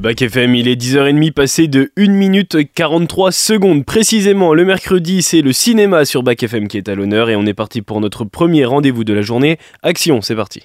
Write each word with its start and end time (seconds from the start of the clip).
Bac 0.00 0.22
FM, 0.22 0.54
il 0.54 0.66
est 0.66 0.80
10h30 0.80 1.30
passé 1.32 1.68
de 1.68 1.92
1 1.98 2.08
minute 2.08 2.56
43 2.74 3.32
secondes. 3.32 3.84
Précisément, 3.84 4.54
le 4.54 4.64
mercredi, 4.64 5.20
c'est 5.20 5.42
le 5.42 5.52
cinéma 5.52 6.06
sur 6.06 6.22
Bac 6.22 6.42
FM 6.42 6.68
qui 6.68 6.78
est 6.78 6.88
à 6.88 6.94
l'honneur 6.94 7.28
et 7.28 7.36
on 7.36 7.44
est 7.44 7.52
parti 7.52 7.82
pour 7.82 8.00
notre 8.00 8.24
premier 8.24 8.64
rendez-vous 8.64 9.04
de 9.04 9.12
la 9.12 9.20
journée. 9.20 9.58
Action, 9.82 10.22
c'est 10.22 10.34
parti. 10.34 10.62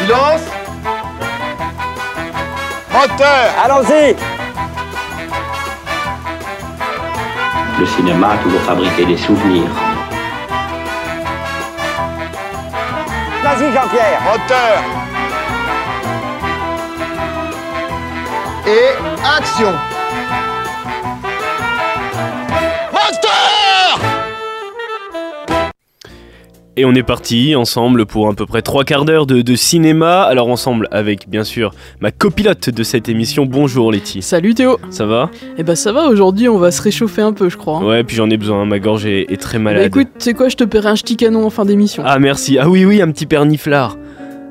Silence 0.00 0.42
Moteur 2.92 3.54
Allons-y 3.64 4.16
Le 7.78 7.86
cinéma 7.86 8.30
a 8.30 8.38
toujours 8.38 8.62
fabriqué 8.62 9.06
des 9.06 9.16
souvenirs. 9.16 9.91
Vas-y 13.42 13.72
Jean-Pierre. 13.72 14.20
Moteur. 14.22 14.82
Et 18.66 18.94
action 19.36 19.72
Et 26.78 26.86
on 26.86 26.94
est 26.94 27.02
parti 27.02 27.54
ensemble 27.54 28.06
pour 28.06 28.28
à 28.30 28.32
peu 28.32 28.46
près 28.46 28.62
trois 28.62 28.84
quarts 28.84 29.04
d'heure 29.04 29.26
de, 29.26 29.42
de 29.42 29.54
cinéma. 29.56 30.22
Alors 30.22 30.48
ensemble 30.48 30.88
avec 30.90 31.28
bien 31.28 31.44
sûr 31.44 31.72
ma 32.00 32.10
copilote 32.10 32.70
de 32.70 32.82
cette 32.82 33.10
émission. 33.10 33.44
Bonjour 33.44 33.92
Letty. 33.92 34.22
Salut 34.22 34.54
Théo 34.54 34.78
Ça 34.88 35.04
va? 35.04 35.28
Eh 35.58 35.64
bah 35.64 35.76
ça 35.76 35.92
va, 35.92 36.06
aujourd'hui 36.08 36.48
on 36.48 36.56
va 36.56 36.70
se 36.70 36.80
réchauffer 36.80 37.20
un 37.20 37.34
peu 37.34 37.50
je 37.50 37.58
crois. 37.58 37.76
hein. 37.76 37.84
Ouais, 37.86 38.04
puis 38.04 38.16
j'en 38.16 38.30
ai 38.30 38.38
besoin, 38.38 38.64
ma 38.64 38.78
gorge 38.78 39.04
est, 39.04 39.30
est 39.30 39.36
très 39.38 39.58
Bah 39.58 39.64
malade. 39.64 39.84
écoute, 39.84 40.08
tu 40.18 40.24
sais 40.24 40.32
quoi, 40.34 40.48
je 40.48 40.56
te 40.56 40.64
paierai 40.64 40.88
un 40.88 40.94
ch'ti 40.94 41.18
canon 41.18 41.44
en 41.44 41.50
fin 41.50 41.66
d'émission. 41.66 42.04
Ah 42.06 42.18
merci. 42.18 42.58
Ah 42.58 42.70
oui 42.70 42.86
oui, 42.86 43.02
un 43.02 43.10
petit 43.10 43.26
perniflard. 43.26 43.98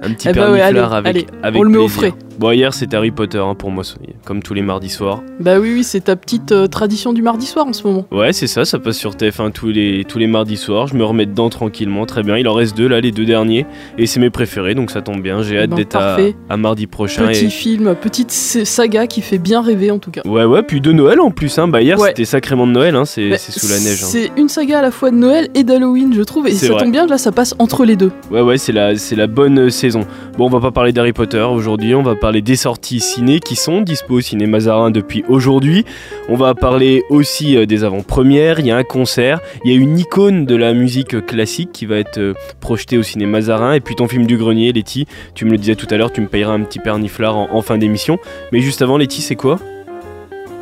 Un 0.04 0.14
petit 0.14 0.30
Eh 0.30 0.34
bah 0.34 0.52
ouais, 0.52 0.60
perniflard 0.60 0.94
allez, 0.94 1.10
avec, 1.10 1.28
allez, 1.28 1.40
avec 1.42 1.60
on 1.60 1.64
le 1.64 1.70
met 1.72 1.78
au 1.80 1.88
frais. 1.88 2.14
Bon 2.42 2.50
hier 2.50 2.74
c'était 2.74 2.98
Harry 2.98 3.12
Potter 3.12 3.38
hein, 3.38 3.54
pour 3.54 3.70
moi, 3.70 3.84
comme 4.26 4.42
tous 4.42 4.56
les 4.56 4.64
mardis 4.64 4.90
soirs. 4.90 5.22
Bah 5.40 5.60
oui, 5.60 5.74
oui, 5.76 5.84
c'est 5.84 6.06
ta 6.06 6.16
petite 6.16 6.52
euh, 6.52 6.66
tradition 6.66 7.14
du 7.14 7.22
mardi 7.22 7.46
soir 7.46 7.68
en 7.68 7.74
ce 7.74 7.86
moment. 7.86 8.08
Ouais, 8.12 8.34
c'est 8.34 8.48
ça, 8.48 8.66
ça 8.66 8.80
passe 8.80 8.98
sur 8.98 9.12
TF1 9.12 9.52
tous 9.52 9.68
les, 9.68 10.06
tous 10.06 10.18
les 10.18 10.26
mardis 10.26 10.58
soirs. 10.58 10.88
Je 10.88 10.96
me 10.96 11.04
remets 11.06 11.28
dedans 11.28 11.52
tranquillement, 11.52 12.08
très 12.08 12.24
bien. 12.24 12.38
Il 12.38 12.48
en 12.48 12.54
reste 12.56 12.76
deux 12.76 12.88
là, 12.88 13.00
les 13.00 13.12
deux 13.12 13.26
derniers. 13.26 13.68
Et 14.00 14.08
c'est 14.08 14.20
mes 14.20 14.32
préférés, 14.32 14.74
donc 14.74 14.90
ça 14.90 15.04
tombe 15.04 15.22
bien. 15.22 15.44
J'ai 15.44 15.60
hâte 15.60 15.70
Ben, 15.70 15.76
d'être 15.76 15.96
à, 15.96 16.18
à 16.50 16.58
mardi 16.58 16.88
prochain. 16.88 17.28
Petit 17.28 17.46
et- 17.46 17.50
film, 17.50 17.94
petite 17.94 18.32
saga 18.32 19.06
qui 19.06 19.22
fait 19.22 19.38
bien 19.38 19.62
rêver 19.62 19.92
en 19.92 20.00
tout 20.00 20.10
cas. 20.10 20.22
Ouais, 20.26 20.44
ouais, 20.46 20.64
puis 20.64 20.82
de 20.82 20.92
Noël 20.92 21.20
en 21.22 21.30
plus. 21.30 21.60
Hein. 21.60 21.68
Bah, 21.68 21.84
hier 21.84 22.00
Ouais. 22.00 22.08
c'était 22.10 22.26
sacrément 22.26 22.66
de 22.66 22.72
Noël, 22.72 22.96
hein. 22.96 23.06
c'est 23.06 23.30
Bah, 23.30 23.38
c'est 23.38 23.52
sous 23.52 23.68
la 23.68 23.78
neige. 23.80 24.02
hein. 24.04 24.08
C'est 24.10 24.32
une 24.36 24.50
saga 24.50 24.80
à 24.80 24.82
la 24.82 24.90
fois 24.90 25.12
de 25.12 25.16
Noël 25.18 25.48
et 25.54 25.64
d'Halloween, 25.64 26.12
je 26.16 26.24
trouve, 26.24 26.48
et 26.48 26.54
ça 26.54 26.70
vrai. 26.72 26.82
tombe 26.86 26.92
bien, 26.92 27.06
là 27.06 27.20
ça 27.20 27.32
passe 27.32 27.54
entre 27.60 27.86
les 27.86 27.96
deux. 27.96 28.12
Ouais, 28.32 28.42
ouais, 28.42 28.58
c'est 28.58 28.72
la, 28.72 28.96
c'est 28.96 29.16
la 29.16 29.28
bonne 29.28 29.60
euh, 29.60 29.70
saison. 29.70 30.02
Bon, 30.40 30.48
on 30.48 30.50
va 30.50 30.60
pas 30.60 30.72
parler 30.72 30.92
d'Harry 30.92 31.14
Potter 31.14 31.38
aujourd'hui, 31.42 31.94
on 31.94 32.02
va 32.02 32.16
parler 32.16 32.31
des 32.40 32.56
sorties 32.56 33.02
ciné 33.02 33.42
qui 33.42 33.58
sont 33.58 33.82
dispo 33.82 34.14
au 34.14 34.22
ciné 34.22 34.46
Mazarin 34.46 34.92
depuis 34.92 35.26
aujourd'hui. 35.28 35.84
On 36.30 36.36
va 36.36 36.56
parler 36.56 37.04
aussi 37.10 37.58
euh, 37.58 37.66
des 37.66 37.84
avant-premières, 37.84 38.62
il 38.62 38.68
y 38.68 38.72
a 38.72 38.78
un 38.78 38.86
concert, 38.86 39.42
il 39.66 39.72
y 39.72 39.76
a 39.76 39.78
une 39.78 40.00
icône 40.00 40.46
de 40.46 40.56
la 40.56 40.74
musique 40.74 41.26
classique 41.26 41.74
qui 41.74 41.86
va 41.86 41.98
être 41.98 42.20
euh, 42.20 42.34
projetée 42.62 42.98
au 42.98 43.04
ciné 43.04 43.26
Mazarin, 43.26 43.74
et 43.74 43.82
puis 43.82 43.96
ton 43.96 44.08
film 44.08 44.26
du 44.26 44.38
grenier, 44.38 44.72
Letty, 44.72 45.08
tu 45.36 45.44
me 45.44 45.52
le 45.52 45.58
disais 45.58 45.76
tout 45.76 45.88
à 45.90 45.98
l'heure, 45.98 46.14
tu 46.14 46.22
me 46.22 46.28
payeras 46.28 46.54
un 46.54 46.62
petit 46.62 46.80
perniflard 46.80 47.36
en, 47.36 47.50
en 47.52 47.62
fin 47.62 47.78
d'émission. 47.78 48.18
Mais 48.54 48.62
juste 48.62 48.82
avant, 48.82 48.98
Letty, 48.98 49.22
c'est 49.22 49.36
quoi? 49.36 49.60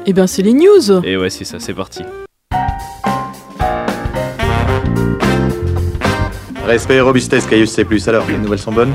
Eh 0.07 0.13
ben 0.13 0.25
c'est 0.25 0.41
les 0.41 0.53
news 0.53 1.03
Et 1.03 1.17
ouais, 1.17 1.29
c'est 1.29 1.45
ça, 1.45 1.59
c'est 1.59 1.75
parti. 1.75 2.01
Respect 6.65 6.97
et 6.97 7.01
robustesse, 7.01 7.47
Caius 7.47 7.71
C+. 7.71 7.83
Alors, 8.07 8.25
les 8.29 8.37
nouvelles 8.37 8.59
sont 8.59 8.71
bonnes? 8.71 8.93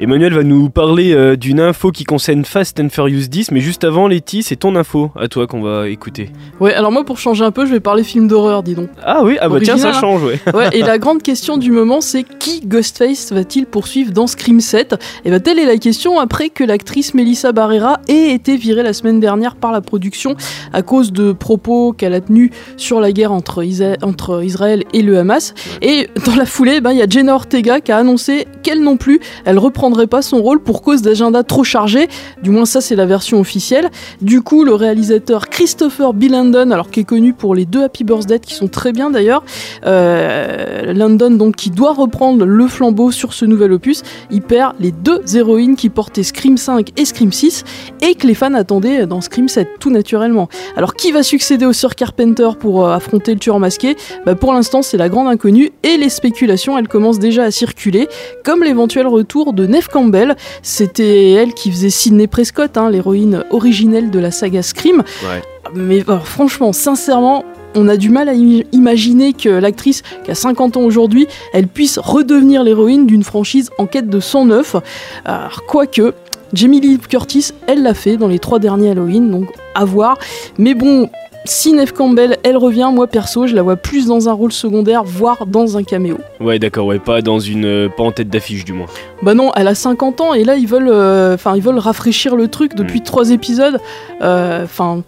Emmanuel 0.00 0.32
va 0.32 0.44
nous 0.44 0.70
parler 0.70 1.12
euh, 1.12 1.34
d'une 1.34 1.58
info 1.58 1.90
qui 1.90 2.04
concerne 2.04 2.44
Fast 2.44 2.78
and 2.78 2.88
Furious 2.88 3.26
10, 3.28 3.50
mais 3.50 3.58
juste 3.58 3.82
avant, 3.82 4.06
Letty, 4.06 4.44
c'est 4.44 4.54
ton 4.54 4.76
info 4.76 5.10
à 5.18 5.26
toi 5.26 5.48
qu'on 5.48 5.60
va 5.60 5.88
écouter. 5.88 6.30
Ouais, 6.60 6.72
alors 6.72 6.92
moi 6.92 7.04
pour 7.04 7.18
changer 7.18 7.44
un 7.44 7.50
peu, 7.50 7.66
je 7.66 7.72
vais 7.72 7.80
parler 7.80 8.04
film 8.04 8.28
d'horreur, 8.28 8.62
dis 8.62 8.76
donc. 8.76 8.90
Ah 9.02 9.22
oui, 9.24 9.38
ah 9.40 9.48
bah 9.48 9.58
tiens, 9.60 9.76
ça 9.76 9.88
hein. 9.88 9.92
change, 10.00 10.22
ouais. 10.22 10.38
Ouais, 10.54 10.68
et 10.72 10.82
la 10.82 10.98
grande 11.00 11.20
question 11.20 11.56
du 11.56 11.72
moment, 11.72 12.00
c'est 12.00 12.22
qui 12.22 12.60
Ghostface 12.64 13.32
va-t-il 13.32 13.66
poursuivre 13.66 14.12
dans 14.12 14.28
Scream 14.28 14.60
7 14.60 14.94
Et 15.24 15.32
bah, 15.32 15.40
telle 15.40 15.58
est 15.58 15.66
la 15.66 15.78
question 15.78 16.20
après 16.20 16.48
que 16.50 16.62
l'actrice 16.62 17.12
Melissa 17.14 17.50
Barrera 17.50 17.98
ait 18.06 18.32
été 18.32 18.56
virée 18.56 18.84
la 18.84 18.92
semaine 18.92 19.18
dernière 19.18 19.56
par 19.56 19.72
la 19.72 19.80
production 19.80 20.36
à 20.72 20.82
cause 20.82 21.10
de 21.12 21.32
propos 21.32 21.92
qu'elle 21.92 22.14
a 22.14 22.20
tenus 22.20 22.52
sur 22.76 23.00
la 23.00 23.10
guerre 23.10 23.32
entre, 23.32 23.64
Isa- 23.64 23.96
entre 24.02 24.44
Israël 24.44 24.84
et 24.92 25.02
le 25.02 25.18
Hamas. 25.18 25.54
Et 25.82 26.08
dans 26.24 26.36
la 26.36 26.46
foulée, 26.46 26.80
ben, 26.80 26.92
il 26.92 26.98
y 26.98 27.02
a 27.02 27.08
Jenna 27.08 27.34
Ortega 27.34 27.80
qui 27.80 27.90
a 27.90 27.96
annoncé 27.96 28.46
qu'elle 28.62 28.80
non 28.80 28.96
plus, 28.96 29.18
elle 29.44 29.58
pas 30.06 30.22
son 30.22 30.42
rôle 30.42 30.60
pour 30.60 30.82
cause 30.82 31.02
d'agenda 31.02 31.42
trop 31.42 31.64
chargé. 31.64 32.08
Du 32.42 32.50
moins, 32.50 32.64
ça, 32.64 32.80
c'est 32.80 32.96
la 32.96 33.06
version 33.06 33.40
officielle. 33.40 33.90
Du 34.20 34.42
coup, 34.42 34.64
le 34.64 34.74
réalisateur 34.74 35.48
Christopher 35.48 36.12
B. 36.14 36.24
Landon, 36.30 36.70
alors 36.70 36.90
qui 36.90 37.00
est 37.00 37.04
connu 37.04 37.32
pour 37.32 37.54
les 37.54 37.64
deux 37.64 37.82
Happy 37.82 38.04
Birthday 38.04 38.38
qui 38.38 38.54
sont 38.54 38.68
très 38.68 38.92
bien 38.92 39.10
d'ailleurs, 39.10 39.44
euh, 39.86 40.92
Landon 40.92 41.30
donc 41.30 41.56
qui 41.56 41.70
doit 41.70 41.92
reprendre 41.92 42.44
le 42.44 42.68
flambeau 42.68 43.10
sur 43.10 43.32
ce 43.32 43.44
nouvel 43.44 43.72
opus, 43.72 44.02
il 44.30 44.42
perd 44.42 44.74
les 44.80 44.92
deux 44.92 45.20
héroïnes 45.34 45.76
qui 45.76 45.88
portaient 45.88 46.22
Scream 46.22 46.56
5 46.56 46.90
et 46.96 47.04
Scream 47.04 47.32
6 47.32 47.64
et 48.02 48.14
que 48.14 48.26
les 48.26 48.34
fans 48.34 48.54
attendaient 48.54 49.06
dans 49.06 49.20
Scream 49.20 49.48
7 49.48 49.68
tout 49.80 49.90
naturellement. 49.90 50.48
Alors 50.76 50.94
qui 50.94 51.12
va 51.12 51.22
succéder 51.22 51.64
au 51.64 51.72
Sir 51.72 51.94
Carpenter 51.94 52.50
pour 52.58 52.86
euh, 52.86 52.94
affronter 52.94 53.32
le 53.32 53.40
tueur 53.40 53.58
masqué? 53.58 53.96
Bah, 54.26 54.34
Pour 54.34 54.52
l'instant 54.52 54.82
c'est 54.82 54.96
la 54.96 55.08
grande 55.08 55.28
inconnue 55.28 55.70
et 55.82 55.96
les 55.96 56.08
spéculations 56.08 56.76
elles 56.78 56.88
commencent 56.88 57.18
déjà 57.18 57.44
à 57.44 57.50
circuler 57.50 58.08
comme 58.44 58.62
l'éventuel 58.62 59.06
retour 59.06 59.52
de 59.52 59.66
Neve 59.78 59.88
Campbell. 59.88 60.36
C'était 60.62 61.30
elle 61.32 61.54
qui 61.54 61.70
faisait 61.70 61.90
Sidney 61.90 62.26
Prescott, 62.26 62.76
hein, 62.76 62.90
l'héroïne 62.90 63.44
originelle 63.50 64.10
de 64.10 64.18
la 64.18 64.30
saga 64.32 64.62
Scream. 64.62 65.04
Ouais. 65.22 65.42
Mais 65.74 66.00
alors, 66.08 66.26
franchement, 66.26 66.72
sincèrement, 66.72 67.44
on 67.76 67.86
a 67.86 67.96
du 67.96 68.08
mal 68.10 68.28
à 68.28 68.32
im- 68.32 68.62
imaginer 68.72 69.34
que 69.34 69.48
l'actrice, 69.50 70.02
qui 70.24 70.30
a 70.32 70.34
50 70.34 70.76
ans 70.76 70.80
aujourd'hui, 70.82 71.28
elle 71.52 71.68
puisse 71.68 71.98
redevenir 71.98 72.64
l'héroïne 72.64 73.06
d'une 73.06 73.22
franchise 73.22 73.70
en 73.78 73.86
quête 73.86 74.08
de 74.08 74.18
109. 74.18 74.76
Alors, 75.24 75.62
quoique, 75.68 76.12
Jamie 76.52 76.80
Lee 76.80 76.98
Curtis, 76.98 77.50
elle 77.66 77.82
l'a 77.82 77.94
fait 77.94 78.16
dans 78.16 78.28
les 78.28 78.38
trois 78.38 78.58
derniers 78.58 78.90
Halloween, 78.90 79.30
donc 79.30 79.48
à 79.74 79.84
voir. 79.84 80.16
Mais 80.58 80.74
bon, 80.74 81.10
si 81.44 81.72
Neve 81.72 81.92
Campbell, 81.92 82.36
elle 82.42 82.56
revient, 82.56 82.90
moi 82.92 83.06
perso, 83.06 83.46
je 83.46 83.54
la 83.54 83.62
vois 83.62 83.76
plus 83.76 84.06
dans 84.06 84.28
un 84.28 84.32
rôle 84.32 84.52
secondaire, 84.52 85.04
voire 85.04 85.46
dans 85.46 85.76
un 85.76 85.82
caméo. 85.82 86.18
Ouais, 86.40 86.58
d'accord, 86.58 86.86
ouais, 86.86 86.98
pas 86.98 87.20
dans 87.22 87.38
une. 87.38 87.64
euh, 87.64 87.88
pas 87.88 88.02
en 88.02 88.12
tête 88.12 88.28
d'affiche 88.28 88.64
du 88.64 88.72
moins. 88.72 88.86
Bah 89.22 89.34
non, 89.34 89.52
elle 89.56 89.68
a 89.68 89.74
50 89.74 90.20
ans 90.20 90.34
et 90.34 90.44
là 90.44 90.56
ils 90.56 90.66
veulent, 90.66 90.90
euh, 90.90 91.34
enfin 91.34 91.54
ils 91.56 91.62
veulent 91.62 91.78
rafraîchir 91.78 92.34
le 92.36 92.48
truc 92.48 92.74
depuis 92.74 93.02
trois 93.02 93.30
épisodes. 93.30 93.78
Euh, 94.22 94.64
Enfin, 94.64 95.02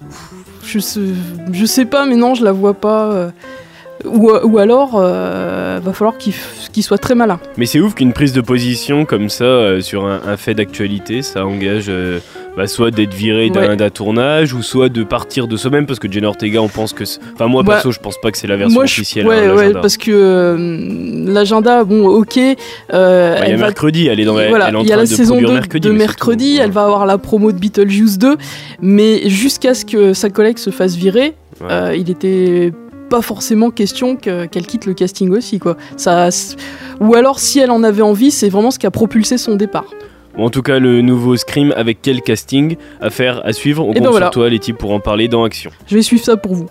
je 0.65 0.79
sais, 0.79 1.01
je 1.53 1.65
sais 1.65 1.85
pas, 1.87 2.05
mais 2.07 2.17
non, 2.17 2.35
je 2.35 2.45
la 2.45 2.53
vois 2.53 2.75
pas. 2.75 3.31
Euh. 4.05 4.09
Ou, 4.09 4.31
ou 4.45 4.59
alors, 4.59 4.93
euh, 4.95 5.79
va 5.83 5.93
falloir 5.93 6.17
qu'il 6.19 6.83
soit 6.83 6.99
très 6.99 7.15
malin. 7.15 7.39
Mais 7.57 7.67
c'est 7.67 7.81
ouf 7.81 7.95
qu'une 7.95 8.13
prise 8.13 8.33
de 8.33 8.41
position 8.41 9.05
comme 9.05 9.29
ça 9.29 9.45
euh, 9.45 9.81
sur 9.81 10.05
un, 10.07 10.21
un 10.27 10.37
fait 10.37 10.55
d'actualité, 10.55 11.23
ça 11.23 11.45
engage 11.47 11.87
euh, 11.89 12.19
bah, 12.57 12.67
soit 12.67 12.91
d'être 12.91 13.15
viré 13.15 13.51
d'un 13.51 13.77
Ouais. 13.77 13.91
tournage 13.91 14.55
ou 14.55 14.63
soit 14.63 14.89
de 14.89 15.05
partir 15.05 15.47
de 15.49 15.57
soi-même 15.57 15.87
parce 15.87 15.99
que 15.99 16.11
Jenna 16.11 16.29
Ortega, 16.29 16.61
on 16.63 16.69
pense 16.69 16.93
que. 16.93 17.05
Enfin, 17.35 17.47
moi 17.47 17.63
Bah, 17.63 17.75
perso, 17.75 17.93
je 17.93 17.99
pense 18.01 18.19
pas 18.21 18.31
que 18.31 18.39
c'est 18.39 18.47
la 18.47 18.57
version 18.57 18.75
Moi, 18.75 18.87
je- 18.87 18.93
officielle. 18.95 19.27
ouais, 19.27 19.47
hein, 19.47 19.55
ouais, 19.55 19.73
parce 19.75 19.97
que 19.97 20.57
l'agenda, 21.27 21.85
bon, 21.85 22.07
ok. 22.09 22.37
Bah, 22.37 23.45
il 23.47 23.51
y 23.51 23.53
a 23.53 23.57
va- 23.57 23.67
mercredi, 23.67 24.07
elle 24.09 24.21
est 24.21 24.25
dans 24.25 24.33
voilà, 24.33 24.69
elle 24.69 24.75
est 24.75 24.79
en 24.79 24.83
il 24.83 24.89
y 24.89 24.93
a 24.93 24.97
train 24.97 25.05
la 25.05 25.11
de 25.11 25.15
saison 25.15 25.35
2 25.35 25.41
produire 25.43 25.61
mercredi. 25.61 25.89
de 25.89 25.93
mercredi, 25.93 26.57
tout. 26.57 26.63
elle 26.65 26.71
va 26.71 26.85
avoir 26.85 27.07
la 27.07 27.19
promo 27.19 27.53
de 27.53 27.59
Beetlejuice 27.59 28.19
2, 28.19 28.37
mais 28.81 29.29
jusqu'à 29.29 29.75
ce 29.75 29.85
que 29.85 30.15
sa 30.15 30.31
collègue 30.31 30.59
se 30.59 30.71
fasse 30.71 30.97
virer, 30.97 31.35
il 31.95 32.11
était 32.11 32.73
pas 33.11 33.21
forcément 33.21 33.71
question 33.71 34.17
que- 34.17 34.47
qu'elle 34.47 34.67
quitte 34.67 34.87
le 34.87 34.95
casting 34.95 35.31
aussi 35.31 35.59
quoi. 35.59 35.77
Ça, 35.99 36.29
ou 37.01 37.15
alors 37.15 37.39
si 37.41 37.59
elle 37.59 37.71
en 37.71 37.83
avait 37.83 38.03
envie, 38.03 38.31
c'est 38.31 38.49
vraiment 38.49 38.71
ce 38.71 38.79
qui 38.79 38.87
a 38.87 38.91
propulsé 38.91 39.37
son 39.37 39.57
départ. 39.57 39.85
Bon, 40.37 40.45
en 40.47 40.51
tout 40.51 40.63
cas, 40.63 40.79
le 40.79 41.03
nouveau 41.03 41.37
Scream 41.37 41.75
avec 41.77 41.99
quel 42.01 42.23
casting 42.23 42.77
à 43.01 43.11
faire, 43.11 43.45
à 43.45 43.53
suivre? 43.53 43.85
On 43.85 43.91
Et 43.91 43.95
compte 43.97 44.05
ben 44.05 44.11
voilà. 44.11 44.27
sur 44.27 44.31
toi, 44.35 44.49
Letty, 44.49 44.73
pour 44.73 44.93
en 44.93 45.01
parler 45.01 45.27
dans 45.29 45.43
Action. 45.45 45.71
Je 45.89 45.97
vais 45.97 46.03
suivre 46.03 46.25
ça 46.25 46.37
pour 46.37 46.55
vous. 46.55 46.69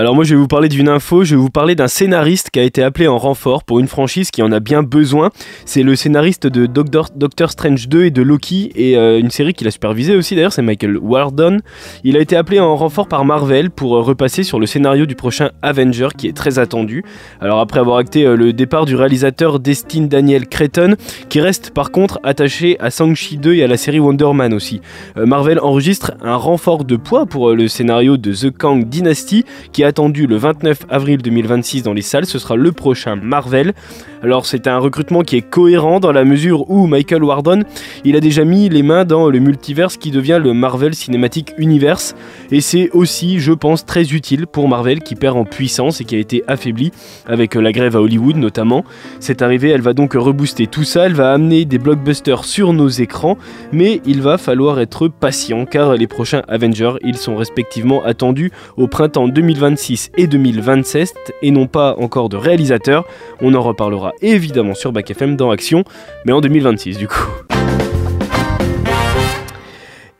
Alors 0.00 0.14
moi 0.14 0.24
je 0.24 0.34
vais 0.34 0.40
vous 0.40 0.48
parler 0.48 0.70
d'une 0.70 0.88
info, 0.88 1.24
je 1.24 1.34
vais 1.34 1.40
vous 1.42 1.50
parler 1.50 1.74
d'un 1.74 1.86
scénariste 1.86 2.48
qui 2.48 2.58
a 2.58 2.62
été 2.62 2.82
appelé 2.82 3.06
en 3.06 3.18
renfort 3.18 3.64
pour 3.64 3.80
une 3.80 3.86
franchise 3.86 4.30
qui 4.30 4.42
en 4.42 4.50
a 4.50 4.58
bien 4.58 4.82
besoin. 4.82 5.28
C'est 5.66 5.82
le 5.82 5.94
scénariste 5.94 6.46
de 6.46 6.64
Doctor, 6.64 7.50
Strange 7.50 7.86
2 7.86 8.04
et 8.04 8.10
de 8.10 8.22
Loki 8.22 8.72
et 8.76 8.96
euh, 8.96 9.20
une 9.20 9.28
série 9.30 9.52
qu'il 9.52 9.68
a 9.68 9.70
supervisé 9.70 10.16
aussi 10.16 10.34
d'ailleurs, 10.34 10.54
c'est 10.54 10.62
Michael 10.62 10.96
Wardon. 10.96 11.58
Il 12.02 12.16
a 12.16 12.20
été 12.20 12.34
appelé 12.34 12.60
en 12.60 12.76
renfort 12.76 13.08
par 13.08 13.26
Marvel 13.26 13.70
pour 13.70 13.94
euh, 13.94 14.00
repasser 14.00 14.42
sur 14.42 14.58
le 14.58 14.64
scénario 14.64 15.04
du 15.04 15.16
prochain 15.16 15.50
Avenger 15.60 16.08
qui 16.16 16.28
est 16.28 16.32
très 16.34 16.58
attendu. 16.58 17.04
Alors 17.38 17.60
après 17.60 17.80
avoir 17.80 17.98
acté 17.98 18.24
euh, 18.24 18.36
le 18.36 18.54
départ 18.54 18.86
du 18.86 18.96
réalisateur 18.96 19.60
Destin 19.60 20.04
Daniel 20.04 20.48
Cretton, 20.48 20.94
qui 21.28 21.42
reste 21.42 21.72
par 21.72 21.90
contre 21.90 22.20
attaché 22.22 22.78
à 22.80 22.88
Shang-Chi 22.88 23.36
2 23.36 23.52
et 23.52 23.64
à 23.64 23.66
la 23.66 23.76
série 23.76 24.00
Wonder 24.00 24.32
Man 24.32 24.54
aussi. 24.54 24.80
Marvel 25.14 25.60
enregistre 25.60 26.12
un 26.22 26.36
renfort 26.36 26.86
de 26.86 26.96
poids 26.96 27.26
pour 27.26 27.50
le 27.50 27.68
scénario 27.68 28.16
de 28.16 28.32
The 28.32 28.50
Kang 28.50 28.88
Dynasty 28.88 29.44
qui 29.72 29.84
a 29.84 29.89
attendu 29.90 30.28
le 30.28 30.36
29 30.36 30.86
avril 30.88 31.20
2026 31.20 31.82
dans 31.82 31.92
les 31.92 32.02
salles, 32.02 32.24
ce 32.24 32.38
sera 32.38 32.54
le 32.54 32.70
prochain 32.70 33.16
Marvel. 33.16 33.74
Alors 34.22 34.44
c'est 34.44 34.66
un 34.66 34.78
recrutement 34.78 35.22
qui 35.22 35.36
est 35.36 35.42
cohérent 35.42 35.98
dans 35.98 36.12
la 36.12 36.24
mesure 36.24 36.70
où 36.70 36.86
Michael 36.86 37.24
Wardon, 37.24 37.62
il 38.04 38.16
a 38.16 38.20
déjà 38.20 38.44
mis 38.44 38.68
les 38.68 38.82
mains 38.82 39.06
dans 39.06 39.30
le 39.30 39.38
multiverse 39.38 39.96
qui 39.96 40.10
devient 40.10 40.38
le 40.42 40.52
Marvel 40.52 40.94
Cinematic 40.94 41.54
Universe 41.56 42.14
et 42.50 42.60
c'est 42.60 42.90
aussi, 42.90 43.40
je 43.40 43.52
pense, 43.52 43.86
très 43.86 44.12
utile 44.12 44.46
pour 44.46 44.68
Marvel 44.68 45.00
qui 45.00 45.14
perd 45.14 45.38
en 45.38 45.44
puissance 45.44 46.02
et 46.02 46.04
qui 46.04 46.16
a 46.16 46.18
été 46.18 46.44
affaibli 46.48 46.92
avec 47.26 47.54
la 47.54 47.72
grève 47.72 47.96
à 47.96 48.02
Hollywood 48.02 48.36
notamment. 48.36 48.84
Cette 49.20 49.40
arrivée, 49.40 49.70
elle 49.70 49.80
va 49.80 49.94
donc 49.94 50.12
rebooster 50.12 50.66
tout 50.66 50.84
ça, 50.84 51.06
elle 51.06 51.14
va 51.14 51.32
amener 51.32 51.64
des 51.64 51.78
blockbusters 51.78 52.44
sur 52.44 52.74
nos 52.74 52.88
écrans, 52.88 53.38
mais 53.72 54.02
il 54.04 54.20
va 54.20 54.36
falloir 54.36 54.80
être 54.80 55.08
patient 55.08 55.64
car 55.64 55.94
les 55.94 56.06
prochains 56.06 56.42
Avengers, 56.46 56.94
ils 57.02 57.16
sont 57.16 57.36
respectivement 57.36 58.02
attendus 58.04 58.52
au 58.76 58.86
printemps 58.86 59.28
2026 59.28 60.10
et 60.18 60.26
2027 60.26 61.14
et 61.40 61.50
non 61.50 61.66
pas 61.66 61.96
encore 61.98 62.28
de 62.28 62.36
réalisateur. 62.36 63.04
On 63.40 63.54
en 63.54 63.62
reparlera 63.62 64.09
évidemment 64.22 64.74
sur 64.74 64.92
Back 64.92 65.10
FM 65.10 65.36
dans 65.36 65.50
Action, 65.50 65.84
mais 66.24 66.32
en 66.32 66.40
2026 66.40 66.98
du 66.98 67.08
coup. 67.08 67.26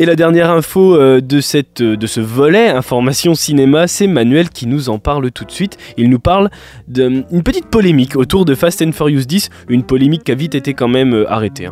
Et 0.00 0.06
la 0.06 0.16
dernière 0.16 0.50
info 0.50 0.96
euh, 0.96 1.20
de, 1.20 1.42
cette, 1.42 1.82
de 1.82 2.06
ce 2.06 2.20
volet 2.20 2.68
information 2.68 3.34
cinéma, 3.34 3.86
c'est 3.86 4.06
Manuel 4.06 4.48
qui 4.48 4.66
nous 4.66 4.88
en 4.88 4.98
parle 4.98 5.30
tout 5.30 5.44
de 5.44 5.50
suite. 5.50 5.76
Il 5.98 6.08
nous 6.08 6.18
parle 6.18 6.48
d'une 6.88 7.42
petite 7.44 7.66
polémique 7.66 8.16
autour 8.16 8.46
de 8.46 8.54
Fast 8.54 8.80
and 8.80 8.92
Furious 8.92 9.26
10, 9.26 9.50
une 9.68 9.82
polémique 9.82 10.24
qui 10.24 10.32
a 10.32 10.34
vite 10.34 10.54
été 10.54 10.72
quand 10.72 10.88
même 10.88 11.12
euh, 11.12 11.30
arrêtée. 11.30 11.68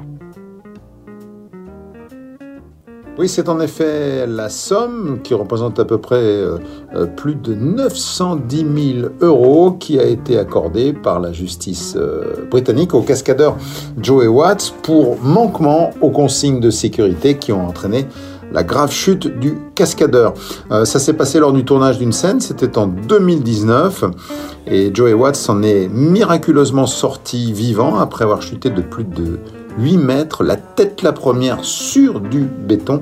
Oui, 3.19 3.29
c'est 3.29 3.49
en 3.49 3.59
effet 3.59 4.29
la 4.29 4.49
somme 4.49 5.19
qui 5.25 5.35
représente 5.35 5.81
à 5.81 5.85
peu 5.85 5.99
près 5.99 6.23
euh, 6.23 6.59
euh, 6.94 7.06
plus 7.06 7.35
de 7.35 7.53
910 7.53 8.93
000 9.00 9.09
euros 9.20 9.73
qui 9.73 9.99
a 9.99 10.05
été 10.05 10.38
accordée 10.38 10.93
par 10.93 11.19
la 11.19 11.32
justice 11.32 11.97
euh, 11.97 12.47
britannique 12.49 12.94
au 12.94 13.03
cascadeur 13.03 13.56
Joey 14.00 14.29
Watts 14.29 14.73
pour 14.82 15.20
manquement 15.20 15.91
aux 16.00 16.11
consignes 16.11 16.61
de 16.61 16.70
sécurité 16.70 17.35
qui 17.35 17.50
ont 17.50 17.67
entraîné 17.67 18.06
la 18.53 18.62
grave 18.62 18.93
chute 18.93 19.26
du 19.26 19.59
cascadeur. 19.75 20.32
ça 20.71 20.99
s'est 20.99 21.12
passé 21.12 21.38
lors 21.38 21.53
du 21.53 21.67
tournage 21.67 21.99
d'une 21.99 22.12
scène, 22.12 22.41
c'était 22.41 22.79
en 22.79 22.87
2019, 22.87 24.05
et 24.67 24.91
Joey 24.94 25.12
Watts 25.12 25.37
s'en 25.37 25.62
est 25.62 25.87
miraculeusement 25.88 26.87
sorti 26.87 27.53
vivant 27.53 27.99
après 27.99 28.25
avoir 28.25 28.41
chuté 28.41 28.71
de 28.71 28.81
plus 28.81 29.05
de 29.05 29.38
8 29.78 29.96
mètres, 29.98 30.44
la 30.44 30.56
tête 30.56 31.02
la 31.02 31.12
première 31.12 31.64
sur 31.64 32.20
du 32.20 32.40
béton 32.40 33.00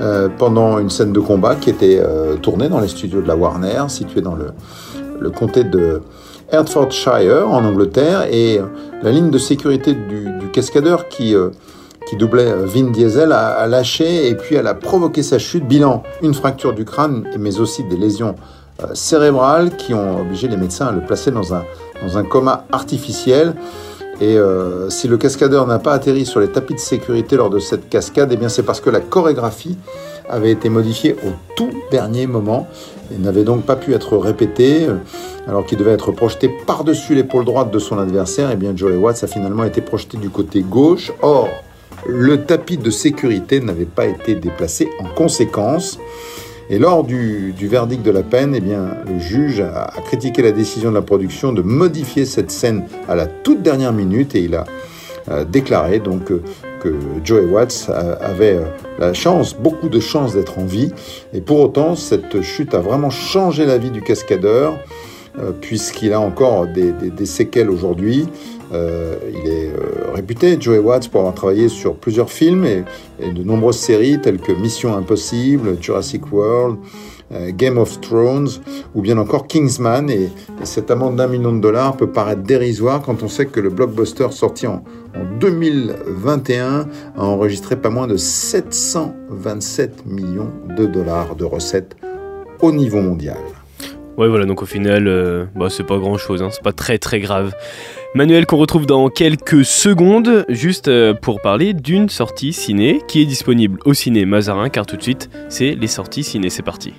euh, 0.00 0.28
pendant 0.38 0.78
une 0.78 0.90
scène 0.90 1.12
de 1.12 1.20
combat 1.20 1.54
qui 1.54 1.70
était 1.70 2.00
euh, 2.02 2.36
tournée 2.36 2.68
dans 2.68 2.80
les 2.80 2.88
studios 2.88 3.20
de 3.20 3.28
la 3.28 3.36
Warner, 3.36 3.84
située 3.88 4.22
dans 4.22 4.34
le, 4.34 5.30
comté 5.30 5.64
de 5.64 6.02
Hertfordshire 6.50 7.48
en 7.48 7.64
Angleterre 7.64 8.26
et 8.30 8.60
la 9.02 9.10
ligne 9.10 9.30
de 9.30 9.38
sécurité 9.38 9.94
du, 9.94 10.48
cascadeur 10.52 11.08
qui, 11.08 11.34
euh, 11.34 11.50
qui 12.08 12.16
doublait 12.16 12.52
Vin 12.64 12.90
Diesel 12.90 13.32
a, 13.32 13.66
lâché 13.66 14.28
et 14.28 14.34
puis 14.34 14.54
elle 14.54 14.66
a 14.66 14.74
provoqué 14.74 15.22
sa 15.22 15.38
chute. 15.38 15.66
Bilan, 15.66 16.02
une 16.22 16.34
fracture 16.34 16.74
du 16.74 16.84
crâne 16.84 17.24
mais 17.38 17.58
aussi 17.58 17.84
des 17.84 17.96
lésions 17.96 18.34
cérébrales 18.92 19.76
qui 19.76 19.94
ont 19.94 20.20
obligé 20.20 20.48
les 20.48 20.56
médecins 20.56 20.86
à 20.86 20.92
le 20.92 21.00
placer 21.00 21.30
dans 21.30 21.54
un, 21.54 21.64
dans 22.02 22.18
un 22.18 22.24
coma 22.24 22.66
artificiel. 22.70 23.54
Et 24.24 24.38
euh, 24.38 24.88
si 24.88 25.06
le 25.06 25.18
cascadeur 25.18 25.66
n'a 25.66 25.78
pas 25.78 25.92
atterri 25.92 26.24
sur 26.24 26.40
les 26.40 26.48
tapis 26.48 26.72
de 26.72 26.78
sécurité 26.78 27.36
lors 27.36 27.50
de 27.50 27.58
cette 27.58 27.90
cascade, 27.90 28.30
eh 28.32 28.38
bien 28.38 28.48
c'est 28.48 28.62
parce 28.62 28.80
que 28.80 28.88
la 28.88 29.00
chorégraphie 29.00 29.76
avait 30.30 30.50
été 30.50 30.70
modifiée 30.70 31.12
au 31.12 31.32
tout 31.56 31.68
dernier 31.90 32.26
moment 32.26 32.66
et 33.12 33.18
n'avait 33.18 33.44
donc 33.44 33.64
pas 33.64 33.76
pu 33.76 33.92
être 33.92 34.16
répétée, 34.16 34.86
euh, 34.86 34.94
alors 35.46 35.66
qu'il 35.66 35.76
devait 35.76 35.90
être 35.90 36.10
projeté 36.10 36.50
par-dessus 36.66 37.14
l'épaule 37.14 37.44
droite 37.44 37.70
de 37.70 37.78
son 37.78 37.98
adversaire. 37.98 38.48
Eh 38.50 38.56
bien 38.56 38.74
Joey 38.74 38.96
Watts 38.96 39.22
a 39.24 39.26
finalement 39.26 39.64
été 39.64 39.82
projeté 39.82 40.16
du 40.16 40.30
côté 40.30 40.62
gauche. 40.62 41.12
Or, 41.20 41.50
le 42.06 42.46
tapis 42.46 42.78
de 42.78 42.90
sécurité 42.90 43.60
n'avait 43.60 43.84
pas 43.84 44.06
été 44.06 44.36
déplacé 44.36 44.88
en 45.00 45.14
conséquence. 45.14 45.98
Et 46.70 46.78
lors 46.78 47.04
du, 47.04 47.54
verdict 47.60 48.02
de 48.02 48.10
la 48.10 48.22
peine, 48.22 48.54
eh 48.54 48.60
bien, 48.60 48.96
le 49.06 49.18
juge 49.18 49.60
a, 49.60 49.92
critiqué 50.06 50.42
la 50.42 50.52
décision 50.52 50.90
de 50.90 50.94
la 50.94 51.02
production 51.02 51.52
de 51.52 51.62
modifier 51.62 52.24
cette 52.24 52.50
scène 52.50 52.84
à 53.08 53.14
la 53.14 53.26
toute 53.26 53.62
dernière 53.62 53.92
minute 53.92 54.34
et 54.34 54.40
il 54.40 54.54
a 54.54 54.64
euh, 55.30 55.44
déclaré 55.44 56.00
donc 56.00 56.30
euh, 56.30 56.42
que 56.80 56.94
Joey 57.22 57.46
Watts 57.46 57.90
avait 58.20 58.56
euh, 58.56 58.64
la 58.98 59.12
chance, 59.12 59.54
beaucoup 59.54 59.88
de 59.88 60.00
chance 60.00 60.34
d'être 60.34 60.58
en 60.58 60.64
vie. 60.64 60.90
Et 61.34 61.40
pour 61.40 61.60
autant, 61.60 61.96
cette 61.96 62.40
chute 62.42 62.74
a 62.74 62.80
vraiment 62.80 63.10
changé 63.10 63.66
la 63.66 63.78
vie 63.78 63.90
du 63.90 64.02
cascadeur 64.02 64.78
puisqu'il 65.60 66.12
a 66.12 66.20
encore 66.20 66.68
des 66.68 67.26
séquelles 67.26 67.68
aujourd'hui. 67.68 68.28
Euh, 68.74 69.16
il 69.32 69.48
est 69.48 69.68
euh, 69.68 70.12
réputé, 70.14 70.56
Joey 70.60 70.78
Watts, 70.78 71.08
pour 71.08 71.20
avoir 71.20 71.34
travaillé 71.34 71.68
sur 71.68 71.94
plusieurs 71.94 72.30
films 72.30 72.64
et, 72.64 72.84
de 73.20 73.42
nombreuses 73.44 73.76
séries 73.76 74.20
telles 74.20 74.38
que 74.38 74.52
Mission 74.52 74.96
Impossible, 74.96 75.76
Jurassic 75.80 76.32
World, 76.32 76.78
euh, 77.32 77.52
Game 77.54 77.78
of 77.78 78.00
Thrones 78.00 78.48
ou 78.94 79.00
bien 79.00 79.16
encore 79.18 79.46
Kingsman. 79.46 80.10
Et, 80.10 80.28
cette 80.64 80.90
amende 80.90 81.16
d'un 81.16 81.28
million 81.28 81.52
de 81.52 81.60
dollars 81.60 81.96
peut 81.96 82.10
paraître 82.10 82.42
dérisoire 82.42 83.00
quand 83.02 83.22
on 83.22 83.28
sait 83.28 83.46
que 83.46 83.60
le 83.60 83.70
blockbuster 83.70 84.28
sorti 84.32 84.66
en, 84.66 84.82
en 85.14 85.38
2021 85.38 86.88
a 87.16 87.22
enregistré 87.22 87.76
pas 87.76 87.90
moins 87.90 88.08
de 88.08 88.16
727 88.16 90.06
millions 90.06 90.50
de 90.76 90.86
dollars 90.86 91.36
de 91.36 91.44
recettes 91.44 91.96
au 92.60 92.72
niveau 92.72 93.00
mondial. 93.00 93.38
Ouais, 94.16 94.28
voilà, 94.28 94.46
donc 94.46 94.62
au 94.62 94.66
final, 94.66 95.48
bah, 95.56 95.66
c'est 95.70 95.84
pas 95.84 95.98
grand 95.98 96.16
chose, 96.16 96.40
hein, 96.40 96.48
c'est 96.52 96.62
pas 96.62 96.72
très 96.72 96.98
très 96.98 97.18
grave. 97.18 97.52
Manuel 98.16 98.46
qu'on 98.46 98.58
retrouve 98.58 98.86
dans 98.86 99.08
quelques 99.08 99.64
secondes, 99.64 100.44
juste 100.48 100.86
euh, 100.86 101.14
pour 101.14 101.40
parler 101.42 101.74
d'une 101.74 102.08
sortie 102.08 102.52
ciné 102.52 103.00
qui 103.08 103.20
est 103.20 103.24
disponible 103.24 103.80
au 103.84 103.92
ciné 103.92 104.24
Mazarin, 104.24 104.68
car 104.68 104.86
tout 104.86 104.96
de 104.96 105.02
suite, 105.02 105.28
c'est 105.48 105.72
les 105.72 105.88
sorties 105.88 106.22
ciné, 106.22 106.48
c'est 106.48 106.62
parti. 106.62 106.94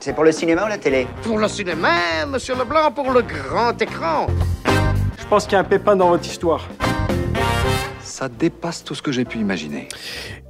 C'est 0.00 0.14
pour 0.14 0.22
le 0.22 0.30
cinéma 0.30 0.64
ou 0.64 0.68
la 0.68 0.78
télé? 0.78 1.08
Pour 1.24 1.40
le 1.40 1.48
cinéma, 1.48 1.88
monsieur 2.28 2.54
Leblanc, 2.54 2.92
pour 2.94 3.10
le 3.10 3.22
grand 3.22 3.82
écran. 3.82 4.28
Je 5.18 5.26
pense 5.28 5.42
qu'il 5.42 5.54
y 5.54 5.56
a 5.56 5.58
un 5.58 5.64
pépin 5.64 5.96
dans 5.96 6.10
votre 6.10 6.24
histoire. 6.24 6.68
Ça 8.10 8.28
dépasse 8.28 8.82
tout 8.82 8.96
ce 8.96 9.02
que 9.02 9.12
j'ai 9.12 9.24
pu 9.24 9.38
imaginer 9.38 9.86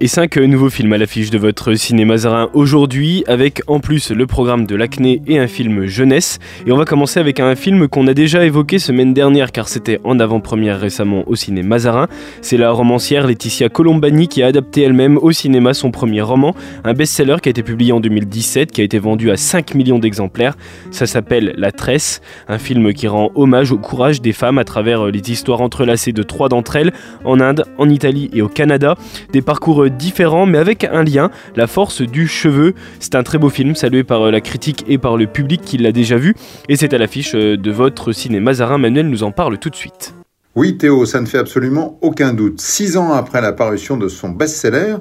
et 0.02 0.08
5 0.08 0.38
nouveaux 0.38 0.70
films 0.70 0.94
à 0.94 0.98
l'affiche 0.98 1.28
de 1.28 1.36
votre 1.36 1.74
cinéma 1.74 2.16
Zarin 2.16 2.48
aujourd'hui, 2.54 3.22
avec 3.26 3.60
en 3.66 3.80
plus 3.80 4.10
le 4.10 4.26
programme 4.26 4.64
de 4.64 4.74
l'acné 4.74 5.20
et 5.26 5.38
un 5.38 5.46
film 5.46 5.84
jeunesse. 5.84 6.38
Et 6.66 6.72
on 6.72 6.78
va 6.78 6.86
commencer 6.86 7.20
avec 7.20 7.38
un 7.38 7.54
film 7.54 7.86
qu'on 7.86 8.06
a 8.06 8.14
déjà 8.14 8.42
évoqué 8.46 8.78
semaine 8.78 9.12
dernière 9.12 9.52
car 9.52 9.68
c'était 9.68 10.00
en 10.02 10.18
avant-première 10.18 10.80
récemment 10.80 11.24
au 11.26 11.36
cinéma 11.36 11.68
Mazarin. 11.68 12.08
C'est 12.40 12.56
la 12.56 12.70
romancière 12.70 13.26
Laetitia 13.26 13.68
Colombani 13.68 14.26
qui 14.26 14.42
a 14.42 14.46
adapté 14.46 14.80
elle-même 14.80 15.18
au 15.18 15.32
cinéma 15.32 15.74
son 15.74 15.90
premier 15.90 16.22
roman, 16.22 16.54
un 16.84 16.94
best-seller 16.94 17.36
qui 17.42 17.50
a 17.50 17.52
été 17.52 17.62
publié 17.62 17.92
en 17.92 18.00
2017, 18.00 18.72
qui 18.72 18.80
a 18.80 18.84
été 18.84 18.98
vendu 18.98 19.30
à 19.30 19.36
5 19.36 19.74
millions 19.74 19.98
d'exemplaires. 19.98 20.56
Ça 20.90 21.06
s'appelle 21.06 21.52
La 21.58 21.72
Tresse, 21.72 22.22
un 22.48 22.58
film 22.58 22.94
qui 22.94 23.06
rend 23.06 23.30
hommage 23.34 23.70
au 23.70 23.76
courage 23.76 24.22
des 24.22 24.32
femmes 24.32 24.56
à 24.56 24.64
travers 24.64 25.08
les 25.08 25.30
histoires 25.30 25.60
entrelacées 25.60 26.12
de 26.12 26.22
trois 26.22 26.48
d'entre 26.48 26.76
elles, 26.76 26.94
en 27.26 27.38
En 27.78 27.88
Italie 27.88 28.30
et 28.32 28.42
au 28.42 28.48
Canada. 28.48 28.96
Des 29.32 29.42
parcours 29.42 29.88
différent 29.90 30.46
mais 30.46 30.58
avec 30.58 30.84
un 30.84 31.02
lien, 31.02 31.30
la 31.56 31.66
force 31.66 32.02
du 32.02 32.26
cheveu. 32.26 32.74
C'est 32.98 33.14
un 33.14 33.22
très 33.22 33.38
beau 33.38 33.48
film, 33.50 33.74
salué 33.74 34.04
par 34.04 34.22
euh, 34.22 34.30
la 34.30 34.40
critique 34.40 34.84
et 34.88 34.98
par 34.98 35.16
le 35.16 35.26
public 35.26 35.62
qui 35.62 35.78
l'a 35.78 35.92
déjà 35.92 36.16
vu. 36.16 36.34
Et 36.68 36.76
c'est 36.76 36.94
à 36.94 36.98
l'affiche 36.98 37.34
euh, 37.34 37.56
de 37.56 37.70
votre 37.70 38.12
cinéma. 38.12 38.54
Zarin 38.54 38.78
Manuel 38.78 39.08
nous 39.08 39.22
en 39.22 39.32
parle 39.32 39.58
tout 39.58 39.70
de 39.70 39.76
suite. 39.76 40.14
Oui 40.56 40.76
Théo, 40.76 41.06
ça 41.06 41.20
ne 41.20 41.26
fait 41.26 41.38
absolument 41.38 41.98
aucun 42.02 42.32
doute. 42.32 42.60
Six 42.60 42.96
ans 42.96 43.12
après 43.12 43.40
la 43.40 43.52
parution 43.52 43.96
de 43.96 44.08
son 44.08 44.30
best-seller, 44.30 44.96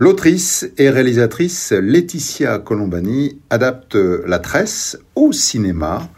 L'autrice 0.00 0.68
et 0.76 0.90
réalisatrice 0.90 1.72
Laetitia 1.72 2.58
Colombani 2.58 3.38
adapte 3.48 3.94
La 3.94 4.40
Tresse 4.40 4.98
au 5.14 5.30
cinéma. 5.30 6.08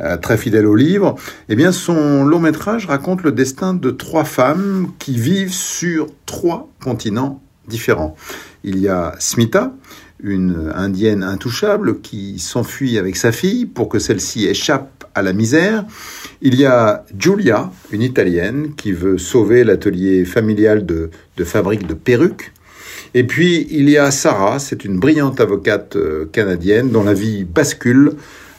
Euh, 0.00 0.16
très 0.16 0.38
fidèle 0.38 0.66
au 0.66 0.76
livre, 0.76 1.16
eh 1.50 1.56
bien 1.56 1.72
son 1.72 2.24
long 2.24 2.38
métrage 2.38 2.86
raconte 2.86 3.22
le 3.22 3.32
destin 3.32 3.74
de 3.74 3.90
trois 3.90 4.24
femmes 4.24 4.92
qui 4.98 5.18
vivent 5.18 5.52
sur 5.52 6.06
trois 6.24 6.70
continents 6.82 7.42
différents. 7.68 8.16
Il 8.64 8.78
y 8.78 8.88
a 8.88 9.14
Smita, 9.18 9.74
une 10.22 10.72
indienne 10.74 11.22
intouchable 11.22 12.00
qui 12.00 12.38
s'enfuit 12.38 12.96
avec 12.96 13.16
sa 13.16 13.30
fille 13.30 13.66
pour 13.66 13.90
que 13.90 13.98
celle-ci 13.98 14.46
échappe 14.46 15.04
à 15.14 15.20
la 15.20 15.34
misère. 15.34 15.84
Il 16.40 16.54
y 16.54 16.64
a 16.64 17.04
Giulia, 17.18 17.70
une 17.90 18.02
italienne, 18.02 18.74
qui 18.76 18.92
veut 18.92 19.18
sauver 19.18 19.64
l'atelier 19.64 20.24
familial 20.24 20.86
de, 20.86 21.10
de 21.36 21.44
fabrique 21.44 21.86
de 21.86 21.94
perruques. 21.94 22.52
Et 23.12 23.24
puis 23.24 23.66
il 23.70 23.90
y 23.90 23.98
a 23.98 24.10
Sarah, 24.10 24.58
c'est 24.58 24.84
une 24.84 24.98
brillante 24.98 25.40
avocate 25.40 25.96
euh, 25.96 26.26
canadienne 26.32 26.90
dont 26.90 27.02
la 27.02 27.14
vie 27.14 27.44
bascule 27.44 28.12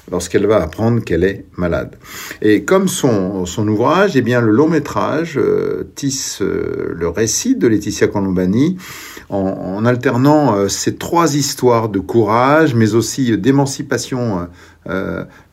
lorsqu'elle 0.09 0.47
va 0.47 0.61
apprendre 0.61 1.03
qu'elle 1.03 1.23
est 1.23 1.45
malade. 1.57 1.95
Et 2.41 2.63
comme 2.63 2.87
son, 2.87 3.45
son 3.45 3.67
ouvrage, 3.67 4.15
eh 4.15 4.21
bien, 4.21 4.41
le 4.41 4.51
long 4.51 4.67
métrage 4.67 5.37
euh, 5.37 5.91
tisse 5.95 6.41
euh, 6.41 6.93
le 6.95 7.07
récit 7.07 7.55
de 7.55 7.67
Laetitia 7.67 8.07
Colombani 8.07 8.77
en, 9.29 9.85
alternant 9.85 10.55
euh, 10.55 10.67
ces 10.67 10.95
trois 10.95 11.35
histoires 11.35 11.89
de 11.89 11.99
courage, 11.99 12.75
mais 12.75 12.93
aussi 12.93 13.37
d'émancipation 13.37 14.47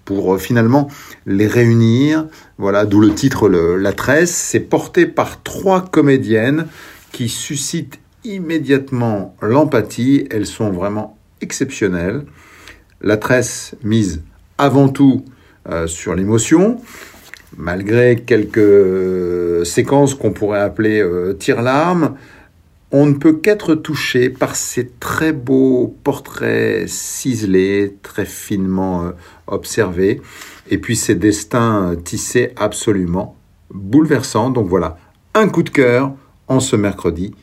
pour 0.04 0.40
finalement 0.40 0.88
les 1.26 1.46
réunir. 1.46 2.26
Voilà, 2.56 2.86
d'où 2.86 3.00
le 3.00 3.12
titre 3.12 3.48
La 3.48 3.92
Tresse. 3.92 4.34
C'est 4.34 4.60
porté 4.60 5.06
par 5.06 5.42
trois 5.42 5.82
comédiennes 5.84 6.66
qui 7.12 7.28
suscitent 7.28 8.00
immédiatement 8.24 9.36
l'empathie. 9.42 10.26
Elles 10.30 10.46
sont 10.46 10.70
vraiment 10.70 11.18
exceptionnelles. 11.40 12.24
La 13.00 13.16
Tresse 13.16 13.74
mise 13.84 14.22
avant 14.58 14.88
tout 14.88 15.24
euh, 15.68 15.86
sur 15.86 16.14
l'émotion, 16.14 16.80
malgré 17.56 18.16
quelques 18.16 19.64
séquences 19.64 20.14
qu'on 20.14 20.32
pourrait 20.32 20.60
appeler 20.60 21.00
euh, 21.00 21.34
tire-larmes. 21.34 22.16
On 22.90 23.04
ne 23.04 23.14
peut 23.14 23.34
qu'être 23.34 23.74
touché 23.74 24.30
par 24.30 24.56
ces 24.56 24.88
très 24.88 25.32
beaux 25.32 25.94
portraits 26.04 26.88
ciselés, 26.88 27.96
très 28.02 28.24
finement 28.24 29.04
euh, 29.04 29.10
observés, 29.46 30.22
et 30.70 30.78
puis 30.78 30.96
ces 30.96 31.14
destins 31.14 31.90
euh, 31.90 31.96
tissés 31.96 32.52
absolument 32.56 33.36
bouleversants. 33.70 34.50
Donc 34.50 34.68
voilà, 34.68 34.96
un 35.34 35.48
coup 35.48 35.62
de 35.62 35.70
cœur 35.70 36.12
en 36.46 36.60
ce 36.60 36.76
mercredi 36.76 37.34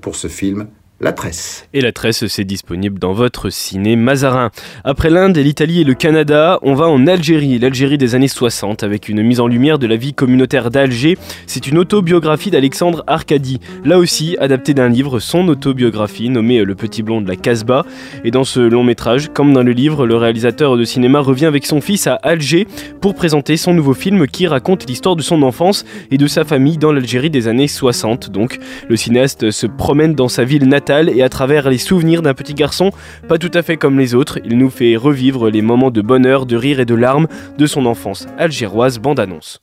pour 0.00 0.16
ce 0.16 0.28
film 0.28 0.68
La 0.98 1.12
Tresse. 1.12 1.68
Et 1.74 1.82
la 1.82 1.92
tresse, 1.92 2.26
c'est 2.26 2.44
disponible 2.44 2.98
dans 2.98 3.12
votre 3.12 3.50
ciné 3.50 3.96
Mazarin. 3.96 4.50
Après 4.82 5.10
l'Inde, 5.10 5.36
l'Italie 5.36 5.82
et 5.82 5.84
le 5.84 5.92
Canada, 5.92 6.58
on 6.62 6.72
va 6.72 6.86
en 6.86 7.06
Algérie, 7.06 7.58
l'Algérie 7.58 7.98
des 7.98 8.14
années 8.14 8.28
60, 8.28 8.82
avec 8.82 9.10
une 9.10 9.22
mise 9.22 9.40
en 9.40 9.46
lumière 9.46 9.78
de 9.78 9.86
la 9.86 9.96
vie 9.96 10.14
communautaire 10.14 10.70
d'Alger. 10.70 11.18
C'est 11.46 11.66
une 11.66 11.76
autobiographie 11.76 12.50
d'Alexandre 12.50 13.04
Arcadi. 13.08 13.60
Là 13.84 13.98
aussi, 13.98 14.38
adapté 14.40 14.72
d'un 14.72 14.88
livre, 14.88 15.18
son 15.18 15.46
autobiographie, 15.48 16.30
nommée 16.30 16.64
Le 16.64 16.74
Petit 16.74 17.02
Blond 17.02 17.20
de 17.20 17.28
la 17.28 17.36
Casbah. 17.36 17.84
Et 18.24 18.30
dans 18.30 18.44
ce 18.44 18.60
long 18.60 18.82
métrage, 18.82 19.28
comme 19.34 19.52
dans 19.52 19.62
le 19.62 19.72
livre, 19.72 20.06
le 20.06 20.16
réalisateur 20.16 20.78
de 20.78 20.84
cinéma 20.84 21.20
revient 21.20 21.44
avec 21.44 21.66
son 21.66 21.82
fils 21.82 22.06
à 22.06 22.14
Alger 22.14 22.66
pour 23.02 23.14
présenter 23.14 23.58
son 23.58 23.74
nouveau 23.74 23.92
film 23.92 24.26
qui 24.26 24.46
raconte 24.46 24.88
l'histoire 24.88 25.14
de 25.14 25.20
son 25.20 25.42
enfance 25.42 25.84
et 26.10 26.16
de 26.16 26.26
sa 26.26 26.46
famille 26.46 26.78
dans 26.78 26.90
l'Algérie 26.90 27.28
des 27.28 27.48
années 27.48 27.68
60. 27.68 28.30
Donc, 28.30 28.58
le 28.88 28.96
cinéaste 28.96 29.50
se 29.50 29.66
promène 29.66 30.14
dans 30.14 30.28
sa 30.28 30.44
ville 30.44 30.66
natale 30.66 30.85
et 30.90 31.22
à 31.22 31.28
travers 31.28 31.68
les 31.68 31.78
souvenirs 31.78 32.22
d'un 32.22 32.34
petit 32.34 32.54
garçon 32.54 32.90
pas 33.28 33.38
tout 33.38 33.50
à 33.54 33.62
fait 33.62 33.76
comme 33.76 33.98
les 33.98 34.14
autres, 34.14 34.38
il 34.44 34.56
nous 34.56 34.70
fait 34.70 34.96
revivre 34.96 35.50
les 35.50 35.62
moments 35.62 35.90
de 35.90 36.00
bonheur, 36.00 36.46
de 36.46 36.56
rire 36.56 36.80
et 36.80 36.84
de 36.84 36.94
larmes 36.94 37.26
de 37.58 37.66
son 37.66 37.86
enfance 37.86 38.26
algéroise 38.38 38.98
bande-annonce. 38.98 39.60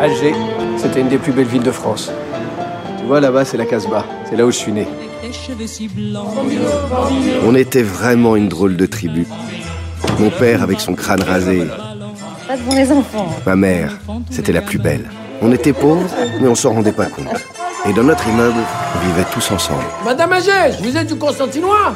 Alger, 0.00 0.32
c'était 0.78 1.00
une 1.00 1.08
des 1.08 1.18
plus 1.18 1.32
belles 1.32 1.46
villes 1.46 1.62
de 1.62 1.70
France. 1.70 2.10
Tu 2.98 3.04
vois, 3.04 3.20
là-bas, 3.20 3.44
c'est 3.44 3.56
la 3.56 3.66
Casbah. 3.66 4.04
C'est 4.28 4.36
là 4.36 4.46
où 4.46 4.50
je 4.50 4.56
suis 4.56 4.72
né. 4.72 4.86
On 7.44 7.54
était 7.54 7.82
vraiment 7.82 8.34
une 8.36 8.48
drôle 8.48 8.76
de 8.76 8.86
tribu. 8.86 9.26
Mon 10.18 10.30
père 10.30 10.62
avec 10.62 10.80
son 10.80 10.94
crâne 10.94 11.22
rasé, 11.22 11.64
Pas 12.48 12.56
devant 12.56 12.74
les 12.74 12.90
enfants. 12.90 13.28
ma 13.46 13.56
mère, 13.56 13.98
c'était 14.30 14.52
la 14.52 14.62
plus 14.62 14.78
belle. 14.78 15.08
On 15.40 15.52
était 15.52 15.72
pauvres, 15.72 16.08
mais 16.40 16.48
on 16.48 16.54
s'en 16.54 16.72
rendait 16.72 16.92
pas 16.92 17.06
compte. 17.06 17.26
Et 17.88 17.92
dans 17.92 18.04
notre 18.04 18.28
immeuble, 18.28 18.60
on 18.94 19.06
vivait 19.08 19.26
tous 19.32 19.50
ensemble. 19.50 19.82
Madame 20.04 20.32
Agege, 20.32 20.80
vous 20.82 20.96
êtes 20.96 21.08
du 21.08 21.16
Constantinois 21.16 21.94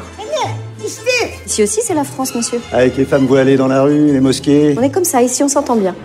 Ici 1.45 1.63
aussi, 1.63 1.79
c'est 1.81 1.93
la 1.93 2.03
France, 2.03 2.35
monsieur. 2.35 2.59
Avec 2.71 2.97
les 2.97 3.05
femmes 3.05 3.25
voilées 3.25 3.57
dans 3.57 3.67
la 3.67 3.83
rue, 3.83 4.11
les 4.11 4.19
mosquées. 4.19 4.75
On 4.77 4.81
est 4.81 4.89
comme 4.89 5.05
ça, 5.05 5.21
ici, 5.21 5.43
on 5.43 5.47
s'entend 5.47 5.75
bien. 5.75 5.95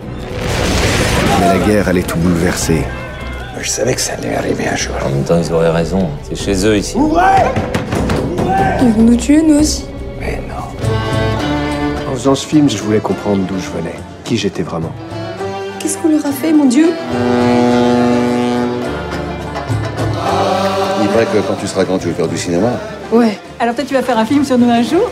Mais 1.39 1.47
la 1.47 1.65
guerre 1.65 1.89
allait 1.89 2.01
tout 2.01 2.17
bouleverser. 2.17 2.81
Je 3.61 3.69
savais 3.69 3.93
que 3.93 4.01
ça 4.01 4.13
allait 4.13 4.35
arriver 4.35 4.67
un 4.67 4.75
jour. 4.75 4.93
En 5.05 5.09
même 5.09 5.23
temps, 5.23 5.39
ils 5.41 5.53
auraient 5.53 5.69
raison. 5.69 6.09
C'est 6.23 6.35
chez 6.35 6.65
eux 6.65 6.77
ici. 6.77 6.97
Ils 6.97 8.91
vont 8.93 9.03
nous 9.03 9.15
tuer, 9.15 9.41
nous 9.41 9.59
aussi. 9.59 9.85
Mais 10.19 10.41
non. 10.47 12.09
En 12.09 12.15
faisant 12.15 12.35
ce 12.35 12.47
film, 12.47 12.69
je 12.69 12.77
voulais 12.77 12.99
comprendre 12.99 13.43
d'où 13.45 13.55
je 13.59 13.69
venais, 13.77 13.95
qui 14.23 14.37
j'étais 14.37 14.63
vraiment. 14.63 14.91
Qu'est-ce 15.79 15.97
qu'on 15.97 16.09
leur 16.09 16.25
a 16.25 16.31
fait, 16.31 16.51
mon 16.51 16.65
Dieu? 16.65 16.87
Que 21.31 21.37
quand 21.47 21.55
tu 21.55 21.67
seras 21.67 21.85
grand, 21.85 21.97
tu 21.97 22.07
veux 22.07 22.13
faire 22.13 22.27
du 22.27 22.37
cinéma. 22.37 22.69
Ouais. 23.11 23.37
Alors 23.59 23.73
peut-être 23.73 23.87
tu 23.87 23.93
vas 23.93 24.01
faire 24.01 24.17
un 24.17 24.25
film 24.25 24.43
sur 24.43 24.57
nous 24.57 24.69
un 24.69 24.81
jour? 24.83 25.09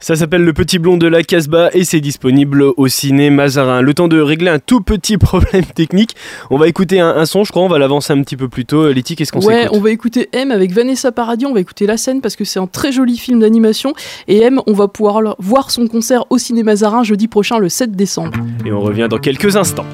Ça 0.00 0.14
s'appelle 0.14 0.44
Le 0.44 0.52
Petit 0.52 0.78
Blond 0.78 0.96
de 0.96 1.08
la 1.08 1.24
Casbah 1.24 1.70
et 1.74 1.84
c'est 1.84 2.00
disponible 2.00 2.62
au 2.62 2.86
ciné 2.88 3.30
Mazarin. 3.30 3.82
Le 3.82 3.92
temps 3.94 4.06
de 4.06 4.20
régler 4.20 4.48
un 4.48 4.60
tout 4.60 4.80
petit 4.80 5.18
problème 5.18 5.64
technique, 5.64 6.14
on 6.50 6.56
va 6.56 6.68
écouter 6.68 7.00
un, 7.00 7.08
un 7.08 7.26
son, 7.26 7.42
je 7.42 7.50
crois, 7.50 7.62
on 7.62 7.68
va 7.68 7.78
l'avancer 7.78 8.12
un 8.12 8.22
petit 8.22 8.36
peu 8.36 8.48
plus 8.48 8.64
tôt. 8.64 8.90
Letty, 8.92 9.16
qu'est-ce 9.16 9.32
qu'on 9.32 9.40
Ouais, 9.40 9.66
on 9.72 9.80
va 9.80 9.90
écouter 9.90 10.28
M 10.32 10.52
avec 10.52 10.72
Vanessa 10.72 11.10
Paradis, 11.10 11.46
on 11.46 11.52
va 11.52 11.60
écouter 11.60 11.86
La 11.86 11.96
scène 11.96 12.20
parce 12.20 12.36
que 12.36 12.44
c'est 12.44 12.60
un 12.60 12.68
très 12.68 12.92
joli 12.92 13.18
film 13.18 13.40
d'animation. 13.40 13.92
Et 14.28 14.40
M, 14.40 14.60
on 14.66 14.72
va 14.72 14.86
pouvoir 14.86 15.34
voir 15.40 15.70
son 15.70 15.88
concert 15.88 16.24
au 16.30 16.38
cinéma 16.38 16.68
Mazarin 16.68 17.02
jeudi 17.02 17.28
prochain, 17.28 17.58
le 17.58 17.68
7 17.68 17.92
décembre. 17.92 18.32
Et 18.64 18.72
on 18.72 18.80
revient 18.80 19.08
dans 19.10 19.18
quelques 19.18 19.56
instants. 19.56 19.86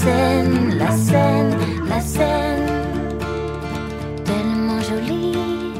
Scène, 0.00 0.78
la 0.78 0.90
scène, 0.90 1.52
la 1.88 2.00
scène. 2.00 2.68
Tellement 4.24 4.80
jolie, 4.90 5.74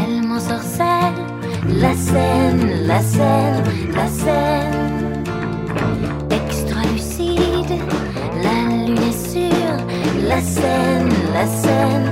elle 0.00 0.22
m'ensorcelle. 0.26 1.20
La 1.84 1.94
scène, 1.94 2.64
la 2.86 3.00
scène, 3.00 3.64
la 3.98 4.06
scène. 4.20 5.24
Extra 6.30 6.80
lucide, 6.92 7.74
la 8.44 8.56
lune 8.68 8.98
est 9.10 9.20
sûre. 9.32 9.78
La 10.28 10.36
la 10.36 10.40
scène, 10.42 11.12
la 11.34 11.46
scène. 11.46 12.05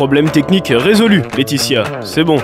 Problème 0.00 0.30
technique 0.30 0.72
résolu, 0.74 1.20
Laetitia. 1.36 1.84
C'est 2.00 2.24
bon. 2.24 2.38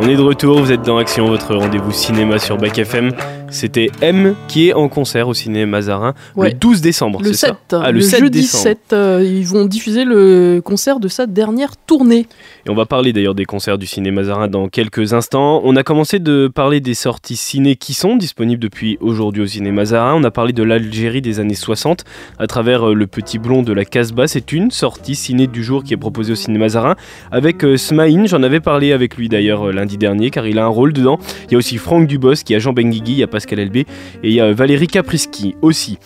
On 0.00 0.08
est 0.08 0.16
de 0.16 0.22
retour, 0.22 0.58
vous 0.60 0.72
êtes 0.72 0.80
dans 0.80 0.96
Action, 0.96 1.26
votre 1.26 1.54
rendez-vous 1.54 1.92
cinéma 1.92 2.38
sur 2.38 2.56
Bac 2.56 2.78
FM. 2.78 3.12
C'était 3.52 3.90
M 4.00 4.34
qui 4.48 4.68
est 4.68 4.72
en 4.74 4.88
concert 4.88 5.28
au 5.28 5.34
ciné 5.34 5.66
Mazarin 5.66 6.14
Ouais. 6.34 6.48
le 6.48 6.54
12 6.54 6.80
décembre, 6.80 7.20
Le 7.22 7.32
c'est 7.32 7.46
7, 7.48 7.54
ça 7.70 7.82
Ah, 7.84 7.90
le, 7.92 7.98
le, 7.98 8.00
7 8.02 8.20
jeudi 8.20 8.40
décembre. 8.40 8.62
7, 8.62 8.78
euh, 8.92 9.22
ils 9.24 9.46
vont 9.46 9.66
diffuser 9.66 10.04
le 10.04 10.60
concert 10.64 10.98
de 11.00 11.08
sa 11.08 11.26
dernière 11.26 11.76
tournée. 11.76 12.26
Et 12.66 12.70
on 12.70 12.74
va 12.74 12.86
parler 12.86 13.12
d'ailleurs 13.12 13.34
des 13.34 13.44
concerts 13.44 13.78
du 13.78 13.86
ciné 13.86 14.10
Mazarin 14.10 14.48
dans 14.48 14.68
quelques 14.68 15.12
instants. 15.12 15.60
On 15.64 15.76
a 15.76 15.82
commencé 15.82 16.18
de 16.18 16.50
parler 16.52 16.80
des 16.80 16.94
sorties 16.94 17.36
ciné 17.36 17.76
qui 17.76 17.94
sont 17.94 18.16
disponibles 18.16 18.62
depuis 18.62 18.96
aujourd'hui 19.00 19.42
au 19.42 19.46
ciné 19.46 19.70
Mazarin. 19.70 20.14
On 20.14 20.24
a 20.24 20.30
parlé 20.30 20.52
de 20.52 20.62
l'Algérie 20.62 21.20
des 21.22 21.38
années 21.40 21.54
60 21.54 22.04
à 22.38 22.46
travers 22.46 22.88
euh, 22.88 22.94
Le 22.94 23.06
Petit 23.06 23.38
Blond 23.38 23.62
de 23.62 23.72
la 23.72 23.84
Casbah. 23.84 24.26
C'est 24.28 24.52
une 24.52 24.70
sortie 24.70 25.14
ciné 25.14 25.46
du 25.46 25.62
jour 25.62 25.84
qui 25.84 25.92
est 25.94 25.98
proposée 25.98 26.32
au 26.32 26.36
ciné 26.36 26.58
Mazarin 26.58 26.96
avec 27.30 27.64
euh, 27.64 27.76
Smaïn. 27.76 28.26
J'en 28.26 28.42
avais 28.42 28.60
parlé 28.60 28.92
avec 28.92 29.16
lui 29.16 29.28
d'ailleurs 29.28 29.72
lundi 29.72 29.98
dernier 29.98 30.30
car 30.30 30.46
il 30.46 30.58
a 30.58 30.64
un 30.64 30.68
rôle 30.68 30.92
dedans. 30.92 31.18
Il 31.48 31.52
y 31.52 31.54
a 31.54 31.58
aussi 31.58 31.76
Franck 31.78 32.06
Dubos, 32.06 32.34
qui 32.44 32.54
a 32.54 32.58
Jean 32.58 32.72
Benguigui, 32.72 33.12
il 33.12 33.18
y 33.18 33.22
a 33.22 33.26
Et 33.50 33.86
il 34.22 34.32
y 34.32 34.40
a 34.40 34.52
Valérie 34.52 34.86
Caprisky 34.86 35.54
aussi. 35.62 35.98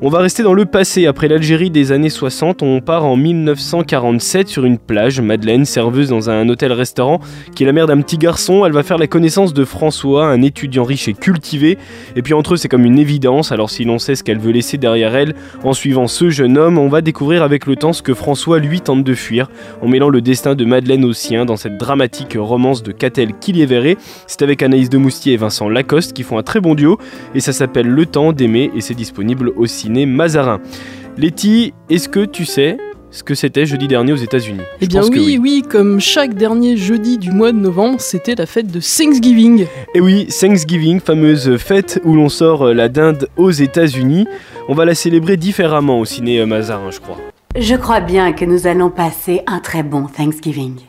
On 0.00 0.08
va 0.08 0.20
rester 0.20 0.42
dans 0.42 0.54
le 0.54 0.64
passé. 0.64 1.06
Après 1.06 1.28
l'Algérie 1.28 1.70
des 1.70 1.92
années 1.92 2.10
60, 2.10 2.62
on 2.62 2.80
part 2.80 3.04
en 3.04 3.16
1947 3.16 4.48
sur 4.48 4.64
une 4.64 4.78
plage. 4.78 5.20
Madeleine, 5.20 5.64
serveuse 5.64 6.08
dans 6.08 6.30
un 6.30 6.48
hôtel-restaurant, 6.48 7.20
qui 7.54 7.64
est 7.64 7.66
la 7.66 7.72
mère 7.72 7.86
d'un 7.86 8.00
petit 8.00 8.18
garçon. 8.18 8.64
Elle 8.64 8.72
va 8.72 8.82
faire 8.82 8.98
la 8.98 9.06
connaissance 9.06 9.54
de 9.54 9.64
François, 9.64 10.26
un 10.26 10.42
étudiant 10.42 10.84
riche 10.84 11.08
et 11.08 11.14
cultivé. 11.14 11.78
Et 12.16 12.22
puis 12.22 12.34
entre 12.34 12.54
eux, 12.54 12.56
c'est 12.56 12.68
comme 12.68 12.84
une 12.84 12.98
évidence. 12.98 13.52
Alors 13.52 13.70
si 13.70 13.84
l'on 13.84 13.98
sait 13.98 14.14
ce 14.14 14.22
qu'elle 14.22 14.38
veut 14.38 14.52
laisser 14.52 14.78
derrière 14.78 15.14
elle, 15.14 15.34
en 15.62 15.72
suivant 15.72 16.06
ce 16.06 16.30
jeune 16.30 16.58
homme, 16.58 16.78
on 16.78 16.88
va 16.88 17.00
découvrir 17.00 17.42
avec 17.42 17.66
le 17.66 17.76
temps 17.76 17.92
ce 17.92 18.02
que 18.02 18.14
François 18.14 18.58
lui 18.58 18.80
tente 18.80 19.04
de 19.04 19.14
fuir, 19.14 19.50
en 19.82 19.88
mêlant 19.88 20.08
le 20.08 20.20
destin 20.20 20.54
de 20.54 20.64
Madeleine 20.64 21.04
au 21.04 21.12
sien 21.12 21.44
dans 21.44 21.56
cette 21.56 21.78
dramatique 21.78 22.36
romance 22.38 22.82
de 22.82 22.92
Catel 22.92 23.32
Killiéveré. 23.38 23.96
C'est 24.26 24.42
avec 24.42 24.62
Anaïs 24.62 24.88
de 24.88 24.98
Moustier 24.98 25.34
et 25.34 25.36
Vincent 25.36 25.68
Lacoste 25.68 26.12
qui 26.12 26.22
font 26.22 26.38
un 26.38 26.42
très 26.42 26.60
bon 26.60 26.74
duo. 26.74 26.83
Et 27.34 27.40
ça 27.40 27.52
s'appelle 27.52 27.88
Le 27.88 28.06
temps 28.06 28.32
d'aimer 28.32 28.70
et 28.74 28.80
c'est 28.80 28.94
disponible 28.94 29.52
au 29.56 29.66
ciné 29.66 30.06
Mazarin. 30.06 30.60
Letty, 31.16 31.74
est-ce 31.90 32.08
que 32.08 32.24
tu 32.24 32.44
sais 32.44 32.76
ce 33.10 33.22
que 33.22 33.34
c'était 33.34 33.66
jeudi 33.66 33.86
dernier 33.86 34.12
aux 34.12 34.16
États-Unis? 34.16 34.62
Eh 34.80 34.86
bien 34.88 35.02
oui, 35.04 35.38
oui, 35.40 35.62
comme 35.68 36.00
chaque 36.00 36.34
dernier 36.34 36.76
jeudi 36.76 37.18
du 37.18 37.30
mois 37.30 37.52
de 37.52 37.58
novembre, 37.58 38.00
c'était 38.00 38.34
la 38.34 38.46
fête 38.46 38.66
de 38.66 38.80
Thanksgiving. 38.80 39.66
Et 39.94 40.00
oui, 40.00 40.26
Thanksgiving, 40.26 41.00
fameuse 41.00 41.56
fête 41.56 42.00
où 42.04 42.14
l'on 42.14 42.28
sort 42.28 42.74
la 42.74 42.88
dinde 42.88 43.28
aux 43.36 43.52
États-Unis. 43.52 44.26
On 44.68 44.74
va 44.74 44.84
la 44.84 44.94
célébrer 44.94 45.36
différemment 45.36 46.00
au 46.00 46.04
ciné 46.04 46.44
Mazarin, 46.44 46.90
je 46.90 46.98
crois. 46.98 47.18
Je 47.56 47.76
crois 47.76 48.00
bien 48.00 48.32
que 48.32 48.44
nous 48.44 48.66
allons 48.66 48.90
passer 48.90 49.42
un 49.46 49.60
très 49.60 49.84
bon 49.84 50.06
Thanksgiving. 50.06 50.80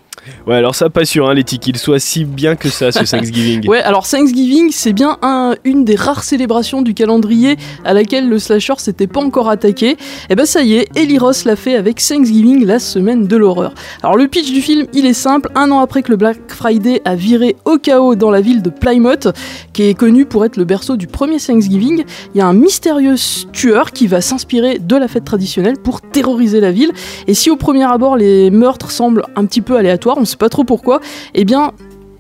Ouais, 0.47 0.55
alors 0.55 0.75
ça, 0.75 0.89
pas 0.89 1.05
sûr, 1.05 1.29
hein, 1.29 1.33
Letty, 1.33 1.59
qu'il 1.59 1.77
soit 1.77 1.99
si 1.99 2.25
bien 2.25 2.55
que 2.55 2.69
ça, 2.69 2.91
ce 2.91 2.99
Thanksgiving. 3.09 3.67
Ouais, 3.67 3.81
alors 3.81 4.07
Thanksgiving, 4.07 4.69
c'est 4.71 4.93
bien 4.93 5.17
un- 5.21 5.55
une 5.63 5.85
des 5.85 5.95
rares 5.95 6.23
célébrations 6.23 6.81
du 6.81 6.93
calendrier 6.93 7.57
à 7.83 7.93
laquelle 7.93 8.27
le 8.29 8.39
slasher 8.39 8.73
s'était 8.77 9.07
pas 9.07 9.21
encore 9.21 9.49
attaqué. 9.49 9.97
Et 10.29 10.35
ben 10.35 10.45
ça 10.45 10.61
y 10.63 10.73
est, 10.75 10.87
Eli 10.97 11.17
Ross 11.17 11.45
l'a 11.45 11.55
fait 11.55 11.75
avec 11.75 11.97
Thanksgiving, 12.05 12.65
la 12.65 12.79
semaine 12.79 13.27
de 13.27 13.35
l'horreur. 13.37 13.73
Alors 14.03 14.15
le 14.17 14.27
pitch 14.27 14.51
du 14.51 14.61
film, 14.61 14.85
il 14.93 15.05
est 15.05 15.13
simple. 15.13 15.49
Un 15.55 15.71
an 15.71 15.79
après 15.79 16.01
que 16.03 16.11
le 16.11 16.17
Black 16.17 16.37
Friday 16.47 17.01
a 17.05 17.15
viré 17.15 17.55
au 17.65 17.77
chaos 17.77 18.15
dans 18.15 18.31
la 18.31 18.41
ville 18.41 18.61
de 18.61 18.69
Plymouth, 18.69 19.27
qui 19.73 19.83
est 19.83 19.93
connue 19.93 20.25
pour 20.25 20.45
être 20.45 20.57
le 20.57 20.63
berceau 20.65 20.95
du 20.97 21.07
premier 21.07 21.39
Thanksgiving, 21.39 22.03
il 22.33 22.37
y 22.37 22.41
a 22.41 22.47
un 22.47 22.53
mystérieux 22.53 23.15
tueur 23.53 23.91
qui 23.91 24.07
va 24.07 24.21
s'inspirer 24.21 24.79
de 24.79 24.95
la 24.95 25.07
fête 25.07 25.25
traditionnelle 25.25 25.77
pour 25.83 26.01
terroriser 26.01 26.59
la 26.59 26.71
ville. 26.71 26.91
Et 27.27 27.33
si 27.33 27.49
au 27.49 27.55
premier 27.55 27.83
abord 27.83 28.17
les 28.17 28.49
meurtres 28.51 28.91
semblent 28.91 29.23
un 29.35 29.45
petit 29.45 29.61
peu 29.61 29.75
aléatoires, 29.77 30.14
on 30.17 30.25
sait 30.25 30.37
pas 30.37 30.49
trop 30.49 30.63
pourquoi, 30.63 30.99
eh 31.33 31.45
bien 31.45 31.71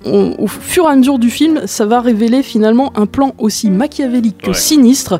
on- 0.05 0.35
au 0.39 0.47
fur 0.47 0.85
et 0.85 0.87
à 0.91 0.95
mesure 0.95 1.19
du 1.19 1.29
film, 1.29 1.61
ça 1.65 1.85
va 1.85 1.99
révéler 2.01 2.43
finalement 2.43 2.91
un 2.95 3.05
plan 3.05 3.33
aussi 3.37 3.69
machiavélique 3.69 4.37
que 4.43 4.47
Ouais. 4.49 4.53
sinistre. 4.53 5.19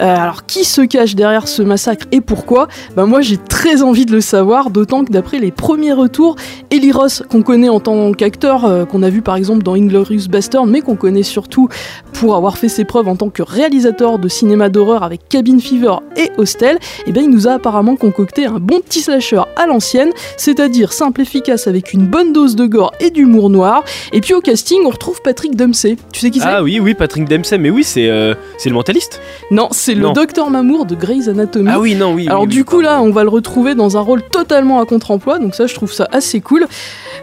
Euh, 0.00 0.16
alors, 0.16 0.46
qui 0.46 0.64
se 0.64 0.80
cache 0.82 1.14
derrière 1.14 1.48
ce 1.48 1.62
massacre 1.62 2.06
et 2.12 2.20
pourquoi? 2.20 2.68
Ben 2.96 3.06
moi, 3.06 3.20
j'ai 3.20 3.36
très 3.36 3.82
envie 3.82 4.06
de 4.06 4.12
le 4.12 4.20
savoir, 4.20 4.70
d'autant 4.70 5.04
que 5.04 5.12
d'après 5.12 5.38
les 5.38 5.50
premiers 5.50 5.92
retours, 5.92 6.36
Eli 6.70 6.92
Ross, 6.92 7.22
qu'on 7.30 7.42
connaît 7.42 7.68
en 7.68 7.80
tant 7.80 8.12
qu'acteur, 8.12 8.64
euh, 8.64 8.84
qu'on 8.84 9.02
a 9.02 9.10
vu 9.10 9.22
par 9.22 9.36
exemple 9.36 9.62
dans 9.62 9.74
Inglorious 9.74 10.28
Bastard, 10.28 10.66
mais 10.66 10.80
qu'on 10.80 10.96
connaît 10.96 11.22
surtout 11.22 11.68
pour 12.12 12.34
avoir 12.36 12.58
fait 12.58 12.68
ses 12.68 12.84
preuves 12.84 13.08
en 13.08 13.16
tant 13.16 13.30
que 13.30 13.42
réalisateur 13.42 14.18
de 14.18 14.28
cinéma 14.28 14.68
d'horreur 14.68 15.02
avec 15.02 15.28
Cabin 15.28 15.58
Fever 15.58 15.96
et 16.16 16.30
Hostel, 16.38 16.78
et 17.06 17.12
ben 17.12 17.24
il 17.24 17.30
nous 17.30 17.46
a 17.48 17.52
apparemment 17.52 17.96
concocté 17.96 18.46
un 18.46 18.58
bon 18.58 18.80
petit 18.80 19.00
slasher 19.00 19.42
à 19.56 19.66
l'ancienne, 19.66 20.10
c'est-à-dire 20.36 20.92
simple, 20.92 21.20
efficace 21.20 21.66
avec 21.66 21.92
une 21.92 22.06
bonne 22.06 22.32
dose 22.32 22.56
de 22.56 22.66
gore 22.66 22.92
et 23.00 23.10
d'humour 23.10 23.50
noir. 23.50 23.84
Et 24.12 24.20
puis 24.24 24.32
au 24.32 24.40
casting, 24.40 24.80
on 24.86 24.88
retrouve 24.88 25.20
Patrick 25.22 25.54
Dempsey. 25.54 25.96
Tu 26.10 26.20
sais 26.20 26.30
qui 26.30 26.40
c'est? 26.40 26.46
Ah 26.48 26.62
oui, 26.62 26.80
oui, 26.80 26.94
Patrick 26.94 27.28
Dempsey, 27.28 27.58
mais 27.58 27.68
oui, 27.68 27.84
c'est 27.84 28.08
euh, 28.08 28.34
c'est 28.56 28.70
le 28.70 28.74
mentaliste. 28.74 29.20
Non, 29.50 29.68
c'est 29.70 29.94
le 29.94 30.00
Non. 30.00 30.12
docteur 30.14 30.48
Mamour 30.48 30.86
de 30.86 30.94
Grey's 30.94 31.28
Anatomy. 31.28 31.68
Ah 31.70 31.78
oui, 31.78 31.94
non, 31.94 32.14
oui. 32.14 32.26
Alors 32.26 32.42
oui, 32.42 32.48
du 32.48 32.60
oui, 32.60 32.64
coup 32.64 32.80
là, 32.80 33.02
on 33.02 33.10
va 33.10 33.22
le 33.22 33.28
retrouver 33.28 33.74
dans 33.74 33.98
un 33.98 34.00
rôle 34.00 34.22
totalement 34.22 34.80
à 34.80 34.86
contre-emploi, 34.86 35.38
donc 35.38 35.54
ça 35.54 35.66
je 35.66 35.74
trouve 35.74 35.92
ça 35.92 36.08
assez 36.10 36.40
cool. 36.40 36.66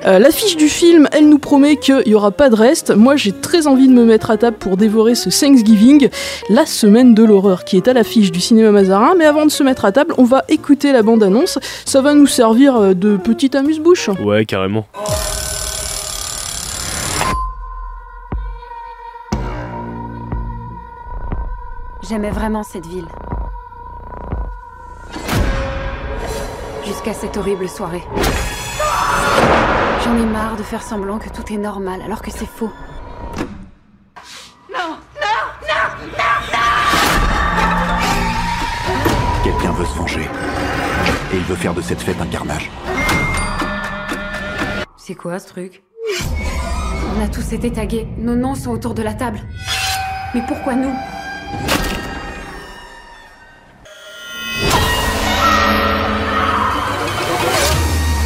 Euh, 0.06 0.20
L'affiche 0.20 0.56
du 0.58 0.70
film, 0.70 1.08
elle 1.12 1.28
nous 1.28 1.40
promet 1.40 1.78
qu'il 1.78 2.04
n'y 2.06 2.14
aura 2.14 2.30
pas 2.30 2.52
de 2.52 2.56
reste. 2.56 2.92
Moi 2.96 3.16
j'ai 3.16 3.32
très 3.32 3.66
envie 3.66 3.88
de 3.88 3.94
me 3.94 4.06
mettre 4.06 4.30
à 4.30 4.38
table 4.38 4.58
pour 4.60 4.78
dévorer 4.78 5.16
ce 5.16 5.30
Thanksgiving, 5.30 6.08
la 6.50 6.68
semaine 6.68 7.16
de 7.16 7.24
l'horreur 7.24 7.66
qui 7.66 7.78
est 7.78 7.88
à 7.88 7.94
l'affiche 7.94 8.32
du 8.32 8.40
cinéma 8.40 8.70
Mazarin. 8.72 9.16
Mais 9.18 9.26
avant 9.26 9.48
de 9.48 9.52
se 9.52 9.64
mettre 9.64 9.86
à 9.86 9.92
table, 9.92 10.14
on 10.20 10.24
va 10.24 10.44
écouter 10.50 10.92
la 10.92 11.02
bande-annonce. 11.02 11.58
Ça 11.84 12.02
va 12.02 12.14
nous 12.14 12.28
servir 12.28 12.76
euh, 12.76 12.94
de 12.94 13.18
petit 13.18 13.58
amuse-bouche. 13.58 14.10
Ouais, 14.24 14.46
carrément. 14.46 14.86
J'aimais 22.04 22.32
vraiment 22.32 22.64
cette 22.64 22.88
ville. 22.88 23.08
Jusqu'à 26.84 27.14
cette 27.14 27.38
horrible 27.38 27.70
soirée. 27.70 28.04
J'en 30.04 30.18
ai 30.18 30.26
marre 30.26 30.56
de 30.56 30.64
faire 30.64 30.82
semblant 30.82 31.20
que 31.20 31.30
tout 31.30 31.54
est 31.54 31.58
normal 31.58 32.02
alors 32.02 32.22
que 32.24 32.32
c'est 32.32 32.48
faux. 32.48 32.72
Non, 34.74 34.98
non, 35.22 35.38
non, 35.62 36.08
non, 36.08 36.58
Quelqu'un 39.44 39.72
veut 39.74 39.86
se 39.86 39.96
venger. 39.96 40.28
Et 41.34 41.38
il 41.38 41.44
veut 41.44 41.56
faire 41.56 41.76
de 41.76 41.82
cette 41.82 42.02
fête 42.02 42.20
un 42.20 42.26
carnage. 42.26 42.72
C'est 44.98 45.16
quoi 45.16 45.38
ce 45.38 45.48
truc? 45.48 45.84
On 47.16 47.24
a 47.24 47.28
tous 47.28 47.54
été 47.54 47.72
tagués. 47.72 48.08
Nos 48.18 48.36
noms 48.36 48.56
sont 48.56 48.72
autour 48.72 48.96
de 48.96 49.04
la 49.04 49.14
table. 49.14 49.40
Mais 50.34 50.42
pourquoi 50.48 50.74
nous? 50.74 50.94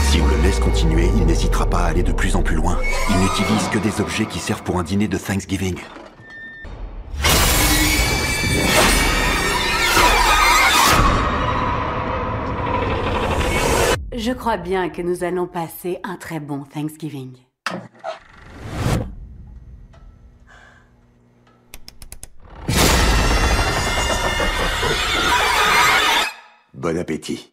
Si 0.09 0.21
on 0.21 0.27
le 0.27 0.41
laisse 0.43 0.59
continuer, 0.59 1.09
il 1.15 1.25
n'hésitera 1.25 1.65
pas 1.65 1.79
à 1.79 1.85
aller 1.85 2.03
de 2.03 2.11
plus 2.11 2.35
en 2.35 2.43
plus 2.43 2.55
loin. 2.55 2.77
Il 3.09 3.17
n'utilise 3.17 3.67
que 3.69 3.79
des 3.79 4.01
objets 4.01 4.25
qui 4.25 4.39
servent 4.39 4.63
pour 4.63 4.79
un 4.79 4.83
dîner 4.83 5.07
de 5.07 5.17
Thanksgiving. 5.17 5.77
Je 14.17 14.31
crois 14.31 14.57
bien 14.57 14.89
que 14.89 15.01
nous 15.01 15.23
allons 15.23 15.45
passer 15.45 15.99
un 16.03 16.15
très 16.15 16.39
bon 16.39 16.63
Thanksgiving. 16.63 17.44
Bon 26.85 26.95
appétit. 26.99 27.51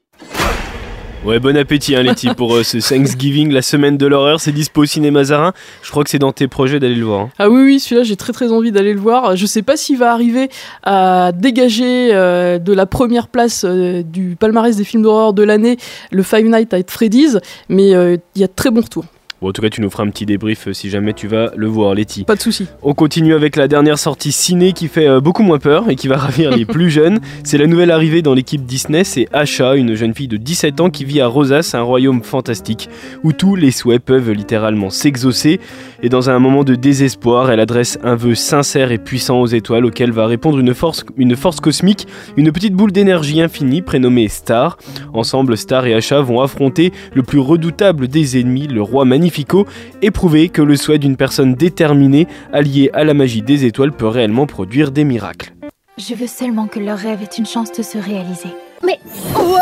Ouais, 1.24 1.40
bon 1.40 1.56
appétit, 1.56 1.96
hein, 1.96 2.02
Letty, 2.02 2.34
pour 2.36 2.54
euh, 2.54 2.62
ce 2.62 2.76
Thanksgiving, 2.76 3.50
la 3.50 3.62
semaine 3.62 3.96
de 3.96 4.04
l'horreur. 4.06 4.40
C'est 4.40 4.52
dispo 4.52 4.82
au 4.82 4.84
cinéma 4.84 5.24
Zarin. 5.24 5.54
Je 5.82 5.90
crois 5.90 6.04
que 6.04 6.10
c'est 6.10 6.18
dans 6.18 6.32
tes 6.32 6.48
projets 6.48 6.78
d'aller 6.78 6.96
le 6.96 7.06
voir. 7.06 7.20
hein. 7.20 7.30
Ah 7.38 7.48
oui, 7.48 7.62
oui, 7.62 7.80
celui-là, 7.80 8.02
j'ai 8.02 8.16
très 8.16 8.34
très 8.34 8.52
envie 8.52 8.72
d'aller 8.72 8.92
le 8.92 9.00
voir. 9.00 9.34
Je 9.34 9.46
sais 9.46 9.62
pas 9.62 9.78
s'il 9.78 9.96
va 9.96 10.12
arriver 10.12 10.50
à 10.82 11.32
dégager 11.32 12.10
euh, 12.12 12.58
de 12.58 12.74
la 12.74 12.84
première 12.84 13.28
place 13.28 13.64
euh, 13.66 14.02
du 14.02 14.36
palmarès 14.38 14.76
des 14.76 14.84
films 14.84 15.02
d'horreur 15.02 15.32
de 15.32 15.42
l'année 15.42 15.78
le 16.10 16.22
Five 16.22 16.46
Nights 16.46 16.74
at 16.74 16.82
Freddy's, 16.88 17.38
mais 17.70 17.94
euh, 17.94 18.18
il 18.34 18.42
y 18.42 18.44
a 18.44 18.48
de 18.48 18.52
très 18.54 18.70
bons 18.70 18.82
retours. 18.82 19.06
Bon, 19.42 19.48
en 19.48 19.52
tout 19.52 19.60
cas, 19.60 19.70
tu 19.70 19.80
nous 19.80 19.90
feras 19.90 20.04
un 20.04 20.10
petit 20.10 20.24
débrief 20.24 20.68
euh, 20.68 20.72
si 20.72 20.88
jamais 20.88 21.14
tu 21.14 21.26
vas 21.26 21.50
le 21.56 21.66
voir, 21.66 21.96
Letty. 21.96 22.22
Pas 22.22 22.36
de 22.36 22.40
souci. 22.40 22.68
On 22.80 22.94
continue 22.94 23.34
avec 23.34 23.56
la 23.56 23.66
dernière 23.66 23.98
sortie 23.98 24.30
ciné 24.30 24.72
qui 24.72 24.86
fait 24.86 25.08
euh, 25.08 25.20
beaucoup 25.20 25.42
moins 25.42 25.58
peur 25.58 25.90
et 25.90 25.96
qui 25.96 26.06
va 26.06 26.16
ravir 26.28 26.52
les 26.52 26.64
plus 26.64 26.90
jeunes. 26.90 27.18
C'est 27.42 27.58
la 27.58 27.66
nouvelle 27.66 27.90
arrivée 27.90 28.22
dans 28.22 28.34
l'équipe 28.34 28.64
Disney, 28.64 29.02
c'est 29.02 29.26
Asha, 29.32 29.74
une 29.74 29.96
jeune 29.96 30.14
fille 30.14 30.28
de 30.28 30.36
17 30.36 30.80
ans 30.80 30.90
qui 30.90 31.04
vit 31.04 31.20
à 31.20 31.26
Rosas, 31.26 31.72
un 31.74 31.82
royaume 31.82 32.22
fantastique 32.22 32.88
où 33.24 33.32
tous 33.32 33.56
les 33.56 33.72
souhaits 33.72 34.04
peuvent 34.04 34.30
littéralement 34.30 34.90
s'exaucer. 34.90 35.58
Et 36.04 36.08
dans 36.08 36.30
un 36.30 36.38
moment 36.38 36.62
de 36.62 36.76
désespoir, 36.76 37.50
elle 37.50 37.58
adresse 37.58 37.98
un 38.04 38.14
vœu 38.14 38.36
sincère 38.36 38.92
et 38.92 38.98
puissant 38.98 39.40
aux 39.40 39.46
étoiles 39.48 39.86
auquel 39.86 40.12
va 40.12 40.26
répondre 40.26 40.60
une 40.60 40.72
force, 40.72 41.04
une 41.16 41.34
force 41.34 41.58
cosmique, 41.58 42.06
une 42.36 42.52
petite 42.52 42.74
boule 42.74 42.92
d'énergie 42.92 43.40
infinie 43.40 43.82
prénommée 43.82 44.28
Star. 44.28 44.78
Ensemble, 45.12 45.56
Star 45.56 45.84
et 45.86 45.94
Asha 45.94 46.20
vont 46.20 46.40
affronter 46.40 46.92
le 47.12 47.24
plus 47.24 47.40
redoutable 47.40 48.06
des 48.06 48.38
ennemis, 48.38 48.68
le 48.68 48.82
roi 48.82 49.04
Magnifico, 49.32 49.66
et 50.02 50.10
prouver 50.10 50.50
que 50.50 50.60
le 50.60 50.76
souhait 50.76 50.98
d'une 50.98 51.16
personne 51.16 51.54
déterminée, 51.54 52.26
alliée 52.52 52.90
à 52.92 53.02
la 53.02 53.14
magie 53.14 53.40
des 53.40 53.64
étoiles, 53.64 53.92
peut 53.92 54.06
réellement 54.06 54.46
produire 54.46 54.90
des 54.90 55.04
miracles. 55.04 55.54
Je 55.96 56.14
veux 56.14 56.26
seulement 56.26 56.66
que 56.66 56.78
leur 56.78 56.98
rêve 56.98 57.22
ait 57.22 57.36
une 57.38 57.46
chance 57.46 57.72
de 57.72 57.82
se 57.82 57.96
réaliser. 57.96 58.50
Mais. 58.84 58.98
Wow 59.34 59.58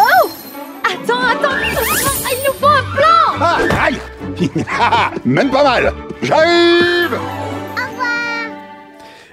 Attends, 0.85 1.21
attends 1.21 1.57
Il 2.33 2.39
nous 2.47 2.55
faut 2.59 2.67
un 2.67 2.97
plan 2.97 3.39
Ah, 3.41 3.59
aïe 3.85 4.51
Même 5.25 5.51
pas 5.51 5.63
mal 5.63 5.93
J'arrive 6.23 7.19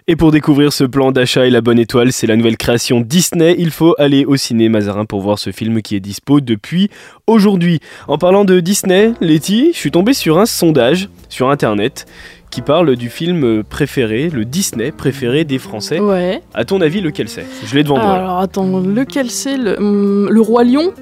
Et 0.10 0.16
pour 0.16 0.32
découvrir 0.32 0.72
ce 0.72 0.86
plan 0.86 1.12
d'achat 1.12 1.48
et 1.48 1.50
la 1.50 1.60
bonne 1.60 1.78
étoile, 1.78 2.14
c'est 2.14 2.28
la 2.28 2.38
nouvelle 2.38 2.56
création 2.56 3.02
Disney. 3.02 3.58
Il 3.60 3.72
faut 3.72 3.94
aller 3.98 4.24
au 4.24 4.38
ciné 4.38 4.70
Mazarin 4.70 5.04
pour 5.04 5.20
voir 5.20 5.38
ce 5.38 5.52
film 5.52 5.82
qui 5.82 5.98
est 5.98 6.00
dispo 6.00 6.40
depuis 6.40 6.90
aujourd'hui. 7.28 7.82
En 8.08 8.18
parlant 8.18 8.46
de 8.46 8.62
Disney, 8.62 9.12
Letty, 9.20 9.72
je 9.74 9.78
suis 9.78 9.92
tombé 9.92 10.14
sur 10.14 10.40
un 10.40 10.46
sondage 10.46 11.10
sur 11.28 11.50
internet 11.50 12.06
qui 12.52 12.62
parle 12.62 12.96
du 12.96 13.10
film 13.10 13.66
préféré, 13.66 14.30
le 14.30 14.46
Disney 14.46 14.94
préféré 14.94 15.44
des 15.44 15.58
Français. 15.58 16.00
Ouais. 16.00 16.42
À 16.54 16.64
ton 16.64 16.80
avis, 16.80 17.02
lequel 17.02 17.28
c'est? 17.28 17.46
Je 17.66 17.76
l'ai 17.76 17.84
devant 17.84 17.98
moi. 17.98 18.14
Alors 18.14 18.40
attends, 18.40 18.80
lequel 18.80 19.30
c'est? 19.30 19.58
Le, 19.58 19.78
hum, 19.78 20.30
le 20.32 20.40
Roi 20.40 20.64
Lion? 20.64 20.94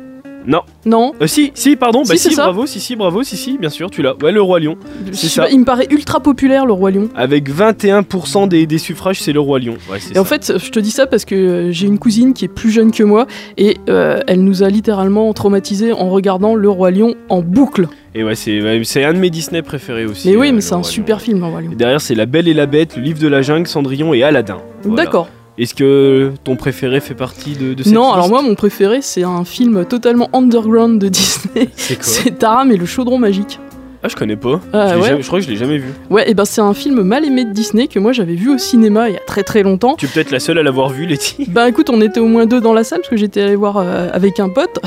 Non. 0.47 0.61
Non 0.85 1.13
Euh, 1.21 1.27
si, 1.27 1.51
si, 1.55 1.75
pardon, 1.75 1.99
bah 1.99 2.13
Si, 2.13 2.17
c'est 2.19 2.29
si, 2.29 2.35
ça. 2.35 2.43
bravo, 2.43 2.65
si, 2.65 2.79
si, 2.79 2.95
bravo, 2.95 3.23
si, 3.23 3.37
si, 3.37 3.57
bien 3.57 3.69
sûr, 3.69 3.89
tu 3.89 4.01
l'as. 4.01 4.15
Ouais, 4.21 4.31
le 4.31 4.41
Roi 4.41 4.59
Lion. 4.59 4.77
C'est 5.11 5.27
ça. 5.27 5.43
pas, 5.43 5.49
Il 5.49 5.59
me 5.59 5.65
paraît 5.65 5.87
ultra 5.89 6.19
populaire, 6.19 6.65
le 6.65 6.73
Roi 6.73 6.91
Lion. 6.91 7.09
Avec 7.15 7.49
21% 7.49 8.47
des, 8.47 8.65
des 8.65 8.77
suffrages, 8.77 9.21
c'est 9.21 9.33
le 9.33 9.39
Roi 9.39 9.59
Lion. 9.59 9.75
Ouais, 9.91 9.99
Et 10.13 10.19
en 10.19 10.23
fait, 10.25 10.53
je 10.57 10.69
te 10.69 10.79
dis 10.79 10.91
ça 10.91 11.07
parce 11.07 11.25
que 11.25 11.35
euh, 11.35 11.71
j'ai 11.71 11.87
une 11.87 11.99
cousine 11.99 12.33
qui 12.33 12.45
est 12.45 12.49
plus 12.49 12.71
jeune 12.71 12.91
que 12.91 13.03
moi 13.03 13.25
et 13.57 13.77
euh, 13.89 14.19
elle 14.27 14.43
nous 14.43 14.63
a 14.63 14.69
littéralement 14.69 15.31
traumatisés 15.33 15.91
en 15.93 16.09
regardant 16.09 16.55
Le 16.55 16.69
Roi 16.69 16.91
Lion 16.91 17.15
en 17.29 17.41
boucle. 17.41 17.87
Et 18.13 18.23
ouais, 18.23 18.35
c'est 18.35 19.03
un 19.03 19.13
de 19.13 19.19
mes 19.19 19.29
Disney 19.29 19.61
préférés 19.61 20.05
aussi. 20.05 20.29
Mais 20.29 20.37
oui, 20.37 20.51
mais 20.53 20.61
c'est 20.61 20.73
un 20.73 20.77
Roi 20.77 20.83
super 20.85 21.21
film, 21.21 21.39
Le 21.39 21.45
Roi 21.47 21.61
Lion. 21.61 21.71
Et 21.71 21.75
derrière, 21.75 21.99
c'est 22.01 22.15
La 22.15 22.25
Belle 22.25 22.47
et 22.47 22.53
la 22.53 22.65
Bête, 22.65 22.95
le 22.95 23.03
livre 23.03 23.19
de 23.19 23.27
la 23.27 23.41
jungle, 23.41 23.67
Cendrillon 23.67 24.13
et 24.13 24.23
Aladdin. 24.23 24.59
Voilà. 24.83 25.03
D'accord. 25.03 25.27
Est-ce 25.57 25.73
que 25.73 26.31
ton 26.43 26.55
préféré 26.57 26.99
fait 26.99 27.13
partie 27.13 27.53
de, 27.53 27.73
de 27.73 27.83
cette 27.83 27.93
Non, 27.93 28.11
alors 28.11 28.27
moi, 28.29 28.41
mon 28.41 28.55
préféré, 28.55 29.01
c'est 29.01 29.23
un 29.23 29.45
film 29.45 29.85
totalement 29.85 30.29
underground 30.33 30.99
de 30.99 31.07
Disney. 31.07 31.69
C'est 31.77 31.95
quoi 31.95 32.03
C'est 32.03 32.37
Taram 32.37 32.71
et 32.71 32.77
le 32.77 32.85
chaudron 32.85 33.17
magique. 33.17 33.59
Ah, 34.03 34.07
je 34.07 34.15
connais 34.15 34.35
pas. 34.35 34.59
Ah, 34.71 34.89
je, 34.93 34.99
ouais. 34.99 35.07
jamais- 35.07 35.21
je 35.23 35.27
crois 35.27 35.39
que 35.39 35.45
je 35.45 35.49
l'ai 35.49 35.55
jamais 35.55 35.79
vu. 35.79 35.89
Ouais, 36.11 36.29
et 36.29 36.35
ben 36.35 36.45
c'est 36.45 36.61
un 36.61 36.75
film 36.75 37.01
mal 37.01 37.25
aimé 37.25 37.43
de 37.43 37.51
Disney 37.53 37.87
que 37.87 37.97
moi 37.97 38.11
j'avais 38.11 38.35
vu 38.35 38.53
au 38.53 38.59
cinéma 38.59 39.09
il 39.09 39.13
y 39.13 39.17
a 39.17 39.21
très 39.25 39.41
très 39.41 39.63
longtemps. 39.63 39.95
Tu 39.95 40.05
es 40.05 40.09
peut-être 40.09 40.29
la 40.29 40.39
seule 40.39 40.59
à 40.59 40.63
l'avoir 40.63 40.89
vu, 40.89 41.07
Letty. 41.07 41.45
Bah 41.47 41.67
écoute, 41.67 41.89
on 41.89 41.99
était 42.01 42.19
au 42.19 42.27
moins 42.27 42.45
deux 42.45 42.61
dans 42.61 42.73
la 42.73 42.83
salle 42.83 42.99
parce 42.99 43.09
que 43.09 43.17
j'étais 43.17 43.41
allé 43.41 43.55
voir 43.55 43.77
euh, 43.77 44.09
avec 44.13 44.39
un 44.39 44.49
pote. 44.49 44.77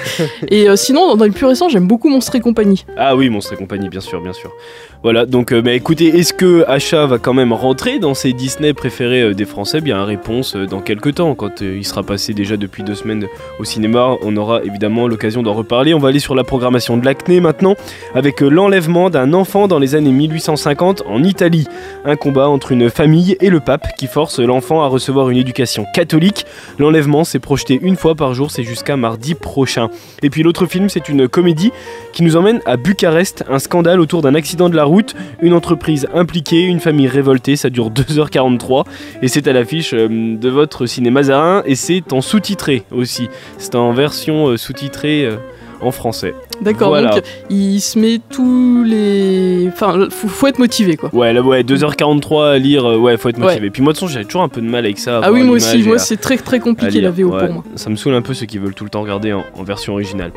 et 0.48 0.68
euh, 0.68 0.76
sinon, 0.76 1.16
dans 1.16 1.24
les 1.24 1.32
plus 1.32 1.46
récents, 1.46 1.68
j'aime 1.68 1.88
beaucoup 1.88 2.08
Monstre 2.08 2.36
et 2.36 2.40
compagnie. 2.40 2.84
Ah 2.96 3.16
oui, 3.16 3.28
Monstre 3.30 3.54
et 3.54 3.56
compagnie, 3.56 3.88
bien 3.88 4.00
sûr, 4.00 4.20
bien 4.20 4.32
sûr. 4.32 4.52
Voilà, 5.04 5.26
donc 5.26 5.52
euh, 5.52 5.62
bah, 5.62 5.74
écoutez, 5.74 6.08
est-ce 6.08 6.32
que 6.32 6.64
Achat 6.66 7.06
va 7.06 7.18
quand 7.18 7.32
même 7.32 7.52
rentrer 7.52 8.00
dans 8.00 8.14
ses 8.14 8.32
Disney 8.32 8.72
préférés 8.72 9.22
euh, 9.22 9.32
des 9.32 9.44
Français? 9.44 9.80
Bien, 9.80 10.04
réponse 10.04 10.56
euh, 10.56 10.66
dans 10.66 10.80
quelques 10.80 11.14
temps, 11.14 11.36
quand 11.36 11.60
il 11.60 11.84
sera 11.84 12.02
passé 12.02 12.34
déjà 12.34 12.56
depuis 12.56 12.82
deux 12.82 12.96
semaines 12.96 13.28
au 13.60 13.64
cinéma, 13.64 14.16
on 14.22 14.36
aura 14.36 14.60
évidemment 14.64 15.06
l'occasion 15.06 15.44
d'en 15.44 15.52
reparler. 15.52 15.94
On 15.94 16.00
va 16.00 16.08
aller 16.08 16.18
sur 16.18 16.34
la 16.34 16.42
programmation 16.42 16.96
de 16.96 17.04
l'acné 17.04 17.40
maintenant, 17.40 17.76
avec 18.12 18.40
l'enlèvement 18.40 19.08
d'un 19.08 19.34
enfant 19.34 19.68
dans 19.68 19.78
les 19.78 19.94
années 19.94 20.10
1850 20.10 21.04
en 21.06 21.22
Italie. 21.22 21.68
Un 22.04 22.16
combat 22.16 22.48
entre 22.48 22.72
une 22.72 22.90
famille 22.90 23.36
et 23.40 23.50
le 23.50 23.60
pape 23.60 23.94
qui 23.96 24.08
force 24.08 24.40
l'enfant 24.40 24.82
à 24.82 24.88
recevoir 24.88 25.30
une 25.30 25.38
éducation 25.38 25.86
catholique. 25.94 26.44
L'enlèvement 26.80 27.22
s'est 27.22 27.38
projeté 27.38 27.78
une 27.80 27.94
fois 27.94 28.16
par 28.16 28.34
jour, 28.34 28.50
c'est 28.50 28.64
jusqu'à 28.64 28.96
mardi 28.96 29.36
prochain. 29.36 29.90
Et 30.24 30.30
puis 30.30 30.42
l'autre 30.42 30.66
film, 30.66 30.88
c'est 30.88 31.08
une 31.08 31.28
comédie 31.28 31.70
qui 32.12 32.24
nous 32.24 32.34
emmène 32.34 32.60
à 32.66 32.76
Bucarest, 32.76 33.44
un 33.48 33.60
scandale 33.60 34.00
autour 34.00 34.22
d'un 34.22 34.34
accident 34.34 34.68
de 34.68 34.74
la 34.74 34.87
route, 34.88 35.14
une 35.40 35.54
entreprise 35.54 36.08
impliquée, 36.12 36.62
une 36.62 36.80
famille 36.80 37.06
révoltée, 37.08 37.56
ça 37.56 37.70
dure 37.70 37.90
2h43 37.90 38.84
et 39.22 39.28
c'est 39.28 39.46
à 39.46 39.52
l'affiche 39.52 39.94
euh, 39.94 40.08
de 40.08 40.48
votre 40.48 40.86
cinéma 40.86 41.22
Zarin 41.22 41.62
et 41.66 41.74
c'est 41.74 42.12
en 42.12 42.20
sous-titré 42.20 42.82
aussi. 42.90 43.28
C'est 43.58 43.74
en 43.74 43.92
version 43.92 44.48
euh, 44.48 44.56
sous-titrée 44.56 45.24
euh, 45.24 45.36
en 45.80 45.92
français. 45.92 46.34
D'accord, 46.60 46.88
Voilà. 46.88 47.10
donc 47.10 47.22
il 47.50 47.80
se 47.80 47.98
met 47.98 48.20
tous 48.30 48.82
les. 48.84 49.68
Enfin, 49.72 50.08
faut, 50.10 50.28
faut 50.28 50.46
être 50.46 50.58
motivé 50.58 50.96
quoi. 50.96 51.10
Ouais, 51.14 51.32
là, 51.32 51.42
ouais, 51.42 51.62
2h43 51.62 52.52
à 52.54 52.58
lire, 52.58 52.84
euh, 52.84 52.96
ouais, 52.98 53.16
faut 53.16 53.28
être 53.28 53.38
motivé. 53.38 53.66
Ouais. 53.66 53.70
Puis 53.70 53.82
moi, 53.82 53.92
de 53.92 53.98
toute 53.98 54.06
façon, 54.06 54.12
j'avais 54.12 54.24
toujours 54.24 54.42
un 54.42 54.48
peu 54.48 54.60
de 54.60 54.66
mal 54.68 54.84
avec 54.84 54.98
ça. 54.98 55.20
Ah 55.22 55.32
oui, 55.32 55.42
moi 55.42 55.56
aussi, 55.56 55.82
moi 55.82 55.98
c'est 55.98 56.16
très 56.16 56.36
très 56.36 56.60
compliqué 56.60 57.00
la. 57.00 57.10
VO 57.10 57.28
Ouais, 57.30 57.44
pour 57.46 57.54
moi. 57.54 57.64
Ça 57.76 57.90
me 57.90 57.96
saoule 57.96 58.14
un 58.14 58.22
peu 58.22 58.34
ceux 58.34 58.46
qui 58.46 58.58
veulent 58.58 58.74
tout 58.74 58.84
le 58.84 58.90
temps 58.90 59.02
regarder 59.02 59.32
en, 59.32 59.44
en 59.56 59.62
version 59.62 59.94
originale. 59.94 60.32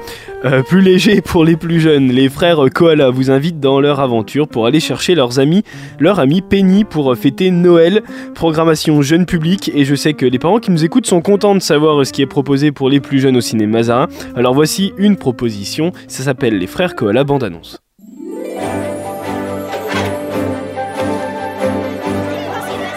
Euh, 0.46 0.62
plus 0.64 0.82
léger 0.82 1.22
pour 1.22 1.44
les 1.46 1.56
plus 1.56 1.80
jeunes, 1.80 2.10
les 2.10 2.30
frères 2.30 2.60
Koala 2.74 3.10
vous 3.10 3.30
invitent 3.32 3.60
dans 3.60 3.80
leur 3.80 4.00
aventure 4.00 4.48
pour 4.48 4.66
aller 4.66 4.80
chercher 4.80 5.16
leurs 5.16 5.40
amis, 5.40 5.64
leur 6.00 6.20
ami 6.20 6.42
Penny 6.42 6.84
pour 6.84 7.16
fêter 7.16 7.52
Noël. 7.52 8.02
Programmation 8.36 9.02
jeune 9.02 9.26
public 9.26 9.72
et 9.76 9.86
je 9.86 9.96
sais 9.96 10.14
que 10.14 10.26
les 10.26 10.40
parents 10.40 10.60
qui 10.60 10.72
nous 10.72 10.84
écoutent 10.84 11.06
sont 11.06 11.22
contents 11.22 11.54
de 11.56 11.60
savoir 11.60 12.06
ce 12.06 12.12
qui 12.12 12.22
est 12.22 12.26
proposé 12.28 12.72
pour 12.72 12.90
les 12.90 13.00
plus 13.00 13.20
jeunes 13.20 13.38
au 13.38 13.42
cinéma 13.42 13.72
Mazarin. 13.72 14.08
Alors 14.36 14.54
voici 14.54 14.94
une 14.98 15.16
proposition, 15.16 15.92
ça 16.12 16.24
s'appelle 16.24 16.58
Les 16.58 16.68
frères 16.68 16.96
Koala 16.96 17.24
bande 17.24 17.44
annonce. 17.44 17.80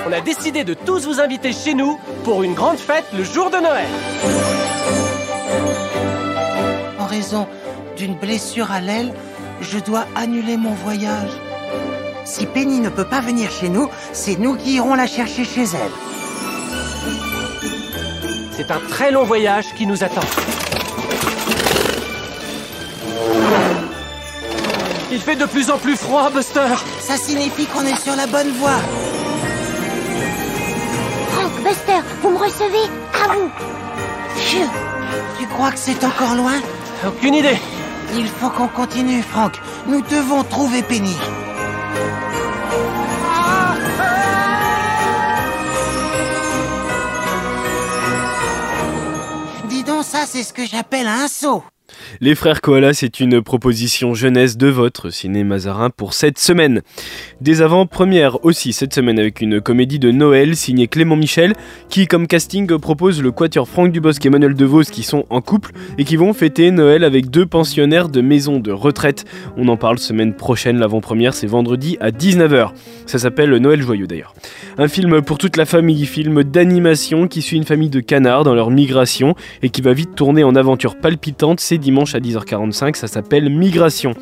On 0.07 0.13
a 0.13 0.21
décidé 0.21 0.65
de 0.65 0.75
tous 0.75 1.07
vous 1.07 1.21
inviter 1.21 1.53
chez 1.53 1.75
nous 1.75 1.99
pour 2.25 2.43
une 2.43 2.55
grande 2.55 2.77
fête 2.77 3.05
le 3.17 3.23
jour 3.23 3.51
de 3.51 3.57
Noël. 3.57 3.89
En 6.99 7.07
raison 7.07 7.47
d'une 7.97 8.17
blessure 8.17 8.73
à 8.73 8.81
l'aile, 8.81 9.13
je 9.61 9.79
dois 9.79 10.07
annuler 10.17 10.57
mon 10.57 10.73
voyage. 10.73 11.31
Si 12.25 12.47
Penny 12.47 12.81
ne 12.81 12.89
peut 12.89 13.05
pas 13.05 13.21
venir 13.21 13.51
chez 13.51 13.69
nous, 13.69 13.89
c'est 14.13 14.39
nous 14.39 14.57
qui 14.57 14.75
irons 14.75 14.95
la 14.95 15.07
chercher 15.07 15.45
chez 15.45 15.63
elle. 15.63 15.93
C'est 18.57 18.71
un 18.71 18.81
très 18.89 19.11
long 19.11 19.25
voyage 19.25 19.67
qui 19.77 19.87
nous 19.87 20.03
attend. 20.03 20.64
Il 25.13 25.21
fait 25.21 25.37
de 25.37 25.45
plus 25.47 25.71
en 25.71 25.79
plus 25.79 25.97
froid, 25.97 26.31
Buster. 26.31 26.75
Ça 27.01 27.17
signifie 27.17 27.67
qu'on 27.67 27.83
est 27.83 28.01
sur 28.01 28.17
la 28.17 28.27
bonne 28.27 28.51
voie. 28.53 28.79
Frank, 31.33 31.53
Buster, 31.63 32.01
vous 32.23 32.31
me 32.31 32.39
recevez 32.39 32.85
À 33.13 33.33
vous. 33.33 33.51
Tu 35.39 35.47
crois 35.47 35.71
que 35.71 35.79
c'est 35.79 36.03
encore 36.05 36.35
loin? 36.35 36.55
Aucune 37.07 37.35
idée. 37.35 37.59
Il 38.17 38.27
faut 38.29 38.51
qu'on 38.51 38.69
continue, 38.69 39.23
Frank. 39.23 39.61
Nous 39.87 40.03
devons 40.03 40.43
trouver 40.45 40.83
Penny. 40.83 41.17
Dis 49.69 49.85
donc, 49.85 50.05
ça, 50.05 50.27
c'est 50.27 50.43
ce 50.43 50.53
que 50.53 50.67
j'appelle 50.67 51.07
un 51.07 51.29
saut. 51.29 51.65
Les 52.21 52.37
frères 52.37 52.61
Koala, 52.61 52.95
c'est 52.95 53.19
une 53.19 53.43
proposition 53.43 54.15
jeunesse 54.15 54.57
de 54.57 54.69
votre 54.69 55.11
ciné 55.11 55.43
Mazarin 55.43 55.91
pour 55.91 56.15
cette 56.15 56.39
semaine. 56.39 56.83
Des 57.41 57.61
avant-premières 57.61 58.45
aussi 58.45 58.73
cette 58.73 58.95
semaine 58.95 59.19
avec 59.19 59.41
une 59.41 59.61
comédie 59.61 59.99
de 59.99 60.13
Noël 60.13 60.55
signée 60.55 60.87
Clément 60.87 61.17
Michel 61.17 61.55
qui, 61.89 62.07
comme 62.07 62.29
casting, 62.29 62.79
propose 62.79 63.21
le 63.21 63.33
quatuor 63.33 63.69
Franck 63.69 63.91
Dubosc 63.91 64.25
et 64.25 64.29
Emmanuel 64.29 64.55
DeVos 64.55 64.85
qui 64.85 65.03
sont 65.03 65.27
en 65.29 65.41
couple 65.41 65.73
et 65.99 66.05
qui 66.05 66.15
vont 66.15 66.33
fêter 66.33 66.71
Noël 66.71 67.03
avec 67.03 67.31
deux 67.31 67.47
pensionnaires 67.47 68.09
de 68.09 68.21
maison 68.21 68.61
de 68.61 68.71
retraite. 68.71 69.25
On 69.57 69.67
en 69.67 69.77
parle 69.77 69.99
semaine 69.99 70.35
prochaine, 70.35 70.79
l'avant-première 70.79 71.35
c'est 71.35 71.49
vendredi 71.49 71.97
à 72.01 72.11
19h. 72.11 72.71
Ça 73.07 73.19
s'appelle 73.19 73.51
Noël 73.57 73.83
joyeux 73.83 74.07
d'ailleurs. 74.07 74.35
Un 74.79 74.89
film 74.89 75.21
pour 75.23 75.39
toute 75.39 75.57
la 75.57 75.67
famille, 75.67 76.07
film 76.07 76.45
d'animation 76.45 77.27
qui 77.27 77.43
suit 77.43 77.57
une 77.57 77.65
famille 77.65 77.91
de 77.91 78.01
canards 78.01 78.45
dans 78.45 78.55
leur 78.55 78.71
migration 78.71 79.35
et 79.63 79.71
qui 79.71 79.83
va 79.83 79.93
vite 79.93 80.15
tourner 80.15 80.45
en 80.45 80.55
aventure 80.55 80.97
palpitante. 80.97 81.59
C'est 81.61 81.79
dimanche 81.79 82.04
à 82.13 82.21
10h45, 82.21 82.97
ça 82.97 83.07
s'appelle 83.07 83.49
Migration. 83.49 84.13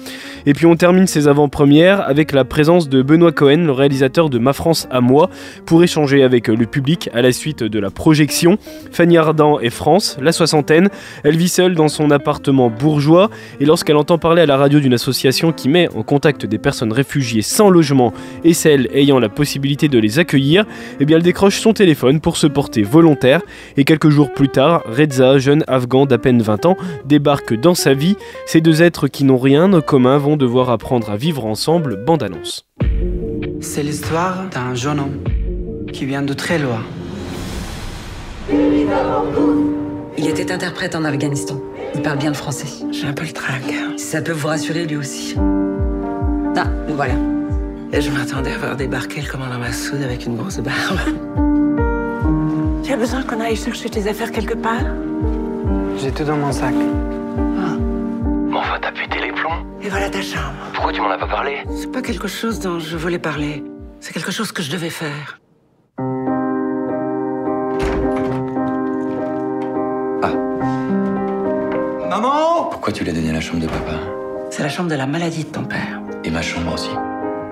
Et 0.47 0.53
puis 0.53 0.67
on 0.67 0.77
termine 0.77 1.07
ces 1.09 1.27
avant-premières 1.27 2.07
avec 2.09 2.31
la 2.33 2.45
présence 2.45 2.89
de 2.89 3.03
Benoît 3.03 3.33
Cohen, 3.33 3.65
le 3.65 3.73
réalisateur 3.73 4.31
de 4.31 4.39
Ma 4.39 4.53
France 4.53 4.87
à 4.91 5.01
moi, 5.01 5.31
pour 5.67 5.83
échanger 5.83 6.23
avec 6.23 6.47
le 6.49 6.67
public 6.67 7.11
à 7.13 7.23
la 7.23 7.33
suite 7.33 7.65
de 7.65 7.79
la 7.79 7.91
projection. 7.91 8.59
Fanny 8.93 9.17
Ardant 9.17 9.59
est 9.59 9.71
France, 9.71 10.17
la 10.21 10.31
soixantaine, 10.31 10.91
elle 11.25 11.37
vit 11.37 11.49
seule 11.49 11.75
dans 11.75 11.89
son 11.89 12.11
appartement 12.11 12.71
bourgeois 12.71 13.31
et 13.59 13.65
lorsqu'elle 13.65 13.97
entend 13.97 14.19
parler 14.19 14.43
à 14.43 14.47
la 14.47 14.57
radio 14.57 14.79
d'une 14.79 14.95
association 14.95 15.53
qui 15.53 15.69
met 15.69 15.89
en 15.97 16.03
contact 16.03 16.47
des 16.47 16.59
personnes 16.59 16.93
réfugiées 16.93 17.43
sans 17.43 17.71
logement 17.71 18.13
et 18.45 18.55
celles 18.55 18.89
ayant 18.95 19.19
la 19.19 19.29
possibilité 19.29 19.89
de 19.89 19.99
les 19.99 20.19
accueillir, 20.19 20.67
eh 21.01 21.05
bien 21.05 21.17
elle 21.17 21.23
décroche 21.23 21.59
son 21.59 21.73
téléphone 21.73 22.21
pour 22.21 22.37
se 22.37 22.47
porter 22.47 22.83
volontaire 22.83 23.41
et 23.77 23.85
quelques 23.85 24.11
jours 24.11 24.33
plus 24.33 24.49
tard, 24.49 24.83
Reza, 24.87 25.39
jeune 25.39 25.65
afghan 25.67 26.07
d'à 26.07 26.19
peine 26.19 26.43
20 26.43 26.67
ans, 26.67 26.77
débarque 27.07 27.55
dans 27.55 27.72
sa 27.75 27.95
vie. 27.95 28.17
Ces 28.47 28.61
deux 28.61 28.83
êtres 28.83 29.09
qui 29.09 29.25
n'ont 29.25 29.39
rien 29.39 29.73
en 29.73 29.81
commun 29.81 30.19
vont 30.19 30.37
devoir 30.37 30.71
apprendre 30.71 31.11
à 31.11 31.17
vivre 31.17 31.45
ensemble, 31.47 32.05
bande 32.05 32.23
annonce. 32.23 32.67
C'est 33.61 33.83
l'histoire 33.83 34.49
d'un 34.51 34.75
jeune 34.75 35.01
homme 35.01 35.19
qui 35.93 36.05
vient 36.05 36.23
de 36.23 36.33
très 36.33 36.59
loin. 36.59 36.83
Il 40.19 40.29
était 40.29 40.53
interprète 40.53 40.95
en 40.95 41.05
Afghanistan. 41.05 41.61
Il 41.95 42.03
parle 42.03 42.19
bien 42.19 42.31
le 42.31 42.37
français. 42.37 42.85
J'ai 42.91 43.07
un 43.07 43.13
peu 43.13 43.25
le 43.25 43.33
trac. 43.33 43.63
Ça 43.97 44.21
peut 44.23 44.33
vous 44.33 44.49
rassurer 44.49 44.87
lui 44.87 44.97
aussi. 44.97 45.37
Ah, 46.57 46.67
nous 46.89 46.95
voilà. 46.95 47.15
Et 47.93 48.01
je 48.01 48.11
m'attendais 48.11 48.53
à 48.53 48.59
voir 48.59 48.77
débarquer 48.77 49.21
le 49.21 49.29
commandant 49.29 49.59
Massoud 49.59 50.03
avec 50.03 50.25
une 50.27 50.37
grosse 50.37 50.59
barbe. 50.59 50.99
Tu 52.83 52.93
as 52.93 52.97
besoin 52.97 53.23
qu'on 53.23 53.41
aille 53.41 53.57
chercher 53.57 53.91
tes 53.91 54.09
affaires 54.09 54.33
quelque 54.33 54.55
part? 54.55 54.85
J'ai 55.99 56.11
tout 56.11 56.25
dans 56.25 56.37
mon 56.37 56.53
sac. 56.53 56.75
T'as 58.81 58.93
pété 58.93 59.21
les 59.21 59.33
plombs 59.33 59.67
Et 59.83 59.89
voilà 59.89 60.09
ta 60.09 60.23
chambre. 60.23 60.55
Pourquoi 60.73 60.93
tu 60.93 61.01
m'en 61.01 61.11
as 61.11 61.19
pas 61.19 61.27
parlé 61.27 61.65
C'est 61.77 61.91
pas 61.93 62.03
quelque 62.03 62.29
chose 62.29 62.59
dont 62.61 62.79
je 62.79 62.97
voulais 62.97 63.19
parler. 63.19 63.63
C'est 64.01 64.13
quelque 64.13 64.33
chose 64.33 64.51
que 64.51 64.63
je 64.63 64.71
devais 64.71 64.91
faire. 64.91 65.39
Maman 72.09 72.65
Pourquoi 72.71 72.93
tu 72.93 73.05
l'as 73.05 73.13
donné 73.13 73.31
à 73.31 73.35
la 73.35 73.41
chambre 73.41 73.61
de 73.61 73.67
papa 73.67 73.95
C'est 74.51 74.63
la 74.63 74.69
chambre 74.69 74.91
de 74.91 74.95
la 74.95 75.07
maladie 75.07 75.45
de 75.45 75.51
ton 75.51 75.65
père. 75.65 76.01
Et 76.25 76.31
ma 76.31 76.43
chambre 76.43 76.75
aussi. 76.75 76.91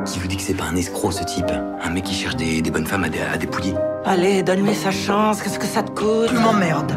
Qui 0.07 0.19
vous 0.19 0.29
dit 0.29 0.37
que 0.37 0.43
c'est 0.43 0.55
pas 0.55 0.65
un 0.65 0.77
escroc 0.77 1.13
ce 1.13 1.25
type 1.25 1.51
Un 1.83 1.91
mec 1.91 2.05
qui 2.05 2.15
cherche 2.15 2.37
des, 2.37 2.63
des 2.63 2.71
bonnes 2.71 2.87
femmes 2.87 3.05
à, 3.05 3.37
dépouiller 3.37 3.75
Allez, 4.07 4.43
donne-lui 4.43 4.75
sa 4.75 4.91
chance. 4.91 5.43
Qu'est-ce 5.43 5.59
que 5.59 5.67
ça 5.67 5.83
te 5.83 5.91
coûte 5.91 6.29
Tu 6.29 6.35
m'emmerdes. 6.35 6.95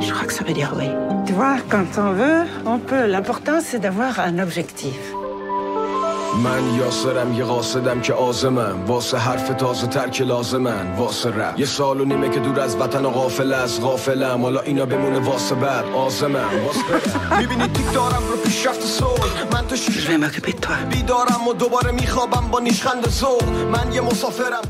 Je 0.00 0.12
crois 0.12 0.26
que 0.26 0.32
ça 0.32 0.44
veut 0.44 0.52
dire 0.52 0.74
oui. 0.76 0.86
Tu 1.26 1.32
vois, 1.32 1.56
quand 1.70 1.86
on 1.96 2.12
veut, 2.12 2.44
on 2.66 2.78
peut. 2.78 3.06
L'important, 3.06 3.60
c'est 3.60 3.78
d'avoir 3.78 4.20
un 4.20 4.38
objectif. 4.38 5.13
من 6.42 6.74
یاسرم 6.74 7.32
یه 7.32 7.44
قاصدم 7.44 8.00
که 8.00 8.12
آزمم. 8.12 8.84
واسه 8.86 9.18
حرف 9.18 9.48
تازه 9.48 9.86
تر 9.86 10.08
که 10.08 10.24
لازمن. 10.24 10.96
واسه 10.96 11.28
رپ 11.28 11.60
یه 11.60 11.66
سال 11.66 12.00
و 12.00 12.04
نیمه 12.04 12.28
که 12.28 12.40
دور 12.40 12.60
از 12.60 12.76
وطن 12.76 13.04
و 13.04 13.10
غافل 13.10 13.52
از 13.52 13.80
غافلم. 13.80 14.42
حالا 14.42 14.60
اینا 14.60 14.86
بمونه 14.86 15.18
واسه 15.18 15.54
بعد. 15.54 15.84
آزمم. 15.84 16.50
واسه 16.66 16.80
می‌بینی 17.38 17.68
تیک 17.68 17.92
دارم 17.92 18.22
رو 18.30 18.36
پیشرفت 18.36 18.86
صلح. 18.86 19.52
من 19.52 19.66
تو 19.66 19.76
شیش 19.76 20.10
بیدارم 20.90 21.48
و 21.48 21.52
دوباره 21.52 21.90
میخوابم 21.92 22.48
با 22.50 22.60
نیشخند 22.60 23.08
ذوق. 23.08 23.44
من 23.72 23.92
یه 23.92 24.00
مسافرم. 24.00 24.62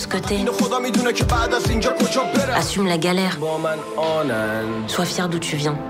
Ce 0.00 0.06
que 0.06 0.18
t'es. 0.26 0.30
اینو 0.30 0.52
خدا 0.52 0.78
می‌دونه 0.78 1.12
که 1.12 1.24
بعد 1.24 1.54
از 1.54 1.70
اینجا 1.70 1.90
کجا 1.90 2.22
برم. 2.22 2.60
La 2.60 2.98
galère. 2.98 3.36
با 3.40 3.58
من 3.58 3.78
آنن 3.96 4.86
Sois 4.88 5.04
fier 5.04 5.28
d'où 5.28 5.38
tu 5.38 5.56
viens. 5.56 5.89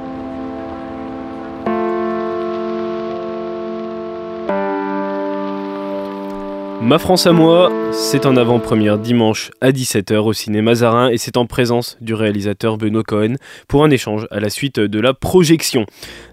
Ma 6.83 6.99
France 6.99 7.27
à 7.27 7.33
moi, 7.33 7.71
c'est 7.93 8.25
en 8.25 8.37
avant-première 8.37 8.99
dimanche 8.99 9.51
à 9.61 9.71
17h 9.71 10.17
au 10.17 10.33
cinéma 10.33 10.71
Mazarin 10.71 11.11
et 11.11 11.19
c'est 11.19 11.37
en 11.37 11.45
présence 11.45 11.99
du 12.01 12.15
réalisateur 12.15 12.79
Benoît 12.79 13.03
Cohen 13.03 13.35
pour 13.69 13.85
un 13.85 13.91
échange 13.91 14.27
à 14.31 14.41
la 14.41 14.49
suite 14.49 14.81
de 14.81 14.99
la 14.99 15.13
projection. 15.13 15.85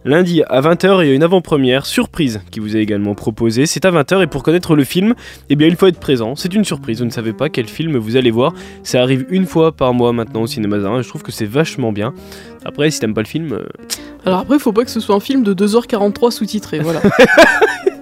Lundi 0.06 0.44
à 0.48 0.62
20h, 0.62 1.04
il 1.04 1.10
y 1.10 1.12
a 1.12 1.14
une 1.14 1.24
avant-première 1.24 1.86
surprise 1.86 2.40
qui 2.50 2.62
vous 2.62 2.78
est 2.78 2.82
également 2.82 3.14
proposée. 3.14 3.66
C'est 3.66 3.84
à 3.84 3.92
20h 3.92 4.24
et 4.24 4.28
pour 4.28 4.42
connaître 4.42 4.74
le 4.74 4.86
film, 4.86 5.16
eh 5.50 5.58
bien 5.58 5.68
il 5.68 5.76
faut 5.76 5.88
être 5.88 6.00
présent. 6.00 6.38
C'est 6.38 6.54
une 6.54 6.64
surprise, 6.64 7.00
vous 7.00 7.06
ne 7.06 7.12
savez 7.12 7.34
pas 7.34 7.50
quel 7.50 7.68
film 7.68 7.98
vous 7.98 8.16
allez 8.16 8.32
voir. 8.32 8.54
Ça 8.84 9.02
arrive 9.02 9.26
une 9.30 9.48
fois 9.48 9.74
par 9.74 9.94
mois 9.94 10.14
maintenant 10.14 10.44
au 10.44 10.48
cinéma 10.48 10.78
Mazarin 10.78 11.00
et 11.00 11.04
je 11.04 11.10
trouve 11.10 11.24
que 11.24 11.34
c'est 11.34 11.46
vachement 11.46 11.92
bien. 11.92 12.14
Après, 12.64 12.90
si 12.90 13.02
t'aimes 13.02 13.14
pas 13.14 13.22
le 13.22 13.28
film, 13.28 13.52
euh, 13.52 13.68
Alors 14.26 14.40
après, 14.40 14.60
faut 14.60 14.72
pas 14.72 14.86
que 14.86 14.92
ce 14.92 15.02
soit 15.02 15.16
un 15.16 15.20
film 15.20 15.44
de 15.44 15.54
2h43 15.54 16.32
sous-titré, 16.32 16.80
voilà. 16.80 17.02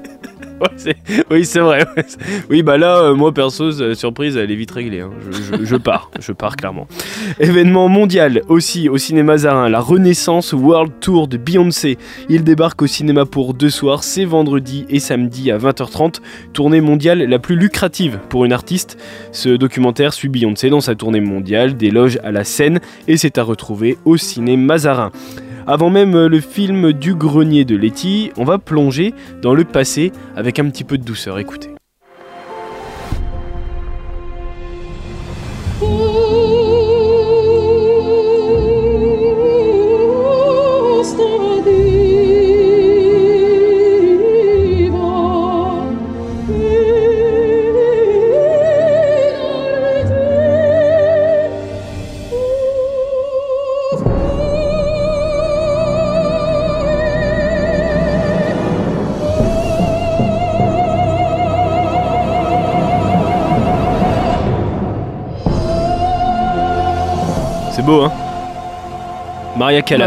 Oui, 1.31 1.45
c'est 1.45 1.59
vrai. 1.59 1.85
Oui, 2.49 2.63
bah 2.63 2.77
là, 2.77 2.97
euh, 2.99 3.15
moi 3.15 3.33
perso, 3.33 3.65
euh, 3.81 3.93
surprise, 3.95 4.37
elle 4.37 4.51
est 4.51 4.55
vite 4.55 4.71
réglée. 4.71 5.01
hein. 5.01 5.11
Je, 5.31 5.57
je- 5.57 5.65
je 5.65 5.75
pars, 5.75 6.09
je 6.19 6.31
pars 6.31 6.55
clairement. 6.55 6.87
Événement 7.39 7.87
mondial 7.89 8.41
aussi 8.47 8.87
au 8.89 8.97
cinéma 8.97 9.37
Zarin, 9.37 9.69
la 9.69 9.79
Renaissance 9.79 10.53
World 10.53 10.93
Tour 11.01 11.27
de 11.27 11.37
Beyoncé. 11.37 11.97
Il 12.29 12.43
débarque 12.43 12.81
au 12.81 12.87
cinéma 12.87 13.25
pour 13.25 13.53
deux 13.53 13.69
soirs, 13.69 14.03
c'est 14.03 14.25
vendredi 14.25 14.85
et 14.89 14.99
samedi 14.99 15.51
à 15.51 15.57
20h30. 15.57 16.21
Tournée 16.53 16.81
mondiale 16.81 17.19
la 17.23 17.39
plus 17.39 17.55
lucrative 17.55 18.19
pour 18.29 18.45
une 18.45 18.53
artiste. 18.53 18.97
Ce 19.31 19.49
documentaire 19.49 20.13
suit 20.13 20.29
Beyoncé 20.29 20.69
dans 20.69 20.81
sa 20.81 20.95
tournée 20.95 21.21
mondiale, 21.21 21.75
des 21.75 21.91
loges 21.91 22.19
à 22.23 22.31
la 22.31 22.43
scène, 22.43 22.79
et 23.07 23.17
c'est 23.17 23.37
à 23.37 23.43
retrouver 23.43 23.97
au 24.05 24.17
cinéma 24.17 24.77
Zarin. 24.77 25.11
Avant 25.67 25.89
même 25.89 26.15
euh, 26.15 26.29
le 26.29 26.39
film 26.39 26.93
du 26.93 27.15
grenier 27.15 27.65
de 27.65 27.75
Letty, 27.75 28.31
on 28.37 28.43
va 28.43 28.59
plonger 28.59 29.13
dans 29.41 29.53
le 29.53 29.63
passé 29.63 30.11
avec 30.35 30.59
un 30.59 30.69
petit 30.69 30.83
peu 30.83 30.97
de 30.97 31.03
douceur. 31.03 31.39
Écoutez. 31.39 31.74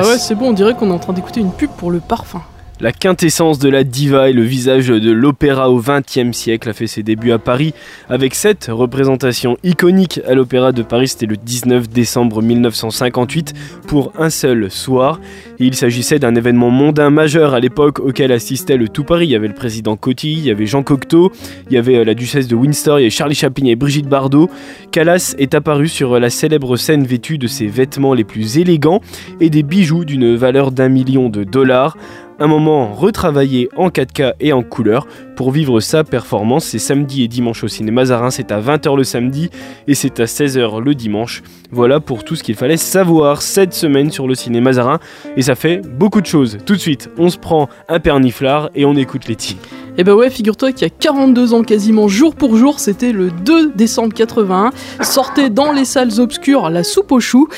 Bah 0.02 0.08
ouais, 0.08 0.18
c'est 0.18 0.34
bon, 0.34 0.50
on 0.50 0.52
dirait 0.52 0.74
qu'on 0.74 0.90
est 0.90 0.94
en 0.94 0.98
train 0.98 1.12
d'écouter 1.12 1.40
une 1.40 1.52
pub 1.52 1.70
pour 1.70 1.90
le 1.90 2.00
parfum. 2.00 2.42
La 2.80 2.92
quintessence 2.92 3.58
de 3.58 3.68
la 3.68 3.82
diva 3.82 4.30
et 4.30 4.32
le 4.32 4.44
visage 4.44 4.86
de 4.86 5.10
l'opéra 5.10 5.68
au 5.68 5.82
XXe 5.82 6.30
siècle 6.30 6.68
a 6.68 6.72
fait 6.72 6.86
ses 6.86 7.02
débuts 7.02 7.32
à 7.32 7.40
Paris 7.40 7.74
avec 8.08 8.36
cette 8.36 8.68
représentation 8.70 9.56
iconique 9.64 10.20
à 10.28 10.34
l'Opéra 10.34 10.70
de 10.70 10.82
Paris. 10.82 11.08
C'était 11.08 11.26
le 11.26 11.36
19 11.36 11.88
décembre 11.88 12.40
1958 12.40 13.52
pour 13.88 14.12
un 14.16 14.30
seul 14.30 14.70
soir. 14.70 15.20
Il 15.58 15.74
s'agissait 15.74 16.20
d'un 16.20 16.36
événement 16.36 16.70
mondain 16.70 17.10
majeur 17.10 17.52
à 17.52 17.58
l'époque 17.58 17.98
auquel 17.98 18.30
assistait 18.30 18.76
le 18.76 18.88
tout 18.88 19.02
Paris. 19.02 19.26
Il 19.26 19.30
y 19.30 19.36
avait 19.36 19.48
le 19.48 19.54
président 19.54 19.96
Coty, 19.96 20.34
il 20.34 20.44
y 20.44 20.50
avait 20.52 20.66
Jean 20.66 20.84
Cocteau, 20.84 21.32
il 21.68 21.74
y 21.74 21.78
avait 21.78 21.96
euh, 21.96 22.04
la 22.04 22.14
duchesse 22.14 22.46
de 22.46 22.54
Windsor, 22.54 23.00
il 23.00 23.02
y 23.02 23.04
avait 23.06 23.10
Charlie 23.10 23.34
Chaplin 23.34 23.66
et 23.66 23.74
Brigitte 23.74 24.06
Bardot. 24.06 24.48
Callas 24.92 25.34
est 25.36 25.56
apparu 25.56 25.88
sur 25.88 26.20
la 26.20 26.30
célèbre 26.30 26.76
scène 26.76 27.04
vêtue 27.04 27.38
de 27.38 27.48
ses 27.48 27.66
vêtements 27.66 28.14
les 28.14 28.22
plus 28.22 28.58
élégants 28.58 29.00
et 29.40 29.50
des 29.50 29.64
bijoux 29.64 30.04
d'une 30.04 30.36
valeur 30.36 30.70
d'un 30.70 30.88
million 30.88 31.28
de 31.28 31.42
dollars. 31.42 31.96
Un 32.40 32.46
moment 32.46 32.94
retravaillé 32.94 33.68
en 33.76 33.88
4K 33.88 34.34
et 34.38 34.52
en 34.52 34.62
couleur 34.62 35.08
pour 35.34 35.50
vivre 35.50 35.80
sa 35.80 36.04
performance. 36.04 36.66
C'est 36.66 36.78
samedi 36.78 37.24
et 37.24 37.28
dimanche 37.28 37.64
au 37.64 37.68
cinéma 37.68 38.02
Mazarin, 38.02 38.30
c'est 38.30 38.52
à 38.52 38.60
20h 38.60 38.96
le 38.96 39.02
samedi 39.02 39.50
et 39.88 39.96
c'est 39.96 40.20
à 40.20 40.24
16h 40.24 40.80
le 40.80 40.94
dimanche. 40.94 41.42
Voilà 41.72 41.98
pour 41.98 42.22
tout 42.22 42.36
ce 42.36 42.44
qu'il 42.44 42.54
fallait 42.54 42.76
savoir 42.76 43.42
cette 43.42 43.74
semaine 43.74 44.12
sur 44.12 44.28
le 44.28 44.36
cinéma 44.36 44.66
Mazarin 44.66 45.00
et 45.36 45.42
ça 45.42 45.56
fait 45.56 45.78
beaucoup 45.78 46.20
de 46.20 46.26
choses. 46.26 46.58
Tout 46.64 46.74
de 46.74 46.80
suite, 46.80 47.10
on 47.18 47.28
se 47.28 47.38
prend 47.38 47.68
un 47.88 47.98
perniflard 47.98 48.70
et 48.76 48.84
on 48.84 48.94
écoute 48.94 49.26
les 49.26 49.34
tirs. 49.34 49.56
Et 49.96 50.04
bah 50.04 50.14
ouais, 50.14 50.30
figure-toi 50.30 50.70
qu'il 50.70 50.82
y 50.82 50.90
a 50.90 50.94
42 50.96 51.54
ans 51.54 51.62
quasiment 51.64 52.06
jour 52.06 52.36
pour 52.36 52.56
jour, 52.56 52.78
c'était 52.78 53.10
le 53.10 53.32
2 53.32 53.72
décembre 53.72 54.14
81, 54.14 54.70
sortait 55.02 55.50
dans 55.50 55.72
les 55.72 55.84
salles 55.84 56.20
obscures 56.20 56.70
La 56.70 56.84
soupe 56.84 57.10
aux 57.10 57.18
choux, 57.18 57.48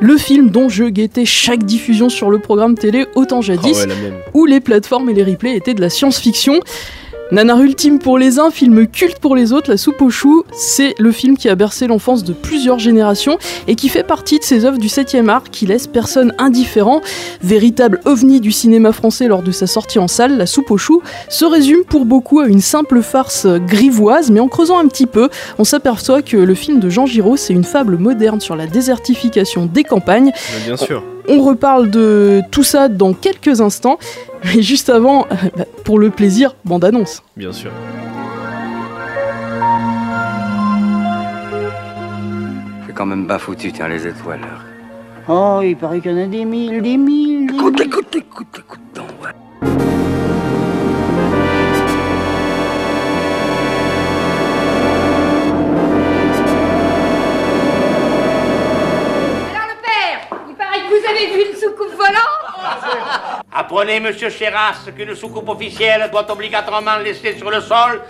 le 0.00 0.16
film 0.16 0.50
dont 0.50 0.68
je 0.68 0.84
guettais 0.84 1.24
chaque 1.24 1.64
diffusion 1.64 2.08
sur 2.08 2.30
le 2.30 2.38
programme 2.38 2.76
télé 2.76 3.06
autant 3.14 3.42
jadis, 3.42 3.78
ouais, 3.78 3.86
même. 3.86 4.14
où 4.32 4.46
les 4.46 4.60
plateformes 4.60 5.10
et 5.10 5.14
les 5.14 5.24
replays 5.24 5.56
étaient 5.56 5.74
de 5.74 5.80
la 5.80 5.90
science-fiction. 5.90 6.60
Nanar 7.32 7.58
ultime 7.62 7.98
pour 7.98 8.18
les 8.18 8.38
uns, 8.38 8.50
film 8.50 8.86
culte 8.86 9.18
pour 9.18 9.34
les 9.34 9.54
autres, 9.54 9.70
La 9.70 9.78
soupe 9.78 10.02
aux 10.02 10.10
choux, 10.10 10.44
c'est 10.52 10.94
le 10.98 11.10
film 11.10 11.38
qui 11.38 11.48
a 11.48 11.54
bercé 11.54 11.86
l'enfance 11.86 12.22
de 12.22 12.34
plusieurs 12.34 12.78
générations 12.78 13.38
et 13.66 13.76
qui 13.76 13.88
fait 13.88 14.02
partie 14.02 14.38
de 14.38 14.44
ces 14.44 14.66
œuvres 14.66 14.76
du 14.76 14.88
7e 14.88 15.28
art 15.28 15.44
qui 15.50 15.64
laisse 15.64 15.86
personne 15.86 16.34
indifférent. 16.36 17.00
Véritable 17.42 18.00
ovni 18.04 18.40
du 18.40 18.52
cinéma 18.52 18.92
français 18.92 19.26
lors 19.26 19.42
de 19.42 19.52
sa 19.52 19.66
sortie 19.66 19.98
en 19.98 20.06
salle, 20.06 20.36
La 20.36 20.44
soupe 20.44 20.70
aux 20.70 20.76
choux 20.76 21.02
se 21.30 21.46
résume 21.46 21.84
pour 21.88 22.04
beaucoup 22.04 22.40
à 22.40 22.46
une 22.46 22.60
simple 22.60 23.00
farce 23.00 23.46
grivoise, 23.46 24.30
mais 24.30 24.40
en 24.40 24.48
creusant 24.48 24.78
un 24.78 24.86
petit 24.86 25.06
peu, 25.06 25.30
on 25.58 25.64
s'aperçoit 25.64 26.20
que 26.20 26.36
le 26.36 26.54
film 26.54 26.78
de 26.78 26.90
Jean 26.90 27.06
Giraud, 27.06 27.38
c'est 27.38 27.54
une 27.54 27.64
fable 27.64 27.96
moderne 27.96 28.40
sur 28.40 28.54
la 28.54 28.66
désertification 28.66 29.64
des 29.64 29.82
campagnes. 29.82 30.30
Bien 30.66 30.76
sûr. 30.76 31.02
On 31.26 31.42
reparle 31.42 31.90
de 31.90 32.42
tout 32.50 32.64
ça 32.64 32.88
dans 32.88 33.14
quelques 33.14 33.62
instants, 33.62 33.98
mais 34.44 34.62
juste 34.62 34.88
avant, 34.90 35.26
euh, 35.30 35.34
bah, 35.56 35.64
pour 35.84 35.98
le 35.98 36.10
plaisir, 36.10 36.54
bande-annonce. 36.64 37.22
Bien 37.36 37.52
sûr. 37.52 37.70
C'est 42.86 42.92
quand 42.94 43.06
même 43.06 43.26
pas 43.26 43.38
foutu, 43.38 43.72
tiens, 43.72 43.88
les 43.88 44.06
étoiles. 44.06 44.40
Oh, 45.28 45.60
il 45.62 45.76
paraît 45.76 46.00
qu'il 46.00 46.12
y 46.12 46.14
en 46.14 46.24
a 46.24 46.26
des 46.26 46.44
mille, 46.44 46.82
des 46.82 46.96
mille. 46.96 47.46
Des 47.48 47.54
Écoute, 47.54 47.72
mille. 47.78 47.86
écoute, 47.86 48.16
écoute, 48.16 48.63
Apprenez, 63.64 63.98
monsieur 63.98 64.28
Chéras, 64.28 64.74
qu'une 64.94 65.14
soucoupe 65.14 65.48
officielle 65.48 66.10
doit 66.12 66.30
obligatoirement 66.30 66.98
laisser 67.02 67.34
sur 67.38 67.50
le 67.50 67.62
sol 67.62 68.02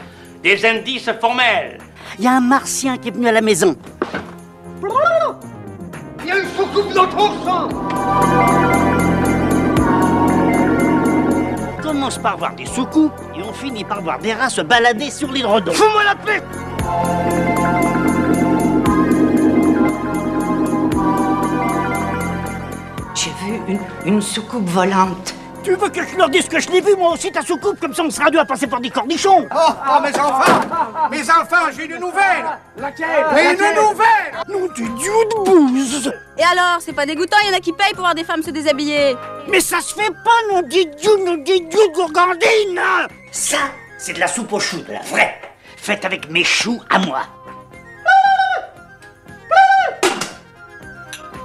des 0.43 0.67
indices 0.67 1.09
formels. 1.21 1.79
Il 2.19 2.25
y 2.25 2.27
a 2.27 2.33
un 2.33 2.41
martien 2.41 2.99
qui 2.99 3.07
est 3.07 3.13
venu 3.13 3.29
à 3.29 3.33
la 3.33 3.41
maison. 3.41 3.77
Il 6.23 6.27
y 6.27 6.33
a 6.33 6.39
une 6.41 6.49
soucoupe 6.49 6.93
dans 6.93 7.07
ton 7.07 7.29
sang 7.45 7.69
On 11.79 11.83
commence 11.83 12.19
par 12.19 12.37
voir 12.37 12.57
des 12.57 12.67
soucoupes 12.67 13.13
et 13.37 13.43
on 13.49 13.53
finit 13.53 13.85
par 13.85 14.03
voir 14.03 14.19
des 14.19 14.33
rats 14.33 14.51
se 14.51 14.61
balader 14.61 15.09
sur 15.09 15.31
l'hydrodon. 15.31 15.73
Fous-moi 15.73 16.03
la 16.03 16.17
paix 16.17 16.43
J'ai 23.15 23.31
vu 23.47 23.61
une, 23.69 23.79
une 24.05 24.21
soucoupe 24.21 24.69
volante. 24.69 25.33
Tu 25.65 25.75
veux 25.75 25.89
que 25.89 26.07
je 26.07 26.17
leur 26.19 26.29
dise 26.29 26.47
que 26.47 26.61
je 26.61 26.69
l'ai 26.71 26.83
vu 26.83 26.95
moi 26.95 27.13
aussi 27.13 27.33
ta 27.33 27.41
soucoupe 27.41 27.81
comme 27.81 27.95
ça 27.95 28.03
on 28.03 28.11
sera 28.11 28.31
deux 28.31 28.39
à 28.39 28.45
passer 28.45 28.67
pour 28.67 28.81
des 28.81 28.91
cornichons 28.91 29.49
Oh, 29.51 29.59
oh, 29.59 30.03
mes 30.03 30.21
enfants 30.21 30.61
Mes 31.11 31.23
enfants, 31.23 31.73
j'ai 31.75 31.87
une 31.87 31.99
nouvelle 32.01 32.45
Laquelle 32.77 33.25
Une 33.33 33.83
nouvelle 33.83 34.35
Nom 34.47 34.67
du 34.75 34.87
dieu 34.91 35.13
de 35.31 35.45
bouse 35.45 36.13
Et 36.37 36.43
alors, 36.43 36.81
c'est 36.81 36.93
pas 36.93 37.07
dégoûtant, 37.07 37.39
il 37.45 37.51
y 37.51 37.55
en 37.55 37.57
a 37.57 37.61
qui 37.61 37.73
payent 37.73 37.93
pour 37.93 38.01
voir 38.01 38.15
des 38.15 38.25
femmes 38.25 38.43
se 38.43 38.51
déshabiller. 38.51 39.17
Mais 39.49 39.61
ça 39.61 39.81
se 39.81 39.95
fait 39.95 40.11
pas, 40.11 40.53
nom 40.53 40.61
du 40.61 40.85
dieu, 40.85 41.25
nom 41.25 41.37
du 41.37 41.59
dieu 41.61 41.89
de 41.89 41.95
gourgandine 41.95 42.81
Ça, 43.33 43.57
c'est 43.97 44.13
de 44.13 44.21
la 44.21 44.27
soupe 44.27 44.53
aux 44.53 44.61
choux, 44.61 44.83
de 44.87 44.93
la 44.93 45.01
vraie. 45.01 45.41
Faite 45.79 46.05
avec 46.05 46.31
mes 46.31 46.45
choux 46.45 46.79
à 46.91 46.99
moi. 46.99 47.23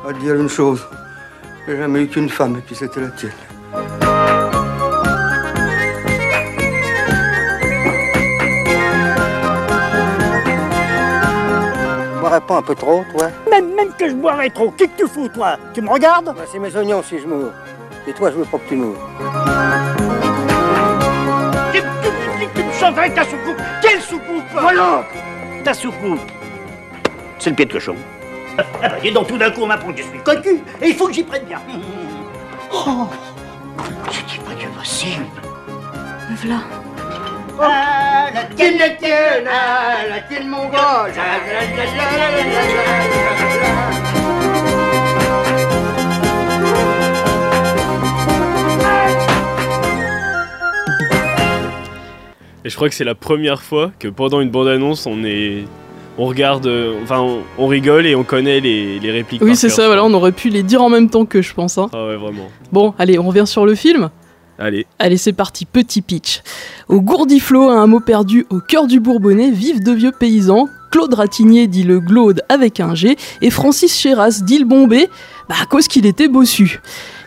À 0.06 0.14
te 0.14 0.20
dire 0.20 0.36
une 0.36 0.50
chose, 0.50 0.86
j'ai 1.66 1.78
jamais 1.78 2.02
eu 2.02 2.08
qu'une 2.10 2.30
femme 2.30 2.58
et 2.58 2.62
puis 2.62 2.76
c'était 2.76 3.00
la 3.00 3.10
tienne. 3.10 4.09
Boirais 12.40 12.48
pas 12.48 12.58
un 12.58 12.62
peu 12.62 12.76
trop, 12.76 13.04
toi 13.12 13.30
Même, 13.50 13.74
même 13.76 13.92
que 13.98 14.08
je 14.10 14.14
boirais 14.14 14.50
trop, 14.50 14.72
qu'est-ce 14.72 14.90
que 14.92 14.98
tu 15.04 15.08
fous, 15.08 15.30
toi 15.30 15.58
Tu 15.74 15.82
me 15.82 15.90
regardes 15.90 16.26
Bah, 16.26 16.44
C'est 16.52 16.60
mes 16.60 16.76
oignons 16.76 17.04
si 17.04 17.20
je 17.20 17.28
mourre. 17.28 17.52
Et 18.08 18.14
toi, 18.14 18.32
je 18.32 18.38
veux 18.38 18.46
pas 18.46 18.58
que 18.58 18.70
tu 18.70 18.76
mourres. 18.76 18.98
Tu, 21.74 21.82
tu, 21.82 22.10
tu, 22.40 22.48
tu 22.56 22.64
me 22.64 22.72
chantes 22.74 22.98
avec 22.98 23.14
ta 23.14 23.24
soucoupe 23.24 23.62
Quelle 23.82 24.02
soucoupe 24.02 24.44
Voilà 24.54 25.04
Ta 25.64 25.74
soucoupe 25.74 26.20
C'est 27.40 27.50
le 27.52 27.56
pied 27.56 27.66
de 27.66 27.74
cochon. 27.74 27.96
Ah 28.58 28.90
bah, 28.90 28.96
dis 29.02 29.12
donc, 29.12 29.28
tout 29.28 29.38
d'un 29.38 29.52
coup, 29.52 29.62
on 29.62 29.68
m'apprend 29.68 29.92
que 29.92 30.00
je 30.00 30.04
suis 30.04 30.20
cocu 30.20 30.62
et 30.82 30.90
il 30.90 30.96
faut 30.96 31.08
que 31.08 31.14
j'y 31.14 31.24
prenne 31.24 31.46
bien. 31.46 31.60
Oh 32.74 33.08
dis 34.28 34.40
pas 34.40 34.52
que 34.54 34.68
possible. 34.78 35.26
Voilà. 36.42 36.60
Et 52.66 52.70
je 52.70 52.76
crois 52.76 52.90
que 52.90 52.96
c'est 52.96 53.06
la 53.06 53.16
première 53.16 53.62
fois 53.62 53.92
que 54.00 54.08
pendant 54.10 54.42
une 54.42 54.50
bande-annonce, 54.50 55.06
on 55.06 55.24
est. 55.24 55.64
On 56.18 56.26
regarde, 56.26 56.68
euh, 56.68 56.96
enfin, 57.02 57.20
on, 57.22 57.40
on 57.58 57.68
rigole 57.68 58.06
et 58.06 58.14
on 58.14 58.26
connaît 58.26 58.60
les, 58.60 59.00
les 59.00 59.12
répliques. 59.12 59.42
Oui, 59.42 59.56
c'est 59.56 59.70
ça, 59.70 59.86
voilà, 59.88 60.04
on 60.04 60.14
aurait 60.14 60.34
pu 60.34 60.50
les 60.50 60.64
dire 60.64 60.82
en 60.82 60.90
même 60.90 61.10
temps 61.10 61.24
que 61.26 61.42
je 61.42 61.54
pense. 61.54 61.78
hein. 61.78 61.90
Ah 61.94 62.08
ouais, 62.08 62.18
vraiment. 62.18 62.50
Bon, 62.74 62.94
allez, 63.00 63.18
on 63.18 63.24
revient 63.24 63.48
sur 63.48 63.66
le 63.66 63.74
film. 63.74 64.10
Allez. 64.60 64.86
Allez, 65.00 65.18
c'est 65.18 65.34
parti, 65.34 65.66
petit 65.66 66.02
pitch. 66.02 66.42
Au 66.90 67.00
Gourdiflot, 67.00 67.70
un 67.70 67.88
mot 67.88 68.02
perdu 68.02 68.46
au 68.50 68.60
cœur 68.60 68.88
du 68.88 69.00
Bourbonnais, 69.00 69.52
vivent 69.52 69.82
deux 69.82 69.96
vieux 69.96 70.12
paysans. 70.12 70.68
Claude 70.92 71.14
Ratignier, 71.14 71.68
dit 71.68 71.84
le 71.84 72.00
Glaude 72.00 72.42
avec 72.50 72.80
un 72.80 72.94
G, 72.94 73.16
et 73.42 73.52
Francis 73.52 73.96
Chéras, 73.98 74.42
dit 74.44 74.58
le 74.58 74.66
Bombay, 74.66 75.08
bah 75.48 75.56
à 75.62 75.66
cause 75.66 75.88
qu'il 75.88 76.06
était 76.06 76.28
bossu. 76.28 76.82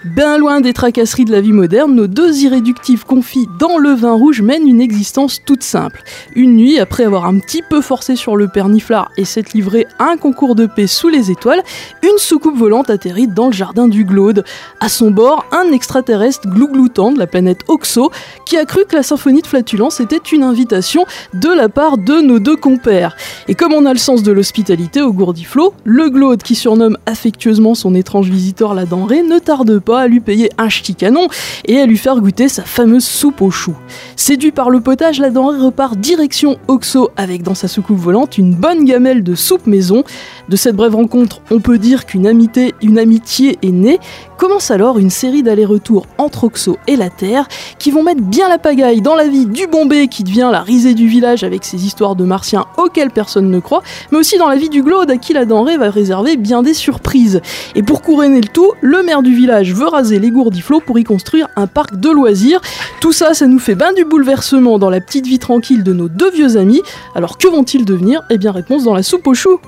Ben 0.04 0.36
loin 0.36 0.60
des 0.60 0.72
tracasseries 0.72 1.24
de 1.24 1.30
la 1.30 1.40
vie 1.40 1.52
moderne, 1.52 1.94
nos 1.94 2.08
deux 2.08 2.40
irréductibles 2.40 3.04
confis 3.04 3.46
dans 3.60 3.78
le 3.78 3.90
vin 3.90 4.14
rouge 4.14 4.42
mènent 4.42 4.66
une 4.66 4.80
existence 4.80 5.38
toute 5.46 5.62
simple. 5.62 6.02
Une 6.34 6.56
nuit, 6.56 6.80
après 6.80 7.04
avoir 7.04 7.26
un 7.26 7.38
petit 7.38 7.62
peu 7.62 7.80
forcé 7.80 8.16
sur 8.16 8.36
le 8.36 8.48
perniflard 8.48 9.12
et 9.16 9.24
s'être 9.24 9.52
livré 9.52 9.86
à 10.00 10.06
un 10.06 10.16
concours 10.16 10.56
de 10.56 10.66
paix 10.66 10.88
sous 10.88 11.08
les 11.08 11.30
étoiles, 11.30 11.62
une 12.02 12.18
soucoupe 12.18 12.56
volante 12.56 12.90
atterrit 12.90 13.28
dans 13.28 13.46
le 13.46 13.52
jardin 13.52 13.86
du 13.86 14.04
Glaude. 14.04 14.44
À 14.80 14.88
son 14.88 15.12
bord, 15.12 15.44
un 15.52 15.70
extraterrestre 15.70 16.48
glougloutant 16.48 17.12
de 17.12 17.20
la 17.20 17.28
planète 17.28 17.60
Oxo 17.68 18.10
qui 18.44 18.56
a 18.56 18.64
cru 18.64 18.84
que 18.88 18.96
la 18.96 19.04
symphonie 19.04 19.42
de 19.42 19.46
flatulence 19.46 20.00
était 20.00 20.16
une 20.32 20.42
invitation 20.42 21.06
de 21.32 21.48
la 21.48 21.68
part 21.68 21.96
de 21.96 22.20
nos 22.20 22.40
deux 22.40 22.56
compères. 22.56 23.14
Et 23.46 23.54
comme 23.54 23.72
on 23.72 23.86
a 23.86 23.92
le 23.92 24.00
sens 24.00 24.24
de 24.24 24.32
l'hospitalité 24.32 25.00
au 25.00 25.12
Gourdiflot, 25.12 25.74
le 25.84 26.10
Glaude 26.10 26.42
qui 26.42 26.56
surnomme 26.56 26.98
affectueusement 27.06 27.76
son 27.76 27.94
étrange 27.94 28.28
visiteur 28.28 28.74
la 28.74 28.84
denrée 28.84 29.22
ne 29.22 29.38
tarde 29.38 29.78
pas 29.78 29.91
à 30.00 30.08
lui 30.08 30.20
payer 30.20 30.50
un 30.58 30.68
ch'ti 30.68 30.94
canon 30.94 31.28
et 31.64 31.80
à 31.80 31.86
lui 31.86 31.96
faire 31.96 32.20
goûter 32.20 32.48
sa 32.48 32.62
fameuse 32.62 33.04
soupe 33.04 33.42
aux 33.42 33.50
choux. 33.50 33.76
Séduit 34.16 34.52
par 34.52 34.70
le 34.70 34.80
potage, 34.80 35.18
la 35.18 35.30
denrée 35.30 35.58
repart 35.58 35.96
direction 35.96 36.58
Oxo 36.68 37.10
avec 37.16 37.42
dans 37.42 37.54
sa 37.54 37.68
soucoupe 37.68 37.98
volante 37.98 38.38
une 38.38 38.54
bonne 38.54 38.84
gamelle 38.84 39.22
de 39.22 39.34
soupe 39.34 39.66
maison. 39.66 40.04
De 40.48 40.56
cette 40.56 40.76
brève 40.76 40.94
rencontre, 40.94 41.40
on 41.50 41.60
peut 41.60 41.78
dire 41.78 42.06
qu'une 42.06 42.26
amitié, 42.26 42.74
une 42.82 42.98
amitié 42.98 43.58
est 43.62 43.70
née. 43.70 43.98
Commence 44.42 44.72
alors 44.72 44.98
une 44.98 45.08
série 45.08 45.44
d'allers-retours 45.44 46.08
entre 46.18 46.42
Oxo 46.42 46.76
et 46.88 46.96
la 46.96 47.10
Terre 47.10 47.46
qui 47.78 47.92
vont 47.92 48.02
mettre 48.02 48.22
bien 48.22 48.48
la 48.48 48.58
pagaille 48.58 49.00
dans 49.00 49.14
la 49.14 49.28
vie 49.28 49.46
du 49.46 49.68
Bombay 49.68 50.08
qui 50.08 50.24
devient 50.24 50.48
la 50.50 50.62
risée 50.62 50.94
du 50.94 51.06
village 51.06 51.44
avec 51.44 51.62
ses 51.64 51.86
histoires 51.86 52.16
de 52.16 52.24
martiens 52.24 52.64
auxquelles 52.76 53.12
personne 53.12 53.52
ne 53.52 53.60
croit, 53.60 53.84
mais 54.10 54.18
aussi 54.18 54.38
dans 54.38 54.48
la 54.48 54.56
vie 54.56 54.68
du 54.68 54.82
Glaude 54.82 55.12
à 55.12 55.16
qui 55.16 55.32
la 55.32 55.44
denrée 55.44 55.76
va 55.76 55.90
réserver 55.90 56.36
bien 56.36 56.64
des 56.64 56.74
surprises. 56.74 57.40
Et 57.76 57.84
pour 57.84 58.02
couronner 58.02 58.40
le 58.40 58.48
tout, 58.48 58.72
le 58.80 59.04
maire 59.04 59.22
du 59.22 59.32
village 59.32 59.72
veut 59.72 59.86
raser 59.86 60.18
les 60.18 60.32
gourdiflots 60.32 60.80
pour 60.80 60.98
y 60.98 61.04
construire 61.04 61.46
un 61.54 61.68
parc 61.68 62.00
de 62.00 62.10
loisirs. 62.10 62.60
Tout 63.00 63.12
ça, 63.12 63.34
ça 63.34 63.46
nous 63.46 63.60
fait 63.60 63.76
ben 63.76 63.92
du 63.94 64.04
bouleversement 64.04 64.80
dans 64.80 64.90
la 64.90 65.00
petite 65.00 65.28
vie 65.28 65.38
tranquille 65.38 65.84
de 65.84 65.92
nos 65.92 66.08
deux 66.08 66.32
vieux 66.32 66.56
amis. 66.56 66.82
Alors 67.14 67.38
que 67.38 67.46
vont-ils 67.46 67.84
devenir? 67.84 68.22
Eh 68.28 68.38
bien, 68.38 68.50
réponse 68.50 68.82
dans 68.82 68.94
la 68.94 69.04
soupe 69.04 69.28
aux 69.28 69.34
choux. 69.34 69.60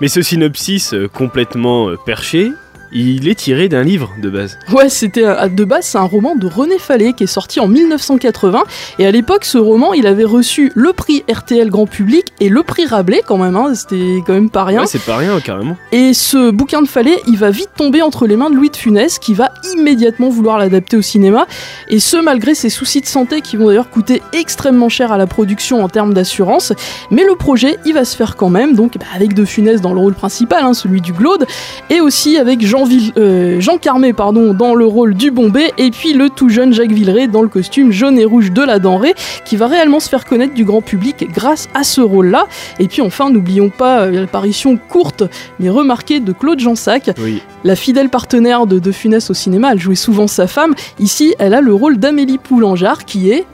Mais 0.00 0.08
ce 0.08 0.22
synopsis 0.22 0.94
euh, 0.94 1.06
complètement 1.06 1.90
euh, 1.90 1.96
perché, 2.06 2.50
il 2.92 3.28
est 3.28 3.34
tiré 3.34 3.68
d'un 3.68 3.82
livre 3.82 4.14
de 4.18 4.28
base. 4.28 4.58
Ouais, 4.72 4.88
c'était 4.88 5.24
euh, 5.24 5.48
de 5.48 5.64
base, 5.64 5.86
c'est 5.86 5.98
un 5.98 6.02
roman 6.02 6.34
de 6.36 6.46
René 6.46 6.78
Fallet 6.78 7.12
qui 7.12 7.24
est 7.24 7.26
sorti 7.28 7.60
en 7.60 7.68
1980. 7.68 8.62
Et 8.98 9.06
à 9.06 9.10
l'époque, 9.10 9.44
ce 9.44 9.58
roman, 9.58 9.92
il 9.94 10.06
avait 10.06 10.24
reçu 10.24 10.72
le 10.74 10.92
prix 10.92 11.24
RTL 11.32 11.70
Grand 11.70 11.86
Public 11.86 12.26
et 12.40 12.48
le 12.48 12.62
prix 12.62 12.86
Rabelais 12.86 13.22
quand 13.26 13.38
même. 13.38 13.56
hein, 13.56 13.74
c'était 13.74 14.18
quand 14.26 14.34
même 14.34 14.50
pas 14.50 14.64
rien. 14.64 14.80
Ouais, 14.80 14.86
c'est 14.86 15.02
pas 15.02 15.16
rien, 15.16 15.38
carrément. 15.40 15.76
Et 15.92 16.14
ce 16.14 16.50
bouquin 16.50 16.82
de 16.82 16.88
Fallet, 16.88 17.16
il 17.26 17.36
va 17.38 17.50
vite 17.50 17.70
tomber 17.76 18.02
entre 18.02 18.26
les 18.26 18.36
mains 18.36 18.50
de 18.50 18.56
Louis 18.56 18.70
de 18.70 18.76
Funès, 18.76 19.18
qui 19.18 19.34
va 19.34 19.52
immédiatement 19.74 20.28
vouloir 20.28 20.58
l'adapter 20.58 20.96
au 20.96 21.02
cinéma. 21.02 21.46
Et 21.88 21.98
ce, 22.00 22.16
malgré 22.16 22.54
ses 22.54 22.70
soucis 22.70 23.00
de 23.00 23.06
santé 23.06 23.40
qui 23.40 23.56
vont 23.56 23.66
d'ailleurs 23.68 23.90
coûter 23.90 24.22
extrêmement 24.32 24.88
cher 24.88 25.12
à 25.12 25.18
la 25.18 25.26
production 25.26 25.82
en 25.82 25.88
termes 25.88 26.14
d'assurance. 26.14 26.72
Mais 27.10 27.24
le 27.24 27.36
projet, 27.36 27.78
il 27.86 27.94
va 27.94 28.04
se 28.04 28.16
faire 28.16 28.36
quand 28.36 28.50
même, 28.50 28.74
donc 28.74 28.98
bah, 28.98 29.06
avec 29.14 29.34
de 29.34 29.44
Funès 29.44 29.80
dans 29.80 29.92
le 29.94 30.00
rôle 30.00 30.14
principal, 30.14 30.64
hein, 30.64 30.74
celui 30.74 31.00
du 31.00 31.12
Glaude, 31.12 31.46
et 31.90 32.00
aussi 32.00 32.36
avec 32.36 32.60
Jean 32.64 32.81
Jean, 32.82 32.88
Ville- 32.88 33.12
euh, 33.16 33.60
Jean 33.60 33.78
Carmé 33.78 34.12
pardon, 34.12 34.54
dans 34.54 34.74
le 34.74 34.84
rôle 34.84 35.14
du 35.14 35.30
Bombay, 35.30 35.72
et 35.78 35.90
puis 35.92 36.14
le 36.14 36.30
tout 36.30 36.48
jeune 36.48 36.72
Jacques 36.72 36.90
Villeray 36.90 37.28
dans 37.28 37.42
le 37.42 37.48
costume 37.48 37.92
jaune 37.92 38.18
et 38.18 38.24
rouge 38.24 38.50
de 38.50 38.60
la 38.62 38.80
denrée, 38.80 39.14
qui 39.44 39.54
va 39.56 39.68
réellement 39.68 40.00
se 40.00 40.08
faire 40.08 40.24
connaître 40.24 40.54
du 40.54 40.64
grand 40.64 40.80
public 40.80 41.28
grâce 41.32 41.68
à 41.74 41.84
ce 41.84 42.00
rôle-là. 42.00 42.46
Et 42.80 42.88
puis 42.88 43.00
enfin, 43.00 43.30
n'oublions 43.30 43.70
pas 43.70 44.00
euh, 44.02 44.10
l'apparition 44.22 44.76
courte 44.88 45.22
mais 45.60 45.68
remarquée 45.70 46.18
de 46.18 46.32
Claude 46.32 46.58
Jansac, 46.58 47.10
Oui. 47.22 47.40
la 47.62 47.76
fidèle 47.76 48.08
partenaire 48.08 48.66
de 48.66 48.80
De 48.80 48.90
Funès 48.90 49.30
au 49.30 49.34
cinéma. 49.34 49.70
Elle 49.72 49.78
jouait 49.78 49.94
souvent 49.94 50.26
sa 50.26 50.48
femme. 50.48 50.74
Ici, 50.98 51.34
elle 51.38 51.54
a 51.54 51.60
le 51.60 51.72
rôle 51.74 51.98
d'Amélie 51.98 52.38
Poulangeard, 52.38 53.04
qui 53.04 53.30
est 53.30 53.44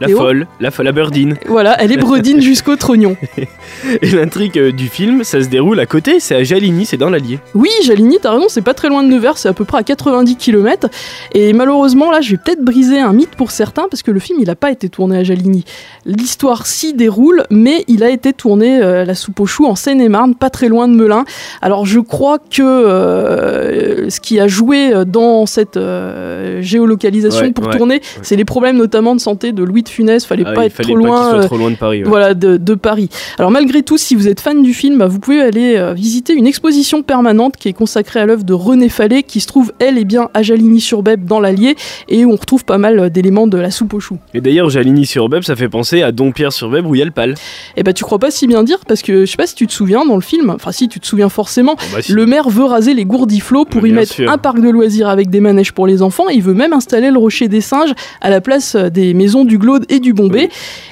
La 0.00 0.08
Théo 0.08 0.18
folle, 0.18 0.46
la 0.60 0.70
folle, 0.70 0.86
la 0.86 0.92
birdine. 0.92 1.36
voilà, 1.46 1.80
elle 1.80 1.92
est 1.92 1.96
bredine 1.96 2.40
jusqu'au 2.40 2.76
trognon. 2.76 3.16
Et 4.02 4.10
l'intrigue 4.10 4.58
euh, 4.58 4.72
du 4.72 4.88
film, 4.88 5.24
ça 5.24 5.42
se 5.42 5.48
déroule 5.48 5.80
à 5.80 5.86
côté, 5.86 6.20
c'est 6.20 6.34
à 6.34 6.44
Jaligny, 6.44 6.84
c'est 6.84 6.96
dans 6.96 7.10
l'Allier. 7.10 7.38
Oui, 7.54 7.70
Jaligny, 7.82 8.18
t'as 8.20 8.32
raison, 8.32 8.46
c'est 8.48 8.62
pas 8.62 8.74
très 8.74 8.88
loin 8.88 9.02
de 9.02 9.08
Nevers, 9.08 9.38
c'est 9.38 9.48
à 9.48 9.52
peu 9.52 9.64
près 9.64 9.78
à 9.78 9.82
90 9.82 10.36
km. 10.36 10.88
Et 11.32 11.52
malheureusement, 11.52 12.10
là, 12.10 12.20
je 12.20 12.32
vais 12.32 12.36
peut-être 12.36 12.62
briser 12.62 12.98
un 12.98 13.12
mythe 13.12 13.36
pour 13.36 13.50
certains, 13.50 13.86
parce 13.90 14.02
que 14.02 14.10
le 14.10 14.20
film, 14.20 14.38
il 14.40 14.50
a 14.50 14.56
pas 14.56 14.70
été 14.70 14.88
tourné 14.88 15.18
à 15.18 15.24
Jaligny. 15.24 15.64
L'histoire 16.04 16.66
s'y 16.66 16.92
déroule, 16.92 17.44
mais 17.50 17.84
il 17.88 18.04
a 18.04 18.10
été 18.10 18.32
tourné 18.32 18.82
euh, 18.82 19.02
à 19.02 19.04
la 19.04 19.14
soupe 19.14 19.40
aux 19.40 19.46
choux 19.46 19.66
en 19.66 19.74
Seine-et-Marne, 19.74 20.34
pas 20.34 20.50
très 20.50 20.68
loin 20.68 20.88
de 20.88 20.94
Melun. 20.94 21.24
Alors, 21.62 21.86
je 21.86 22.00
crois 22.00 22.38
que 22.38 22.62
euh, 22.62 24.10
ce 24.10 24.20
qui 24.20 24.38
a 24.40 24.48
joué 24.48 24.92
dans 25.06 25.46
cette 25.46 25.76
euh, 25.76 26.60
géolocalisation 26.62 27.36
Ouais, 27.36 27.52
pour 27.52 27.66
ouais, 27.66 27.76
tourner, 27.76 28.00
c'est 28.22 28.36
les 28.36 28.44
problèmes 28.44 28.76
notamment 28.76 29.14
de 29.14 29.20
santé 29.20 29.52
de 29.52 29.62
Louis 29.62 29.82
de 29.86 29.90
Funès. 29.90 30.24
Fallait 30.24 30.44
Ah, 30.46 30.52
pas 30.52 30.62
il 30.64 30.66
être 30.66 30.72
fallait 30.74 30.88
trop 30.92 30.94
pas 30.94 31.00
qu'il 31.00 31.06
loin. 31.08 31.30
soit 31.30 31.38
euh, 31.40 31.46
trop 31.46 31.56
loin 31.56 31.70
de 31.70 31.76
Paris. 31.76 32.02
ouais. 32.02 32.08
voilà, 32.08 32.34
de, 32.34 32.56
de 32.56 32.74
Paris. 32.74 33.08
Alors 33.38 33.50
malgré 33.50 33.82
tout, 33.82 33.96
si 33.96 34.14
vous 34.14 34.28
êtes 34.28 34.40
fan 34.40 34.62
du 34.62 34.74
film, 34.74 34.98
bah, 34.98 35.06
vous 35.06 35.18
pouvez 35.18 35.40
aller 35.40 35.76
euh, 35.76 35.92
visiter 35.94 36.32
une 36.34 36.46
exposition 36.46 37.02
permanente 37.02 37.56
qui 37.56 37.68
est 37.68 37.72
consacrée 37.72 38.20
à 38.20 38.26
l'œuvre 38.26 38.44
de 38.44 38.52
René 38.52 38.88
Fallet, 38.88 39.22
qui 39.22 39.40
se 39.40 39.46
trouve, 39.46 39.72
elle, 39.78 39.98
et 39.98 40.04
bien 40.04 40.28
à 40.34 40.42
Jaligny-sur-Bèbe, 40.42 41.24
dans 41.24 41.40
l'Allier, 41.40 41.76
et 42.08 42.24
où 42.24 42.32
on 42.32 42.36
retrouve 42.36 42.64
pas 42.64 42.78
mal 42.78 42.98
euh, 42.98 43.08
d'éléments 43.08 43.46
de 43.46 43.58
la 43.58 43.70
soupe 43.70 43.94
aux 43.94 44.00
choux. 44.00 44.18
Et 44.34 44.40
d'ailleurs, 44.40 44.68
Jaligny-sur-Bèbe, 44.70 45.42
ça 45.42 45.56
fait 45.56 45.68
penser 45.68 46.02
à 46.02 46.12
Dompierre-sur-Bèbe 46.12 46.86
où 46.86 46.94
il 46.94 46.98
y 46.98 47.02
a 47.02 47.04
le 47.04 47.10
pal. 47.10 47.34
Et 47.76 47.82
bah 47.82 47.92
tu 47.92 48.04
crois 48.04 48.18
pas 48.18 48.30
si 48.30 48.46
bien 48.46 48.62
dire, 48.62 48.78
parce 48.86 49.02
que 49.02 49.24
je 49.24 49.30
sais 49.30 49.36
pas 49.36 49.46
si 49.46 49.54
tu 49.54 49.66
te 49.66 49.72
souviens 49.72 50.04
dans 50.04 50.16
le 50.16 50.20
film, 50.22 50.50
enfin 50.50 50.72
si 50.72 50.88
tu 50.88 51.00
te 51.00 51.06
souviens 51.06 51.28
forcément, 51.28 51.76
bah, 51.92 52.02
si. 52.02 52.12
le 52.12 52.26
maire 52.26 52.48
veut 52.48 52.64
raser 52.64 52.94
les 52.94 53.04
gourdiflots 53.04 53.64
pour 53.64 53.86
y 53.86 53.92
mettre 53.92 54.12
sûr. 54.12 54.30
un 54.30 54.38
parc 54.38 54.60
de 54.60 54.68
loisirs 54.68 55.08
avec 55.08 55.30
des 55.30 55.40
manèges 55.40 55.72
pour 55.72 55.86
les 55.86 56.02
enfants, 56.02 56.28
et 56.30 56.34
il 56.34 56.42
veut 56.42 56.54
même 56.54 56.72
installer 56.72 57.10
le 57.10 57.18
rocher 57.18 57.48
des 57.48 57.60
singes 57.60 57.92
à 58.20 58.30
la 58.30 58.40
place 58.40 58.76
des 58.76 59.14
maisons 59.14 59.44
du 59.44 59.58
Et 59.88 60.00
du 60.00 60.12
Bombay. 60.12 60.48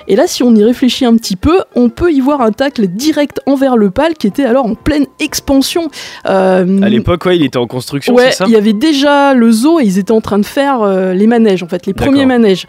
Et 0.09 0.17
là, 0.17 0.27
si 0.27 0.43
on 0.43 0.55
y 0.55 0.63
réfléchit 0.63 1.05
un 1.05 1.17
petit 1.17 1.37
peu, 1.37 1.61
on 1.75 1.89
peut 1.89 2.13
y 2.13 2.21
voir 2.21 2.41
un 2.41 2.53
tacle 2.53 2.87
direct 2.89 3.41
envers 3.47 3.77
le 3.77 3.91
pal 3.91 4.15
qui 4.15 4.27
était 4.27 4.45
alors 4.45 4.67
en 4.67 4.75
pleine 4.75 5.07
expansion. 5.21 5.89
Euh, 6.27 6.83
À 6.83 6.89
l'époque, 6.89 7.25
ouais, 7.25 7.37
il 7.37 7.45
était 7.45 7.59
en 7.59 7.67
construction, 7.67 8.15
Ouais, 8.15 8.31
c'est 8.31 8.39
ça 8.39 8.45
il 8.47 8.53
y 8.53 8.57
avait 8.57 8.73
déjà 8.73 9.35
le 9.35 9.51
zoo 9.51 9.81
et 9.81 9.85
ils 9.85 9.99
étaient 9.99 10.13
en 10.13 10.21
train 10.21 10.39
de 10.39 10.45
faire 10.45 10.83
euh, 10.83 11.15
les 11.15 11.27
manèges, 11.27 11.63
en 11.63 11.69
fait, 11.69 11.87
les 11.87 11.95
premiers 11.95 12.27
manèges. 12.27 12.67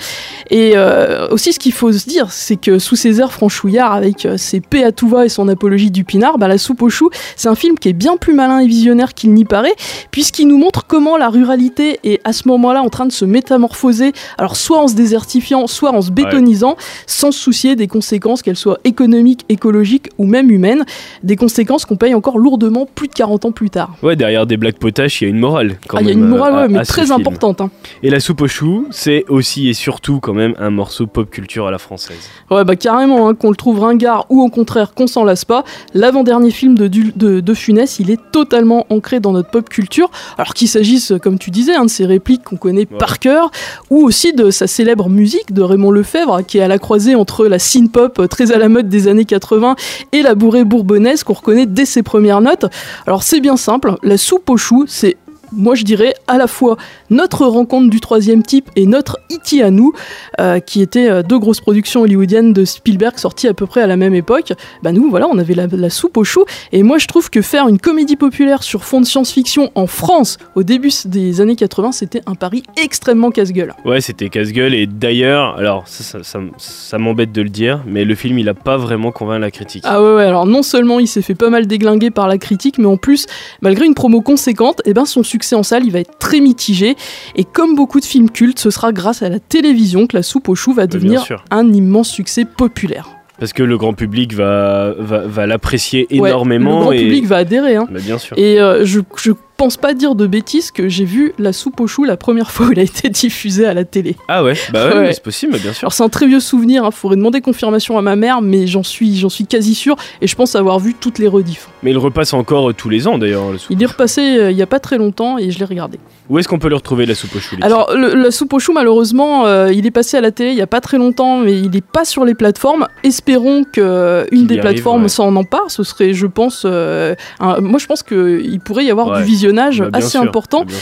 Et 0.49 0.73
euh, 0.75 1.27
aussi, 1.29 1.53
ce 1.53 1.59
qu'il 1.59 1.73
faut 1.73 1.91
se 1.91 2.07
dire, 2.07 2.31
c'est 2.31 2.55
que 2.55 2.79
sous 2.79 2.95
ses 2.95 3.19
airs 3.19 3.33
franchouillards, 3.33 3.93
avec 3.93 4.27
ses 4.37 4.61
paix 4.61 4.83
à 4.83 4.91
tout 4.91 5.09
va 5.09 5.25
et 5.25 5.29
son 5.29 5.47
apologie 5.47 5.91
du 5.91 6.03
pinard, 6.03 6.37
bah, 6.37 6.47
La 6.47 6.57
soupe 6.57 6.81
aux 6.81 6.89
choux, 6.89 7.09
c'est 7.35 7.49
un 7.49 7.55
film 7.55 7.77
qui 7.77 7.89
est 7.89 7.93
bien 7.93 8.17
plus 8.17 8.33
malin 8.33 8.59
et 8.59 8.67
visionnaire 8.67 9.13
qu'il 9.13 9.33
n'y 9.33 9.45
paraît, 9.45 9.75
puisqu'il 10.11 10.47
nous 10.47 10.57
montre 10.57 10.85
comment 10.87 11.17
la 11.17 11.29
ruralité 11.29 11.99
est 12.03 12.21
à 12.23 12.33
ce 12.33 12.47
moment-là 12.47 12.81
en 12.81 12.89
train 12.89 13.05
de 13.05 13.11
se 13.11 13.25
métamorphoser, 13.25 14.13
alors 14.37 14.55
soit 14.55 14.79
en 14.79 14.87
se 14.87 14.95
désertifiant, 14.95 15.67
soit 15.67 15.91
en 15.91 16.01
se 16.01 16.04
bétonisant, 16.11 16.75
sans 17.07 17.31
se 17.31 17.39
soucier 17.39 17.75
des 17.75 17.87
conséquences, 17.87 18.41
qu'elles 18.41 18.55
soient 18.55 18.79
économiques, 18.83 19.45
écologiques 19.49 20.09
ou 20.17 20.25
même 20.25 20.51
humaines, 20.51 20.83
des 21.23 21.35
conséquences 21.35 21.85
qu'on 21.85 21.95
paye 21.97 22.13
encore 22.13 22.37
lourdement 22.37 22.87
plus 22.93 23.07
de 23.07 23.13
40 23.13 23.45
ans 23.45 23.51
plus 23.51 23.69
tard. 23.69 23.95
Ouais, 24.03 24.15
derrière 24.15 24.45
des 24.47 24.57
blagues 24.57 24.77
potaches, 24.77 25.21
il 25.21 25.25
y 25.25 25.27
a 25.27 25.29
une 25.29 25.39
morale. 25.39 25.77
Quand 25.87 25.97
Ah, 25.97 26.01
il 26.01 26.07
y 26.07 26.09
a 26.09 26.13
une 26.13 26.27
morale, 26.27 26.53
euh, 26.53 26.63
à- 26.65 26.67
mais 26.67 26.79
à 26.79 26.85
très 26.85 27.11
importante. 27.11 27.61
hein. 27.61 27.69
Et 28.03 28.09
la 28.09 28.19
soupe 28.19 28.41
aux 28.41 28.47
choux, 28.47 28.87
c'est 28.91 29.25
aussi 29.29 29.69
et 29.69 29.73
surtout 29.73 30.19
quand 30.19 30.33
même 30.33 30.53
un 30.59 30.69
morceau 30.69 31.07
pop 31.07 31.29
culture 31.29 31.67
à 31.67 31.71
la 31.71 31.77
française. 31.77 32.17
Ouais, 32.51 32.63
bah 32.63 32.75
carrément, 32.75 33.27
hein, 33.27 33.35
qu'on 33.35 33.49
le 33.49 33.55
trouve 33.55 33.79
ringard 33.79 34.25
ou 34.29 34.41
au 34.41 34.49
contraire 34.49 34.93
qu'on 34.93 35.07
s'en 35.07 35.23
lasse 35.23 35.45
pas. 35.45 35.63
L'avant-dernier 35.93 36.51
film 36.51 36.77
de, 36.77 36.87
Du- 36.87 37.13
de, 37.15 37.39
de 37.39 37.53
Funès, 37.53 37.99
il 37.99 38.11
est 38.11 38.19
totalement 38.31 38.85
ancré 38.89 39.19
dans 39.19 39.31
notre 39.31 39.49
pop 39.49 39.67
culture. 39.69 40.09
Alors 40.37 40.53
qu'il 40.53 40.67
s'agisse, 40.67 41.13
comme 41.21 41.37
tu 41.39 41.51
disais, 41.51 41.75
hein, 41.75 41.85
de 41.85 41.89
ses 41.89 42.05
répliques 42.05 42.43
qu'on 42.43 42.57
connaît 42.57 42.85
par 42.85 43.19
cœur, 43.19 43.51
ou 43.89 44.03
aussi 44.03 44.33
de 44.33 44.51
sa 44.51 44.67
célèbre 44.67 45.09
musique 45.09 45.53
de 45.53 45.61
Raymond 45.61 45.91
Lefebvre, 45.95 46.41
qui 46.45 46.59
est 46.59 46.61
à 46.61 46.67
la 46.67 46.77
croisée 46.77 47.15
entre 47.15 47.47
la 47.47 47.59
synth-pop 47.59 48.19
euh, 48.19 48.27
très 48.27 48.51
à 48.51 48.57
la 48.57 48.69
mode 48.69 48.89
des 48.89 49.07
années 49.07 49.25
80 49.25 49.75
et 50.11 50.21
la 50.21 50.35
bourrée 50.35 50.63
bourbonnaise 50.63 51.23
qu'on 51.23 51.33
reconnaît 51.33 51.65
dès 51.65 51.85
ses 51.85 52.03
premières 52.03 52.41
notes. 52.41 52.65
Alors 53.07 53.23
c'est 53.23 53.39
bien 53.39 53.57
simple, 53.57 53.95
la 54.03 54.17
soupe 54.17 54.49
aux 54.49 54.57
choux, 54.57 54.85
c'est 54.87 55.17
moi 55.55 55.75
je 55.75 55.83
dirais 55.83 56.13
à 56.27 56.37
la 56.37 56.47
fois 56.47 56.77
notre 57.09 57.45
rencontre 57.45 57.89
du 57.89 57.99
troisième 57.99 58.43
type 58.43 58.69
et 58.75 58.85
notre 58.85 59.17
E.T. 59.31 59.61
à 59.63 59.71
nous, 59.71 59.93
euh, 60.39 60.59
qui 60.59 60.81
étaient 60.81 61.09
euh, 61.09 61.23
deux 61.23 61.39
grosses 61.39 61.61
productions 61.61 62.01
hollywoodiennes 62.01 62.53
de 62.53 62.65
Spielberg 62.65 63.17
sorties 63.17 63.47
à 63.47 63.53
peu 63.53 63.65
près 63.65 63.81
à 63.81 63.87
la 63.87 63.97
même 63.97 64.13
époque. 64.15 64.53
Bah 64.83 64.91
nous 64.91 65.09
voilà, 65.09 65.27
on 65.31 65.37
avait 65.37 65.53
la, 65.53 65.67
la 65.67 65.89
soupe 65.89 66.17
aux 66.17 66.23
choux, 66.23 66.45
et 66.71 66.83
moi 66.83 66.97
je 66.97 67.07
trouve 67.07 67.29
que 67.29 67.41
faire 67.41 67.67
une 67.67 67.79
comédie 67.79 68.15
populaire 68.15 68.63
sur 68.63 68.83
fond 68.83 69.01
de 69.01 69.05
science-fiction 69.05 69.71
en 69.75 69.87
France 69.87 70.37
au 70.55 70.63
début 70.63 70.89
des 71.05 71.41
années 71.41 71.55
80, 71.55 71.91
c'était 71.91 72.21
un 72.25 72.35
pari 72.35 72.63
extrêmement 72.81 73.31
casse-gueule. 73.31 73.73
Ouais, 73.85 74.01
c'était 74.01 74.29
casse-gueule. 74.29 74.73
Et 74.73 74.87
d'ailleurs, 74.87 75.57
alors 75.57 75.83
ça, 75.87 76.03
ça, 76.03 76.23
ça 76.23 76.39
m- 76.39 76.51
ça 76.57 76.97
m'embête 76.97 77.31
de 77.31 77.41
le 77.41 77.49
dire, 77.49 77.81
mais 77.85 78.03
le 78.05 78.15
film 78.15 78.39
il 78.39 78.49
a 78.49 78.53
pas 78.53 78.77
vraiment 78.77 79.11
convaincu 79.11 79.41
la 79.41 79.51
critique. 79.51 79.83
Ah 79.85 80.01
ouais, 80.01 80.15
ouais, 80.15 80.23
alors 80.25 80.45
non 80.45 80.63
seulement 80.63 80.99
il 80.99 81.07
s'est 81.07 81.21
fait 81.21 81.35
pas 81.35 81.49
mal 81.49 81.67
déglinguer 81.67 82.09
par 82.11 82.27
la 82.27 82.37
critique, 82.37 82.77
mais 82.77 82.85
en 82.87 82.97
plus, 82.97 83.25
malgré 83.61 83.85
une 83.85 83.93
promo 83.95 84.21
conséquente, 84.21 84.81
eh 84.85 84.93
ben 84.93 85.05
son 85.05 85.23
succès 85.23 85.44
en 85.53 85.61
salle, 85.61 85.85
il 85.85 85.91
va 85.91 85.99
être 85.99 86.17
très 86.17 86.39
mitigé. 86.39 86.95
Et 87.35 87.43
comme 87.43 87.75
beaucoup 87.75 87.99
de 87.99 88.05
films 88.05 88.31
cultes, 88.31 88.57
ce 88.57 88.71
sera 88.71 88.91
grâce 88.91 89.21
à 89.21 89.29
la 89.29 89.39
télévision 89.39 90.07
que 90.07 90.17
la 90.17 90.23
soupe 90.23 90.49
aux 90.49 90.55
choux 90.55 90.73
va 90.73 90.87
devenir 90.87 91.23
un 91.51 91.71
immense 91.71 92.09
succès 92.09 92.45
populaire. 92.45 93.09
Parce 93.37 93.51
que 93.51 93.63
le 93.63 93.77
grand 93.77 93.93
public 93.93 94.33
va, 94.33 94.93
va, 94.97 95.27
va 95.27 95.45
l'apprécier 95.45 96.07
Ouais, 96.09 96.29
énormément. 96.29 96.77
le 96.77 96.81
grand 96.85 96.91
et... 96.93 96.99
public 96.99 97.25
va 97.25 97.35
adhérer. 97.37 97.75
Hein. 97.75 97.85
Bah, 97.91 97.99
bien 98.01 98.17
sûr. 98.17 98.37
Et 98.37 98.61
euh, 98.61 98.85
je, 98.85 99.01
je 99.17 99.33
pense 99.57 99.77
pas 99.77 99.93
dire 99.93 100.15
de 100.15 100.27
bêtises 100.27 100.71
que 100.71 100.89
j'ai 100.89 101.05
vu 101.05 101.33
la 101.39 101.53
soupe 101.53 101.79
aux 101.79 101.87
choux 101.87 102.03
la 102.03 102.17
première 102.17 102.51
fois 102.51 102.67
où 102.67 102.71
elle 102.71 102.79
a 102.79 102.83
été 102.83 103.09
diffusée 103.09 103.65
à 103.65 103.73
la 103.73 103.85
télé. 103.85 104.15
Ah 104.27 104.43
ouais, 104.43 104.53
bah 104.73 104.87
ouais, 104.89 104.97
Ouais. 104.97 105.13
c'est 105.13 105.23
possible, 105.23 105.53
bien 105.59 105.71
sûr. 105.73 105.83
Alors 105.85 105.93
c'est 105.93 106.03
un 106.03 106.09
très 106.09 106.27
vieux 106.27 106.39
souvenir, 106.39 106.83
il 106.85 106.91
faudrait 106.91 107.17
demander 107.17 107.41
confirmation 107.41 107.97
à 107.97 108.01
ma 108.01 108.15
mère, 108.15 108.41
mais 108.41 108.67
j'en 108.67 108.83
suis, 108.83 109.15
j'en 109.17 109.29
suis 109.29 109.45
quasi 109.45 109.75
sûr, 109.75 109.95
et 110.21 110.27
je 110.27 110.35
pense 110.35 110.55
avoir 110.55 110.79
vu 110.79 110.93
toutes 110.93 111.19
les 111.19 111.27
rediffs. 111.27 111.69
Mais 111.83 111.91
il 111.91 111.97
repasse 111.97 112.33
encore 112.33 112.69
euh, 112.69 112.73
tous 112.73 112.89
les 112.89 113.07
ans 113.07 113.17
d'ailleurs. 113.17 113.51
le 113.51 113.57
sou- 113.57 113.67
Il 113.71 113.81
est 113.81 113.85
repassé 113.87 114.21
euh, 114.37 114.51
il 114.51 114.57
y 114.57 114.61
a 114.61 114.67
pas 114.67 114.79
très 114.79 114.97
longtemps 114.97 115.37
et 115.37 115.51
je 115.51 115.59
l'ai 115.59 115.65
regardé. 115.65 115.99
Où 116.29 116.39
est-ce 116.39 116.47
qu'on 116.47 116.57
peut 116.59 116.69
le 116.69 116.75
retrouver 116.75 117.05
la 117.05 117.13
soupe 117.15 117.35
aux 117.35 117.39
choux 117.39 117.55
Alors 117.61 117.93
le- 117.95 118.15
la 118.15 118.31
soupe 118.31 118.51
aux 118.53 118.59
choux 118.59 118.73
malheureusement, 118.73 119.45
euh, 119.45 119.71
il 119.71 119.85
est 119.85 119.91
passé 119.91 120.17
à 120.17 120.21
la 120.21 120.31
télé 120.31 120.51
il 120.51 120.57
y 120.57 120.61
a 120.61 120.67
pas 120.67 120.81
très 120.81 120.97
longtemps, 120.97 121.37
mais 121.39 121.59
il 121.59 121.75
est 121.75 121.85
pas 121.85 122.03
sur 122.05 122.25
les 122.25 122.33
plateformes. 122.35 122.87
Espérons 123.03 123.63
que 123.63 123.79
euh, 123.81 124.25
une 124.31 124.47
des 124.47 124.55
arrive, 124.59 124.71
plateformes 124.73 125.03
ouais. 125.03 125.09
s'en 125.09 125.35
empare. 125.35 125.69
Ce 125.69 125.83
serait, 125.83 126.13
je 126.13 126.25
pense, 126.27 126.65
un- 126.65 127.15
moi 127.61 127.79
je 127.79 127.85
pense 127.85 128.03
qu'il 128.03 128.59
pourrait 128.59 128.85
y 128.85 128.91
avoir 128.91 129.07
Ouais. 129.09 129.19
du 129.19 129.23
visionnage 129.45 129.81
Bah, 129.81 129.89
assez 129.93 130.09
sûr, 130.09 130.21
important. 130.21 130.65
bah. 130.65 130.73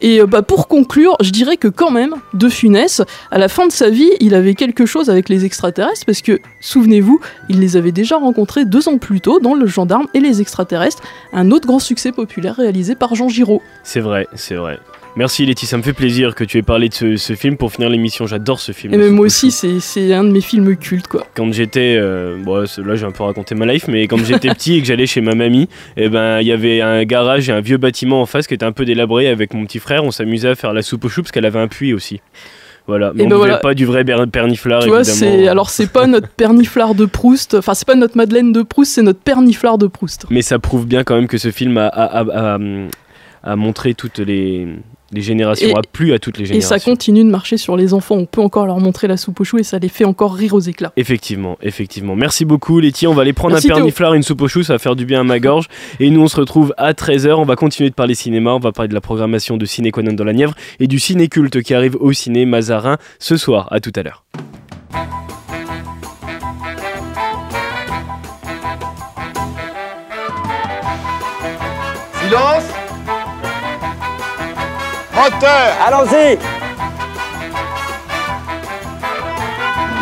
Et 0.00 0.20
euh, 0.20 0.26
bah, 0.26 0.42
pour 0.42 0.68
conclure, 0.68 1.16
je 1.20 1.30
dirais 1.30 1.56
que 1.56 1.68
quand 1.68 1.90
même, 1.90 2.14
De 2.34 2.48
Funès, 2.48 3.02
à 3.30 3.38
la 3.38 3.48
fin 3.48 3.66
de 3.66 3.72
sa 3.72 3.90
vie, 3.90 4.10
il 4.20 4.34
avait 4.34 4.54
quelque 4.54 4.86
chose 4.86 5.10
avec 5.10 5.28
les 5.28 5.44
extraterrestres, 5.44 6.04
parce 6.06 6.22
que, 6.22 6.40
souvenez-vous, 6.60 7.20
il 7.48 7.60
les 7.60 7.76
avait 7.76 7.92
déjà 7.92 8.16
rencontrés 8.16 8.64
deux 8.64 8.88
ans 8.88 8.98
plus 8.98 9.20
tôt 9.20 9.40
dans 9.40 9.54
Le 9.54 9.66
Gendarme 9.66 10.06
et 10.14 10.20
les 10.20 10.40
extraterrestres, 10.40 11.02
un 11.32 11.50
autre 11.50 11.66
grand 11.66 11.78
succès 11.78 12.12
populaire 12.12 12.56
réalisé 12.56 12.94
par 12.94 13.14
Jean 13.14 13.28
Giraud. 13.28 13.62
C'est 13.84 14.00
vrai, 14.00 14.26
c'est 14.34 14.54
vrai. 14.56 14.78
Merci 15.16 15.46
Letty, 15.46 15.64
ça 15.64 15.78
me 15.78 15.82
fait 15.82 15.94
plaisir 15.94 16.34
que 16.34 16.44
tu 16.44 16.58
aies 16.58 16.62
parlé 16.62 16.90
de 16.90 16.94
ce, 16.94 17.16
ce 17.16 17.34
film 17.34 17.56
pour 17.56 17.72
finir 17.72 17.88
l'émission. 17.88 18.26
J'adore 18.26 18.60
ce 18.60 18.72
film. 18.72 18.92
Et 18.92 18.98
même 18.98 19.14
moi 19.14 19.24
aussi, 19.26 19.50
c'est 19.50 20.12
un 20.12 20.24
de 20.24 20.30
mes 20.30 20.42
films 20.42 20.76
cultes, 20.76 21.08
quoi. 21.08 21.26
quand 21.34 21.50
j'étais 21.54 21.96
euh, 21.98 22.36
bon 22.42 22.56
là 22.84 22.96
j'ai 22.96 23.04
un 23.06 23.10
peu 23.12 23.22
raconté 23.22 23.54
ma 23.54 23.64
life 23.66 23.86
mais 23.88 24.06
quand 24.08 24.18
j'étais 24.24 24.48
petit 24.50 24.76
et 24.76 24.80
que 24.82 24.86
j'allais 24.86 25.06
chez 25.06 25.20
ma 25.22 25.34
mamie 25.34 25.68
et 25.96 26.08
ben 26.10 26.40
il 26.40 26.46
y 26.46 26.52
avait 26.52 26.80
un 26.82 27.04
garage 27.04 27.48
et 27.48 27.52
un 27.52 27.60
vieux 27.60 27.78
bâtiment 27.78 28.20
en 28.20 28.26
face 28.26 28.46
qui 28.46 28.54
était 28.54 28.64
un 28.66 28.72
peu 28.72 28.84
délabré 28.84 29.28
avec 29.28 29.54
mon 29.54 29.64
petit 29.64 29.78
frère 29.78 30.04
on 30.04 30.10
s'amusait 30.10 30.48
à 30.50 30.54
faire 30.54 30.72
la 30.72 30.82
soupe 30.82 31.04
aux 31.04 31.08
choux 31.08 31.22
parce 31.22 31.32
qu'elle 31.32 31.46
avait 31.46 31.58
un 31.58 31.68
puits 31.68 31.92
aussi 31.94 32.20
voilà 32.86 33.12
mais 33.14 33.22
Et 33.22 33.26
on 33.26 33.30
ben 33.30 33.36
voilà. 33.36 33.56
pas 33.58 33.74
du 33.74 33.84
vrai 33.86 34.04
perniflard 34.04 34.82
Tu 34.82 34.88
vois, 34.88 35.04
c'est 35.04 35.48
alors 35.48 35.70
c'est 35.70 35.90
pas 35.90 36.06
notre 36.06 36.28
perniflard 36.28 36.94
de 36.94 37.04
Proust, 37.06 37.54
enfin 37.54 37.74
c'est 37.74 37.86
pas 37.86 37.94
notre 37.96 38.16
Madeleine 38.16 38.52
de 38.52 38.62
Proust, 38.62 38.92
c'est 38.92 39.02
notre 39.02 39.20
perniflard 39.20 39.78
de 39.78 39.86
Proust. 39.86 40.26
mais 40.30 40.42
ça 40.42 40.58
prouve 40.58 40.86
bien 40.86 41.04
quand 41.04 41.14
même 41.16 41.26
que 41.28 41.38
ce 41.38 41.50
film 41.50 41.78
a, 41.78 41.86
a, 41.88 42.20
a- 42.20 42.54
a- 42.56 42.58
a 43.42 43.56
montré 43.56 43.94
toutes 43.94 44.18
les, 44.18 44.66
les 45.12 45.20
générations 45.22 45.68
Et- 45.68 45.74
a 45.74 45.82
plu 45.90 46.12
à 46.12 46.18
toutes 46.18 46.38
les 46.38 46.44
Et 46.44 46.46
générations 46.46 46.68
ça 46.78 46.80
continue 46.80 47.24
de 47.24 47.30
marcher 47.30 47.56
sur 47.56 47.76
les 47.76 47.94
enfants. 47.94 48.16
On 48.16 48.26
peut 48.26 48.40
encore 48.40 48.66
leur 48.66 48.78
montrer 48.80 49.06
la 49.06 49.16
soupe 49.16 49.40
aux 49.40 49.44
choux 49.44 49.58
et 49.58 49.62
ça 49.62 49.78
les 49.78 49.88
fait 49.88 50.04
encore 50.04 50.34
rire 50.34 50.54
aux 50.54 50.60
éclats. 50.60 50.92
Effectivement, 50.96 51.56
effectivement. 51.62 52.16
Merci 52.16 52.44
beaucoup 52.44 52.80
Letty. 52.80 53.06
On 53.06 53.14
va 53.14 53.22
aller 53.22 53.32
prendre 53.32 53.54
Merci, 53.54 53.70
un 53.70 53.74
perniflard, 53.76 54.14
une 54.14 54.22
soupe 54.22 54.42
aux 54.42 54.48
choux, 54.48 54.62
ça 54.62 54.72
va 54.74 54.78
faire 54.78 54.96
du 54.96 55.04
bien 55.06 55.20
à 55.20 55.24
ma 55.24 55.38
gorge. 55.38 55.68
Et 56.00 56.10
nous 56.10 56.20
on 56.22 56.28
se 56.28 56.36
retrouve 56.36 56.74
à 56.76 56.92
13h. 56.92 57.34
On 57.38 57.44
va 57.44 57.56
continuer 57.56 57.90
de 57.90 57.94
parler 57.94 58.14
cinéma, 58.14 58.52
on 58.52 58.58
va 58.58 58.72
parler 58.72 58.88
de 58.88 58.94
la 58.94 59.00
programmation 59.00 59.56
de 59.56 59.64
Ciné 59.64 59.90
Quanon 59.92 60.12
dans 60.14 60.24
la 60.24 60.32
Nièvre 60.32 60.54
et 60.80 60.86
du 60.86 60.98
ciné 60.98 61.28
culte 61.28 61.62
qui 61.62 61.74
arrive 61.74 61.96
au 62.00 62.12
ciné 62.12 62.44
Mazarin 62.46 62.98
ce 63.18 63.36
soir. 63.36 63.68
À 63.70 63.80
tout 63.80 63.92
à 63.96 64.02
l'heure. 64.02 64.24
Silence 72.22 72.64
Moteur 75.16 75.72
Allons-y. 75.86 76.38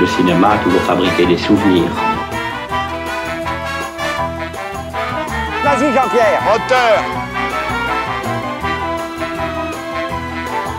Le 0.00 0.06
cinéma 0.08 0.54
a 0.54 0.58
toujours 0.58 0.82
fabriqué 0.82 1.24
des 1.24 1.38
souvenirs. 1.38 1.90
Vas-y 5.62 5.94
Jean-Pierre. 5.94 6.42
Moteur 6.44 7.04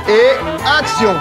Et 0.09 0.31
action 0.79 1.15